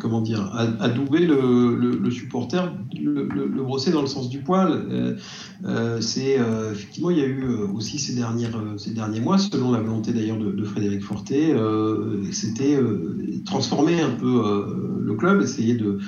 comment 0.01 0.21
dire, 0.21 0.51
adouber 0.81 1.25
le, 1.25 1.75
le, 1.75 1.91
le 1.91 2.11
supporter, 2.11 2.73
le, 2.93 3.29
le, 3.29 3.63
brosser 3.63 3.91
dans 3.91 4.01
le 4.01 4.07
sens 4.07 4.29
du 4.29 4.39
poil. 4.39 5.17
c'est 6.01 6.37
effectivement, 6.71 7.09
il 7.09 7.17
y 7.17 7.21
a 7.21 7.27
eu 7.27 7.45
aussi 7.73 7.97
ces, 7.99 8.13
dernières, 8.13 8.61
ces 8.77 8.91
derniers 8.91 9.21
mois, 9.21 9.37
selon 9.37 9.71
la 9.71 9.79
volonté 9.79 10.11
d'ailleurs 10.11 10.37
de, 10.37 10.51
de, 10.51 10.63
Frédéric 10.65 11.03
Forté, 11.03 11.55
c'était 12.31 12.77
transformer 13.45 14.01
un 14.01 14.11
peu 14.11 14.65
le 14.99 15.13
club, 15.15 15.41
essayer 15.41 15.75
de 15.75 15.99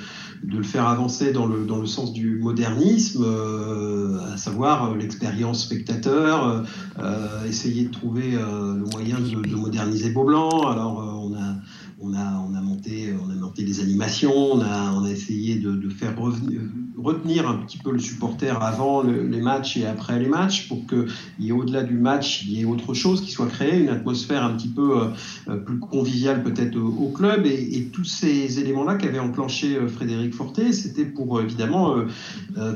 de 0.42 0.56
le 0.56 0.62
faire 0.62 0.86
avancer 0.86 1.32
dans 1.32 1.46
le, 1.46 1.64
dans 1.64 1.78
le 1.78 1.86
sens 1.86 2.12
du 2.12 2.38
modernisme, 2.38 3.24
euh, 3.24 4.18
à 4.32 4.36
savoir 4.36 4.90
euh, 4.90 4.96
l'expérience 4.96 5.64
spectateur, 5.64 6.64
euh, 6.98 7.46
essayer 7.48 7.84
de 7.84 7.90
trouver 7.90 8.32
le 8.32 8.84
moyen 8.92 9.18
de, 9.18 9.48
de 9.48 9.56
moderniser 9.56 10.10
Beaublanc. 10.10 10.68
Alors 10.68 10.98
on 11.24 11.34
a 11.34 11.56
on 11.98 12.12
a, 12.12 12.46
on 12.46 12.54
a, 12.54 12.60
monté, 12.60 13.14
on 13.24 13.30
a 13.30 13.34
monté 13.34 13.62
des 13.64 13.80
animations, 13.80 14.52
on 14.52 14.60
a, 14.60 14.92
on 14.92 15.04
a 15.04 15.10
essayé 15.10 15.56
de 15.56 15.88
faire 15.88 16.14
revenir, 16.20 16.60
retenir 17.06 17.48
un 17.48 17.58
petit 17.58 17.78
peu 17.78 17.92
le 17.92 18.00
supporter 18.00 18.62
avant 18.62 19.02
les 19.02 19.40
matchs 19.40 19.76
et 19.76 19.86
après 19.86 20.18
les 20.18 20.28
matchs 20.28 20.68
pour 20.68 20.86
qu'il 20.86 21.06
y 21.38 21.48
ait 21.48 21.52
au-delà 21.52 21.84
du 21.84 21.94
match, 21.94 22.42
il 22.44 22.52
y 22.52 22.60
ait 22.62 22.64
autre 22.64 22.94
chose 22.94 23.20
qui 23.20 23.30
soit 23.30 23.46
créé, 23.46 23.78
une 23.78 23.88
atmosphère 23.88 24.44
un 24.44 24.54
petit 24.54 24.68
peu 24.68 24.98
euh, 24.98 25.04
euh, 25.48 25.56
plus 25.56 25.78
conviviale 25.78 26.42
peut-être 26.42 26.76
au, 26.76 27.08
club. 27.08 27.46
Et, 27.46 27.88
tous 27.92 28.04
ces 28.04 28.58
éléments-là 28.58 28.96
qu'avait 28.96 29.20
enclenché 29.20 29.76
euh, 29.76 29.88
Frédéric 29.88 30.34
Forté, 30.34 30.72
c'était 30.72 31.04
pour 31.04 31.40
évidemment 31.40 31.94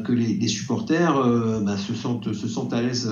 que 0.05 0.13
les, 0.13 0.49
supporters 0.49 1.15
bah, 1.63 1.77
se, 1.77 1.95
sentent, 1.95 2.33
se 2.33 2.49
sentent 2.49 2.73
à 2.73 2.81
l'aise 2.81 3.11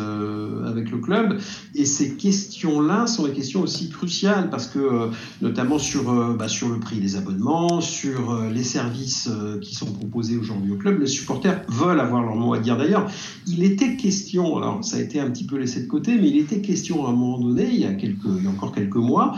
avec 0.66 0.90
le 0.90 0.98
club. 0.98 1.38
Et 1.74 1.84
ces 1.84 2.16
questions-là 2.16 3.06
sont 3.06 3.26
des 3.26 3.32
questions 3.32 3.62
aussi 3.62 3.88
cruciales 3.88 4.50
parce 4.50 4.66
que 4.66 5.10
notamment 5.42 5.78
sur, 5.78 6.36
bah, 6.36 6.48
sur 6.48 6.68
le 6.68 6.78
prix 6.78 7.00
des 7.00 7.16
abonnements, 7.16 7.80
sur 7.80 8.42
les 8.52 8.62
services 8.62 9.28
qui 9.60 9.74
sont 9.74 9.86
proposés 9.92 10.36
aujourd'hui 10.36 10.72
au 10.72 10.76
club. 10.76 11.00
Supporters 11.08 11.62
veulent 11.68 12.00
avoir 12.00 12.22
leur 12.22 12.36
mot 12.36 12.54
à 12.54 12.58
dire. 12.58 12.76
D'ailleurs, 12.76 13.10
il 13.46 13.64
était 13.64 13.96
question, 13.96 14.56
alors 14.56 14.84
ça 14.84 14.96
a 14.96 15.00
été 15.00 15.20
un 15.20 15.30
petit 15.30 15.44
peu 15.44 15.56
laissé 15.56 15.80
de 15.80 15.86
côté, 15.86 16.16
mais 16.16 16.28
il 16.28 16.38
était 16.38 16.60
question 16.60 17.06
à 17.06 17.10
un 17.10 17.12
moment 17.12 17.38
donné, 17.38 17.64
il 17.64 17.80
y 17.80 17.84
il 17.84 18.44
y 18.44 18.46
a 18.46 18.50
encore 18.50 18.72
quelques 18.72 18.96
mois, 18.96 19.36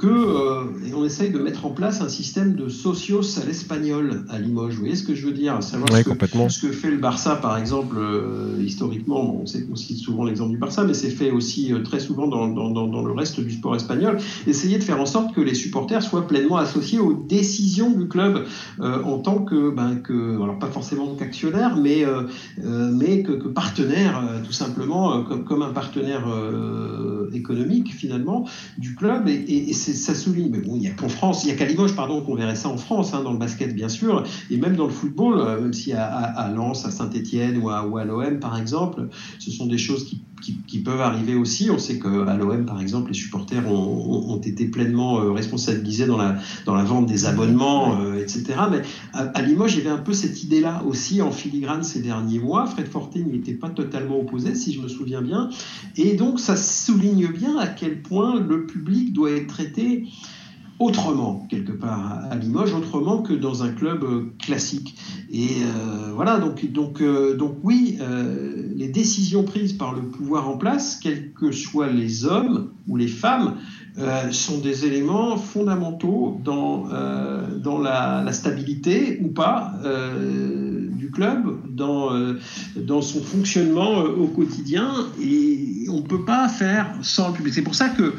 que 0.00 0.06
euh, 0.06 0.64
et 0.86 0.94
on 0.94 1.04
essaye 1.04 1.30
de 1.30 1.38
mettre 1.38 1.66
en 1.66 1.70
place 1.70 2.00
un 2.00 2.08
système 2.08 2.54
de 2.54 2.70
socios 2.70 3.38
à 3.38 3.44
l'espagnol 3.44 4.24
à 4.30 4.38
Limoges. 4.38 4.74
Vous 4.74 4.80
voyez 4.80 4.96
ce 4.96 5.02
que 5.02 5.14
je 5.14 5.26
veux 5.26 5.32
dire 5.32 5.62
Savoir 5.62 5.90
ce, 5.92 6.02
que, 6.02 6.48
ce, 6.48 6.66
que, 6.66 6.72
fait 6.72 6.90
le 6.90 6.96
Barça, 6.96 7.36
par 7.36 7.58
exemple, 7.58 7.96
euh, 7.98 8.62
historiquement, 8.64 9.42
on 9.42 9.46
sait 9.46 9.62
qu'on 9.64 9.76
cite 9.76 9.98
souvent 9.98 10.24
l'exemple 10.24 10.52
du 10.52 10.56
Barça, 10.56 10.84
mais 10.84 10.94
c'est 10.94 11.10
fait 11.10 11.30
aussi 11.30 11.74
euh, 11.74 11.82
très 11.82 12.00
souvent 12.00 12.28
dans, 12.28 12.48
dans, 12.48 12.70
dans, 12.70 13.04
le 13.04 13.12
reste 13.12 13.40
du 13.40 13.50
sport 13.50 13.76
espagnol. 13.76 14.16
Essayer 14.46 14.78
de 14.78 14.82
faire 14.82 15.00
en 15.00 15.06
sorte 15.06 15.34
que 15.34 15.40
les 15.42 15.54
supporters 15.54 16.02
soient 16.02 16.26
pleinement 16.26 16.56
associés 16.56 16.98
aux 16.98 17.12
décisions 17.12 17.90
du 17.90 18.08
club 18.08 18.46
en 18.80 19.18
tant 19.18 19.44
que, 19.44 19.70
ben, 19.70 19.96
que, 19.96 20.36
alors 20.42 20.58
pas 20.58 20.68
forcément 20.68 21.14
qu'actionnaire, 21.18 21.76
mais, 21.76 22.04
mais 22.58 23.22
que, 23.22 23.32
que 23.32 23.48
partenaire, 23.48 24.22
tout 24.46 24.52
simplement, 24.52 25.22
comme, 25.24 25.44
comme 25.44 25.62
un 25.62 25.72
partenaire 25.72 26.26
économique 27.32 27.92
finalement 27.94 28.46
du 28.78 28.94
club. 28.94 29.28
Et, 29.28 29.34
et, 29.34 29.70
et 29.70 29.72
c'est 29.72 29.89
ça 29.94 30.14
souligne, 30.14 30.50
mais 30.50 30.60
bon, 30.60 30.76
il 30.76 30.80
n'y 30.80 30.88
a 30.88 30.92
qu'en 30.92 31.08
France, 31.08 31.44
il 31.44 31.50
a 31.50 31.54
qu'à 31.54 31.64
Limoges, 31.64 31.94
pardon, 31.94 32.20
qu'on 32.22 32.34
verrait 32.34 32.56
ça 32.56 32.68
en 32.68 32.76
France, 32.76 33.14
hein, 33.14 33.22
dans 33.22 33.32
le 33.32 33.38
basket 33.38 33.74
bien 33.74 33.88
sûr, 33.88 34.24
et 34.50 34.56
même 34.56 34.76
dans 34.76 34.86
le 34.86 34.92
football, 34.92 35.40
euh, 35.40 35.60
même 35.60 35.72
si 35.72 35.92
à, 35.92 36.06
à, 36.06 36.50
Lens, 36.50 36.84
à 36.84 36.90
Saint-Etienne 36.90 37.58
ou 37.58 37.70
à, 37.70 37.86
ou 37.86 37.98
à 37.98 38.04
l'OM 38.04 38.38
par 38.38 38.58
exemple, 38.58 39.08
ce 39.38 39.50
sont 39.50 39.66
des 39.66 39.78
choses 39.78 40.04
qui, 40.04 40.22
qui, 40.40 40.78
peuvent 40.78 41.00
arriver 41.00 41.34
aussi. 41.34 41.70
On 41.70 41.78
sait 41.78 41.98
qu'à 41.98 42.36
l'OM 42.36 42.64
par 42.64 42.80
exemple, 42.80 43.08
les 43.08 43.16
supporters 43.16 43.70
ont, 43.70 44.32
ont, 44.32 44.40
été 44.40 44.66
pleinement 44.66 45.20
euh, 45.20 45.32
responsabilisés 45.32 46.06
dans 46.06 46.16
la, 46.16 46.36
dans 46.66 46.74
la 46.74 46.84
vente 46.84 47.06
des 47.06 47.26
abonnements, 47.26 48.00
euh, 48.00 48.20
etc. 48.20 48.44
Mais 48.70 48.82
à, 49.12 49.42
Limoges, 49.42 49.74
il 49.74 49.78
y 49.78 49.86
avait 49.86 49.90
un 49.90 50.02
peu 50.02 50.12
cette 50.12 50.42
idée-là 50.42 50.82
aussi 50.86 51.22
en 51.22 51.30
filigrane 51.30 51.82
ces 51.82 52.00
derniers 52.00 52.38
mois. 52.38 52.66
Fred 52.66 52.88
Forte 52.88 53.16
n'y 53.16 53.36
était 53.36 53.54
pas 53.54 53.68
totalement 53.68 54.18
opposé, 54.18 54.54
si 54.54 54.72
je 54.72 54.80
me 54.80 54.88
souviens 54.88 55.22
bien. 55.22 55.50
Et 55.96 56.14
donc 56.16 56.40
ça 56.40 56.56
souligne 56.56 57.28
bien 57.28 57.58
à 57.58 57.66
quel 57.66 58.02
point 58.02 58.40
le 58.40 58.66
public 58.66 59.12
doit 59.12 59.32
être 59.32 59.48
traité 59.48 60.06
autrement, 60.80 61.46
quelque 61.50 61.72
part, 61.72 62.24
à 62.30 62.34
Limoges, 62.36 62.72
autrement 62.72 63.22
que 63.22 63.34
dans 63.34 63.62
un 63.62 63.70
club 63.70 64.02
euh, 64.02 64.32
classique. 64.38 64.96
Et 65.32 65.62
euh, 65.62 66.12
voilà, 66.12 66.38
donc, 66.38 66.70
donc, 66.72 67.00
euh, 67.00 67.36
donc 67.36 67.58
oui, 67.62 67.98
les 68.76 68.88
décisions 68.88 69.44
prises 69.44 69.74
par 69.74 69.94
le 69.94 70.02
pouvoir 70.02 70.48
en 70.48 70.56
place, 70.56 70.98
quels 71.00 71.32
que 71.32 71.52
soient 71.52 71.88
les 71.88 72.24
hommes 72.24 72.70
ou 72.88 72.96
les 72.96 73.08
femmes, 73.08 73.56
sont 74.30 74.58
des 74.58 74.86
éléments 74.86 75.36
fondamentaux 75.36 76.40
dans, 76.42 76.88
dans 77.62 77.78
la, 77.78 78.22
la, 78.24 78.32
stabilité 78.32 79.20
ou 79.22 79.28
pas 79.28 79.74
du 80.96 81.10
club, 81.10 81.58
dans, 81.68 82.10
dans 82.76 83.02
son 83.02 83.20
fonctionnement 83.20 83.98
au 83.98 84.26
quotidien. 84.28 84.90
Et 85.22 85.86
on 85.90 85.98
ne 85.98 86.06
peut 86.06 86.24
pas 86.24 86.48
faire 86.48 86.94
sans 87.02 87.28
le 87.28 87.34
public. 87.34 87.52
C'est 87.52 87.62
pour 87.62 87.74
ça 87.74 87.90
que 87.90 88.14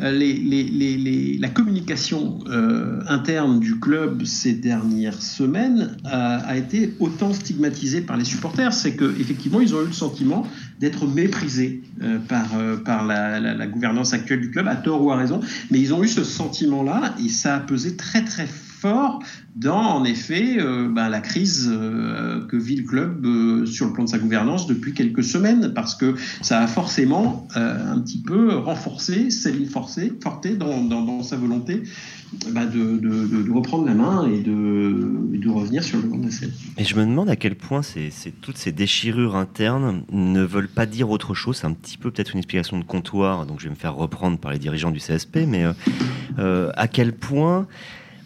euh, 0.00 1.38
la 1.40 1.48
communication 1.48 2.40
euh, 2.48 3.00
interne 3.08 3.60
du 3.60 3.78
club 3.78 4.24
ces 4.24 4.52
dernières 4.52 5.22
semaines 5.22 5.96
a, 6.04 6.56
été 6.56 6.94
autant 6.98 7.32
stigmatisée 7.32 8.00
par 8.00 8.16
les 8.16 8.24
supporters. 8.24 8.72
C'est 8.72 8.96
qu'effectivement, 8.96 9.60
ils 9.60 9.74
ont 9.74 9.82
eu 9.82 9.86
le 9.86 9.92
sentiment 9.92 10.46
d'être 10.80 11.06
méprisés 11.06 11.82
euh, 12.02 12.18
par, 12.18 13.04
la, 13.06 13.66
gouvernance 13.66 14.12
actuelle 14.12 14.40
du 14.40 14.50
club, 14.50 14.68
à 14.68 14.76
tort 14.76 15.02
ou 15.02 15.10
à 15.10 15.16
raison. 15.16 15.40
Mais 15.70 15.80
ils 15.80 15.94
ont 15.94 16.02
eu 16.02 16.08
ce 16.08 16.24
sentiment-là 16.24 17.14
et 17.24 17.28
ça 17.28 17.56
a 17.56 17.60
pesé 17.60 17.96
très 17.96 18.24
très 18.24 18.46
fort 18.46 18.73
dans, 19.56 19.80
en 19.80 20.04
effet, 20.04 20.58
euh, 20.58 20.88
ben, 20.88 21.08
la 21.08 21.20
crise 21.20 21.70
euh, 21.72 22.44
que 22.46 22.56
vit 22.56 22.76
le 22.76 22.82
club 22.82 23.24
euh, 23.24 23.66
sur 23.66 23.86
le 23.86 23.92
plan 23.92 24.04
de 24.04 24.08
sa 24.08 24.18
gouvernance 24.18 24.66
depuis 24.66 24.92
quelques 24.92 25.24
semaines, 25.24 25.72
parce 25.74 25.94
que 25.94 26.14
ça 26.42 26.60
a 26.60 26.66
forcément 26.66 27.46
un 27.54 27.98
petit 28.00 28.20
peu 28.20 28.56
renforcé 28.56 29.30
Céline 29.30 29.66
Forcé, 29.66 30.12
Forté 30.22 30.56
dans, 30.56 30.82
dans, 30.82 31.22
sa 31.22 31.36
volonté 31.36 31.84
ben, 32.50 32.66
de, 32.66 33.52
reprendre 33.52 33.86
la 33.86 33.94
main 33.94 34.26
et 34.26 34.40
de, 34.40 35.48
revenir 35.48 35.84
sur 35.84 35.98
le 35.98 36.08
banc 36.08 36.18
de 36.18 36.24
la 36.24 36.30
scène. 36.32 36.50
Et 36.78 36.84
je 36.84 36.96
me 36.96 37.04
demande 37.04 37.28
à 37.28 37.36
quel 37.36 37.54
point 37.54 37.82
toutes 38.40 38.56
ces 38.56 38.72
déchirures 38.72 39.36
internes 39.36 40.02
ne 40.10 40.42
veulent 40.42 40.68
pas 40.68 40.86
dire 40.86 41.10
autre 41.10 41.34
chose. 41.34 41.58
C'est 41.58 41.66
un 41.66 41.72
petit 41.72 41.96
peu 41.96 42.10
peut-être 42.10 42.32
une 42.32 42.38
explication 42.38 42.78
de 42.78 42.84
comptoir, 42.84 43.46
donc 43.46 43.60
je 43.60 43.64
vais 43.64 43.70
me 43.70 43.76
faire 43.76 43.94
reprendre 43.94 44.38
par 44.38 44.50
les 44.50 44.58
dirigeants 44.58 44.90
du 44.90 44.98
CSP, 44.98 45.40
mais 45.46 45.64
à 46.38 46.88
quel 46.88 47.12
point 47.12 47.68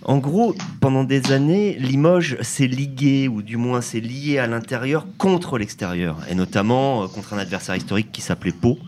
En 0.08 0.16
gros, 0.18 0.54
pendant 0.80 1.04
des 1.04 1.32
années, 1.32 1.76
Limoges 1.78 2.38
s'est 2.40 2.66
ligué, 2.66 3.28
ou 3.28 3.42
du 3.42 3.58
moins 3.58 3.82
s'est 3.82 4.00
lié 4.00 4.38
à 4.38 4.46
l'intérieur 4.46 5.06
contre 5.18 5.58
l'extérieur, 5.58 6.16
et 6.30 6.34
notamment 6.34 7.02
euh, 7.02 7.06
contre 7.08 7.34
un 7.34 7.38
adversaire 7.38 7.76
historique 7.76 8.10
qui 8.10 8.22
s'appelait 8.22 8.52
Pau. 8.52 8.78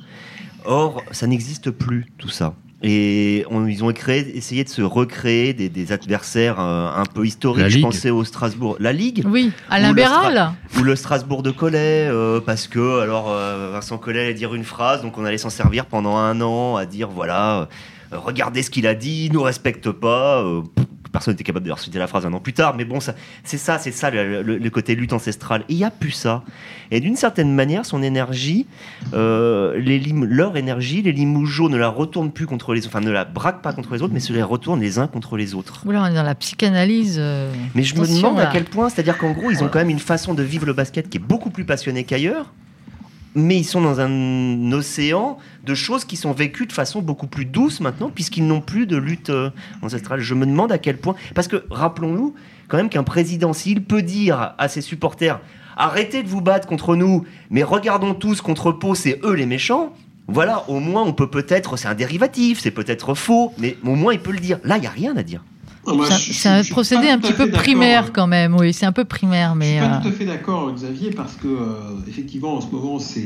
Or, 0.64 1.02
ça 1.10 1.26
n'existe 1.26 1.70
plus, 1.70 2.06
tout 2.16 2.30
ça. 2.30 2.54
Et 2.82 3.44
on- 3.50 3.66
ils 3.66 3.84
ont 3.84 3.92
créé, 3.92 4.34
essayé 4.34 4.64
de 4.64 4.70
se 4.70 4.80
recréer 4.80 5.52
des, 5.52 5.68
des 5.68 5.92
adversaires 5.92 6.58
euh, 6.58 6.88
un 6.96 7.04
peu 7.04 7.26
historiques. 7.26 7.64
La 7.64 7.68
Je 7.68 7.74
Ligue. 7.76 7.84
pensais 7.84 8.08
au 8.08 8.24
Strasbourg. 8.24 8.76
La 8.80 8.94
Ligue 8.94 9.22
Oui, 9.28 9.52
Alain 9.68 9.88
Ou 9.90 9.92
le 9.92 9.96
Béral. 9.96 10.52
ou 10.78 10.82
le 10.82 10.96
Strasbourg 10.96 11.42
de 11.42 11.50
Collet, 11.50 12.08
euh, 12.08 12.40
parce 12.40 12.66
que 12.66 13.00
alors 13.00 13.26
euh, 13.28 13.72
Vincent 13.74 13.98
Collet 13.98 14.20
allait 14.24 14.32
dire 14.34 14.54
une 14.54 14.64
phrase, 14.64 15.02
donc 15.02 15.18
on 15.18 15.26
allait 15.26 15.36
s'en 15.36 15.50
servir 15.50 15.84
pendant 15.84 16.16
un 16.16 16.40
an 16.40 16.76
à 16.76 16.86
dire 16.86 17.10
voilà, 17.10 17.68
euh, 18.14 18.16
regardez 18.18 18.62
ce 18.62 18.70
qu'il 18.70 18.86
a 18.86 18.94
dit, 18.94 19.26
il 19.26 19.34
nous 19.34 19.42
respecte 19.42 19.90
pas. 19.90 20.40
euh, 20.42 20.62
pff, 20.74 20.86
personne 21.12 21.34
n'était 21.34 21.44
capable 21.44 21.66
de 21.66 21.72
reciter 21.72 21.98
la 21.98 22.06
phrase 22.06 22.24
un 22.26 22.32
an 22.32 22.40
plus 22.40 22.52
tard, 22.52 22.74
mais 22.76 22.84
bon, 22.84 23.00
ça, 23.00 23.14
c'est 23.44 23.58
ça, 23.58 23.78
c'est 23.78 23.92
ça 23.92 24.10
le, 24.10 24.42
le- 24.42 24.58
le 24.58 24.70
côté 24.70 24.94
lutte 24.94 25.12
ancestrale. 25.12 25.62
Et 25.68 25.72
il 25.74 25.76
n'y 25.76 25.84
a 25.84 25.90
plus 25.90 26.10
ça. 26.12 26.42
Et 26.90 27.00
d'une 27.00 27.16
certaine 27.16 27.54
manière, 27.54 27.84
son 27.86 28.02
énergie, 28.02 28.66
euh, 29.14 29.78
les 29.78 29.98
Lim- 29.98 30.24
leur 30.24 30.56
énergie, 30.56 31.02
les 31.02 31.12
Limougeaux 31.12 31.68
ne 31.68 31.76
la 31.76 31.88
retournent 31.88 32.30
plus 32.32 32.46
contre 32.46 32.74
les, 32.74 32.86
enfin 32.86 33.00
ne 33.00 33.10
la 33.10 33.24
braquent 33.24 33.62
pas 33.62 33.72
contre 33.72 33.94
les 33.94 34.02
autres, 34.02 34.12
mais 34.14 34.20
se 34.20 34.32
les 34.32 34.42
retournent 34.42 34.80
les 34.80 34.98
uns 34.98 35.06
contre 35.06 35.36
les 35.36 35.54
autres. 35.54 35.82
Oula, 35.86 36.02
on 36.02 36.06
est 36.06 36.14
dans 36.14 36.22
la 36.22 36.34
psychanalyse. 36.34 37.16
euh, 37.18 37.52
Mais 37.74 37.82
je 37.82 37.94
me 37.94 38.00
demande 38.16 38.38
à 38.40 38.46
quel 38.52 38.64
point, 38.64 38.88
c'est-à-dire 38.88 39.18
qu'en 39.18 39.32
gros, 39.32 39.50
ils 39.50 39.62
ont 39.64 39.68
quand 39.68 39.78
même 39.78 39.90
une 39.90 39.98
façon 39.98 40.34
de 40.34 40.42
vivre 40.42 40.66
le 40.66 40.72
basket 40.72 41.08
qui 41.08 41.18
est 41.18 41.20
beaucoup 41.20 41.50
plus 41.50 41.64
passionnée 41.64 42.04
qu'ailleurs, 42.04 42.52
mais 43.34 43.56
ils 43.56 43.64
sont 43.64 43.80
dans 43.80 44.00
un 44.00 44.72
océan 44.72 45.38
de 45.64 45.74
choses 45.74 46.04
qui 46.04 46.16
sont 46.16 46.32
vécues 46.32 46.66
de 46.66 46.72
façon 46.72 47.00
beaucoup 47.00 47.26
plus 47.26 47.44
douce 47.44 47.80
maintenant, 47.80 48.10
puisqu'ils 48.10 48.46
n'ont 48.46 48.60
plus 48.60 48.86
de 48.86 48.96
lutte 48.96 49.30
euh, 49.30 49.50
ancestrale. 49.82 50.20
Je 50.20 50.34
me 50.34 50.46
demande 50.46 50.72
à 50.72 50.78
quel 50.78 50.98
point, 50.98 51.14
parce 51.34 51.48
que 51.48 51.64
rappelons-nous 51.70 52.34
quand 52.68 52.76
même 52.76 52.88
qu'un 52.88 53.02
président, 53.02 53.52
s'il 53.52 53.82
peut 53.82 54.02
dire 54.02 54.54
à 54.56 54.68
ses 54.68 54.80
supporters, 54.80 55.40
arrêtez 55.76 56.22
de 56.22 56.28
vous 56.28 56.40
battre 56.40 56.68
contre 56.68 56.94
nous, 56.94 57.24
mais 57.50 57.62
regardons 57.62 58.14
tous 58.14 58.40
contre 58.40 58.72
Pau, 58.72 58.94
c'est 58.94 59.20
eux 59.24 59.34
les 59.34 59.46
méchants. 59.46 59.92
Voilà, 60.28 60.68
au 60.68 60.78
moins 60.78 61.02
on 61.02 61.12
peut 61.12 61.28
peut-être, 61.28 61.76
c'est 61.76 61.88
un 61.88 61.94
dérivatif, 61.94 62.60
c'est 62.60 62.70
peut-être 62.70 63.14
faux, 63.14 63.52
mais 63.58 63.76
au 63.84 63.96
moins 63.96 64.12
il 64.12 64.20
peut 64.20 64.30
le 64.30 64.38
dire. 64.38 64.60
Là, 64.62 64.76
il 64.76 64.82
n'y 64.82 64.86
a 64.86 64.90
rien 64.90 65.16
à 65.16 65.24
dire. 65.24 65.42
Ah, 65.86 65.94
moi, 65.94 66.06
C'est 66.10 66.48
un- 66.48 66.62
procédé 66.62 67.08
un 67.08 67.18
petit 67.18 67.32
peu 67.32 67.50
primaire 67.50 68.12
quand 68.12 68.26
même, 68.26 68.54
oui, 68.54 68.72
c'est 68.74 68.84
un 68.86 68.92
peu 68.92 69.04
primaire, 69.04 69.54
Je 69.58 69.64
suis 69.64 69.74
mais 69.74 69.80
pas 69.80 69.96
euh, 69.96 70.02
tout 70.02 70.08
à 70.08 70.12
fait 70.12 70.24
d'accord, 70.26 70.72
Xavier, 70.74 71.10
parce 71.10 71.34
que 71.36 71.48
euh, 71.48 71.64
effectivement, 72.06 72.56
en 72.56 72.60
ce 72.60 72.66
moment, 72.70 72.98
c'est 72.98 73.24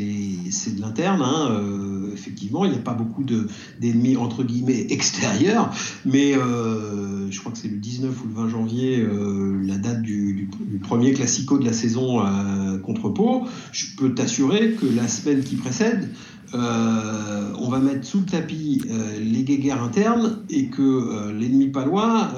c'est 0.50 0.76
de 0.76 0.80
l'interne. 0.80 1.20
hein, 1.22 1.48
euh, 1.50 2.11
effectivement, 2.14 2.64
il 2.64 2.70
n'y 2.70 2.76
a 2.76 2.80
pas 2.80 2.94
beaucoup 2.94 3.24
de- 3.24 3.48
d'ennemis 3.80 4.16
entre 4.16 4.44
guillemets 4.44 4.86
extérieurs, 4.90 5.70
mais 6.07 6.36
euh, 6.36 7.28
je 7.30 7.40
crois 7.40 7.50
que 7.50 7.59
c'est 7.59 7.68
le 7.68 7.76
19 7.76 8.12
ou 8.24 8.28
le 8.28 8.34
20 8.34 8.48
janvier, 8.48 9.00
euh, 9.00 9.61
la 9.66 9.76
date 9.76 10.02
du, 10.02 10.34
du- 10.34 10.48
du 10.70 10.78
premier 10.78 11.12
classico 11.12 11.59
de 11.59 11.64
la 11.64 11.72
saison 11.72 12.20
euh, 12.24 12.78
contre 12.78 13.09
Pau. 13.09 13.46
Je 13.72 13.86
peux 13.96 14.14
t'assurer 14.14 14.72
que 14.80 14.86
la 14.86 15.09
semaine 15.09 15.42
qui 15.42 15.57
précède. 15.57 16.09
Euh, 16.55 17.52
on 17.59 17.68
va 17.68 17.78
mettre 17.78 18.07
sous 18.07 18.20
le 18.20 18.26
tapis 18.26 18.82
euh, 18.88 19.18
les 19.18 19.42
guéguerres 19.42 19.82
internes 19.82 20.38
et 20.48 20.66
que 20.66 20.82
euh, 20.82 21.32
l'ennemi 21.32 21.68
palois 21.68 22.30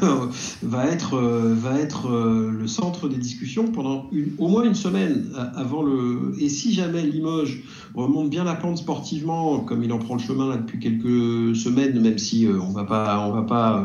va 0.62 0.86
être, 0.86 1.18
va 1.18 1.78
être 1.78 2.10
le 2.10 2.66
centre 2.66 3.08
des 3.08 3.16
discussions 3.16 3.68
pendant 3.68 4.10
au 4.38 4.48
moins 4.48 4.64
une 4.64 4.74
semaine 4.74 5.26
avant 5.54 5.82
le. 5.82 6.34
Et 6.38 6.48
si 6.48 6.74
jamais 6.74 7.02
Limoges 7.02 7.62
remonte 7.94 8.28
bien 8.28 8.44
la 8.44 8.54
pente 8.54 8.78
sportivement, 8.78 9.60
comme 9.60 9.82
il 9.82 9.92
en 9.92 9.98
prend 9.98 10.14
le 10.14 10.20
chemin 10.20 10.56
depuis 10.56 10.78
quelques 10.78 11.56
semaines, 11.56 12.00
même 12.00 12.18
si 12.18 12.46
on 12.48 12.72
va 12.72 12.84
pas, 12.84 13.26
on 13.26 13.32
va 13.32 13.42
pas, 13.42 13.84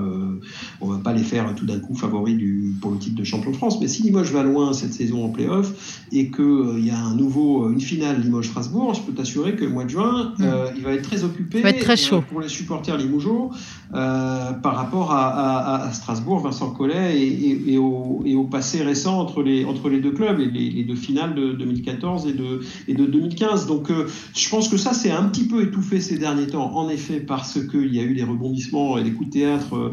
on 0.82 0.88
va 0.88 0.97
pas 0.97 1.13
les 1.13 1.24
faire 1.24 1.53
tout 1.55 1.65
d'un 1.65 1.80
coup 1.80 1.95
favoris 1.95 2.36
du, 2.36 2.74
pour 2.82 2.91
le 2.91 2.97
titre 2.97 3.15
de 3.15 3.24
champion 3.24 3.51
de 3.51 3.55
France. 3.55 3.80
Mais 3.80 3.88
si 3.88 4.03
Limoges 4.03 4.32
va 4.32 4.43
loin 4.43 4.74
cette 4.74 4.93
saison 4.93 5.26
en 5.26 5.30
play-off 5.30 6.03
et 6.11 6.30
qu'il 6.30 6.86
y 6.86 6.89
a 6.89 6.99
un 6.99 7.15
nouveau, 7.15 7.69
une 7.69 7.82
finale 7.82 8.22
Limoges-Strasbourg, 8.22 8.95
je 8.95 9.01
peux 9.01 9.13
t'assurer 9.13 9.55
que 9.55 9.61
le 9.66 9.72
mois 9.72 9.84
de 9.86 9.89
juin, 9.89 10.34
Mm. 10.38 10.43
euh, 10.43 10.66
il 10.78 10.84
va 10.84 10.93
être 10.93 11.03
très 11.03 11.24
occupé. 11.24 11.57
Il 11.59 11.64
va 11.64 11.70
être 11.70 11.80
très 11.82 11.93
euh, 11.93 11.95
chaud. 11.95 12.22
pour 12.30 12.41
les 12.41 12.47
supporters 12.49 12.97
Limougeaux 12.97 13.51
euh, 13.93 14.51
par 14.53 14.76
rapport 14.76 15.12
à, 15.12 15.28
à- 15.28 15.88
à 15.88 15.91
Strasbourg, 15.91 16.39
Vincent 16.39 16.72
Collet 16.72 17.18
et, 17.20 17.28
et- 17.28 17.74
et 17.74 17.78
au, 17.78 18.22
et 18.26 18.36
au 18.36 18.43
passé 18.45 18.82
récent 18.84 19.20
entre 19.20 19.43
les, 19.43 19.66
entre 19.66 19.89
les 19.89 19.99
deux 19.99 20.12
clubs, 20.12 20.39
et 20.39 20.45
les, 20.45 20.70
les 20.70 20.84
deux 20.84 20.95
finales 20.95 21.36
de 21.36 21.51
2014 21.53 22.28
et 22.28 22.34
de, 22.34 22.62
et 22.88 22.93
de 22.93 23.05
2015. 23.05 23.68
Donc 23.68 23.89
je 24.36 24.49
pense 24.49 24.68
que 24.70 24.78
ça 24.78 24.93
c'est 24.93 25.12
un 25.12 25.24
petit 25.24 25.47
peu 25.47 25.64
étouffé 25.64 25.99
ces 26.01 26.18
derniers 26.18 26.47
temps, 26.47 26.76
en 26.76 26.89
effet, 26.89 27.20
parce 27.20 27.59
qu'il 27.70 27.93
y 27.93 27.99
a 27.99 28.03
eu 28.03 28.14
des 28.16 28.24
rebondissements 28.24 28.97
et 28.97 29.03
des 29.03 29.12
coups 29.12 29.30
de 29.30 29.34
théâtre 29.39 29.91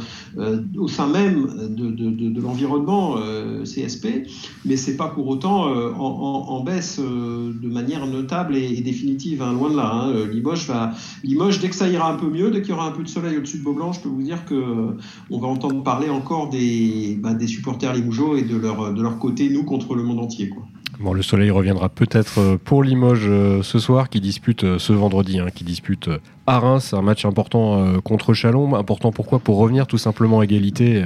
au 0.76 0.88
sein 0.88 1.06
même 1.08 1.46
de, 1.70 1.90
de- 1.90 2.10
de- 2.10 2.28
de 2.30 2.40
l'environnement 2.40 3.16
CSP, 3.64 4.26
mais 4.64 4.76
c'est 4.76 4.96
pas 4.96 5.08
pour 5.08 5.26
autant 5.28 5.64
en, 5.64 6.00
en- 6.00 6.48
en 6.50 6.60
baisse 6.64 6.98
de 7.00 7.68
manière 7.68 8.06
notable 8.06 8.56
et, 8.56 8.64
et 8.78 8.80
définitive, 8.80 9.42
hein, 9.42 9.47
loin 9.52 9.70
de 9.70 9.76
là. 9.76 9.90
hein. 9.92 10.10
Euh, 10.10 10.26
Limoges 10.26 10.66
va, 10.66 10.92
Limoges, 11.24 11.60
dès 11.60 11.68
que 11.68 11.74
ça 11.74 11.88
ira 11.88 12.12
un 12.12 12.16
peu 12.16 12.28
mieux, 12.28 12.50
dès 12.50 12.60
qu'il 12.62 12.70
y 12.70 12.72
aura 12.74 12.86
un 12.86 12.92
peu 12.92 13.02
de 13.02 13.08
soleil 13.08 13.36
au-dessus 13.36 13.58
de 13.58 13.64
Beaublanc, 13.64 13.92
je 13.92 14.00
peux 14.00 14.08
vous 14.08 14.22
dire 14.22 14.44
que 14.44 14.54
euh, 14.54 14.96
on 15.30 15.38
va 15.40 15.48
entendre 15.48 15.82
parler 15.82 16.10
encore 16.10 16.50
des, 16.50 17.18
bah, 17.20 17.34
des 17.34 17.46
supporters 17.46 17.94
Limougeaux 17.94 18.36
et 18.36 18.42
de 18.42 18.56
leur, 18.56 18.92
de 18.92 19.02
leur 19.02 19.18
côté, 19.18 19.48
nous, 19.50 19.64
contre 19.64 19.94
le 19.94 20.02
monde 20.02 20.20
entier. 20.20 20.48
Quoi. 20.48 20.67
Bon, 21.00 21.12
le 21.12 21.22
soleil 21.22 21.50
reviendra 21.52 21.88
peut-être 21.88 22.40
euh, 22.40 22.56
pour 22.62 22.82
Limoges 22.82 23.28
euh, 23.28 23.62
ce 23.62 23.78
soir, 23.78 24.08
qui 24.08 24.20
dispute 24.20 24.64
euh, 24.64 24.78
ce 24.80 24.92
vendredi, 24.92 25.38
hein, 25.38 25.46
qui 25.54 25.62
dispute 25.62 26.10
à 26.48 26.58
Reims, 26.58 26.92
un 26.92 27.02
match 27.02 27.24
important 27.24 28.00
contre 28.02 28.34
Chalon. 28.34 28.74
Important 28.74 29.12
pourquoi? 29.12 29.38
Pour 29.38 29.58
revenir 29.58 29.86
tout 29.86 29.98
simplement 29.98 30.40
à 30.40 30.44
égalité. 30.44 31.04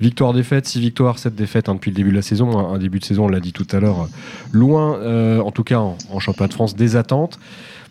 Victoire-défaite, 0.00 0.66
6 0.66 0.80
victoires, 0.80 1.18
7 1.18 1.34
défaites 1.34 1.70
hein, 1.70 1.74
depuis 1.74 1.90
le 1.90 1.96
début 1.96 2.10
de 2.10 2.16
la 2.16 2.22
saison. 2.22 2.56
Un, 2.58 2.74
un 2.74 2.78
début 2.78 3.00
de 3.00 3.04
saison, 3.04 3.24
on 3.24 3.28
l'a 3.28 3.40
dit 3.40 3.54
tout 3.54 3.66
à 3.72 3.80
l'heure, 3.80 4.06
loin, 4.52 5.40
en 5.40 5.50
tout 5.50 5.64
cas 5.64 5.78
en 5.78 6.20
championnat 6.20 6.48
de 6.48 6.52
France, 6.52 6.76
des 6.76 6.94
attentes. 6.94 7.38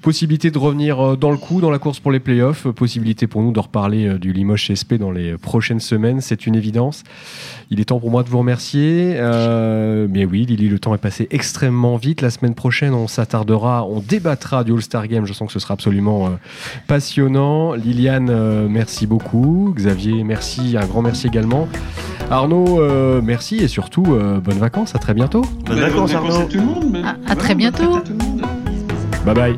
Possibilité 0.06 0.52
de 0.52 0.58
revenir 0.60 1.00
euh, 1.04 1.16
dans 1.18 1.32
le 1.32 1.38
coup, 1.38 1.62
dans 1.62 1.72
la 1.72 1.80
course 1.80 2.00
pour 2.00 2.12
les 2.12 2.20
playoffs. 2.20 2.68
Euh, 2.68 2.72
Possibilité 2.72 3.26
pour 3.26 3.42
nous 3.42 3.52
de 3.52 3.60
reparler 3.60 4.06
euh, 4.08 4.18
du 4.20 4.34
Limoges 4.34 4.68
CSP 4.68 4.94
dans 5.00 5.10
les 5.10 5.36
prochaines 5.36 5.80
semaines. 5.80 6.22
C'est 6.22 6.46
une 6.46 6.54
évidence. 6.54 7.04
Il 7.72 7.80
est 7.80 7.86
temps 7.86 8.00
pour 8.00 8.12
moi 8.12 8.22
de 8.22 8.30
vous 8.30 8.38
remercier. 8.38 9.16
Euh, 9.18 10.08
mais 10.08 10.24
oui, 10.26 10.46
Lily, 10.46 10.70
le 10.70 10.78
temps 10.78 10.94
est 10.94 11.00
passé 11.00 11.28
extrêmement 11.32 11.98
vite. 11.98 12.22
La 12.22 12.30
semaine 12.30 12.54
prochaine, 12.54 12.94
on 12.94 13.08
s'attardera, 13.08 13.84
on 13.88 14.00
débattra 14.00 14.64
du 14.64 14.74
All-Star 14.74 15.08
Game. 15.08 15.26
Je 15.26 15.34
sens 15.34 15.48
que 15.48 15.54
ce 15.54 15.60
sera 15.60 15.74
absolument 15.74 16.28
euh, 16.28 16.30
passionnant. 16.86 17.74
Liliane, 17.74 18.30
euh, 18.30 18.68
merci 18.70 19.08
beaucoup. 19.08 19.74
Xavier, 19.76 20.24
merci. 20.24 20.78
Un 20.80 20.86
grand 20.86 21.02
merci 21.02 21.26
également. 21.26 21.68
Arnaud, 22.30 22.80
euh, 22.80 23.22
merci 23.24 23.56
et 23.56 23.68
surtout, 23.68 24.06
euh, 24.14 24.40
bonnes 24.40 24.60
vacances. 24.60 24.94
À 24.94 25.00
très 25.00 25.16
bientôt. 25.16 25.42
Bonnes 25.66 25.80
vacances, 25.80 26.14
à 26.14 26.18
Arnaud. 26.18 26.44
tout 26.48 26.60
le 26.60 26.64
monde. 26.64 26.90
mais- 26.92 27.02
À- 27.28 27.36
très 27.36 27.56
bientôt. 27.56 27.98
Bye 29.26 29.34
bye. 29.34 29.58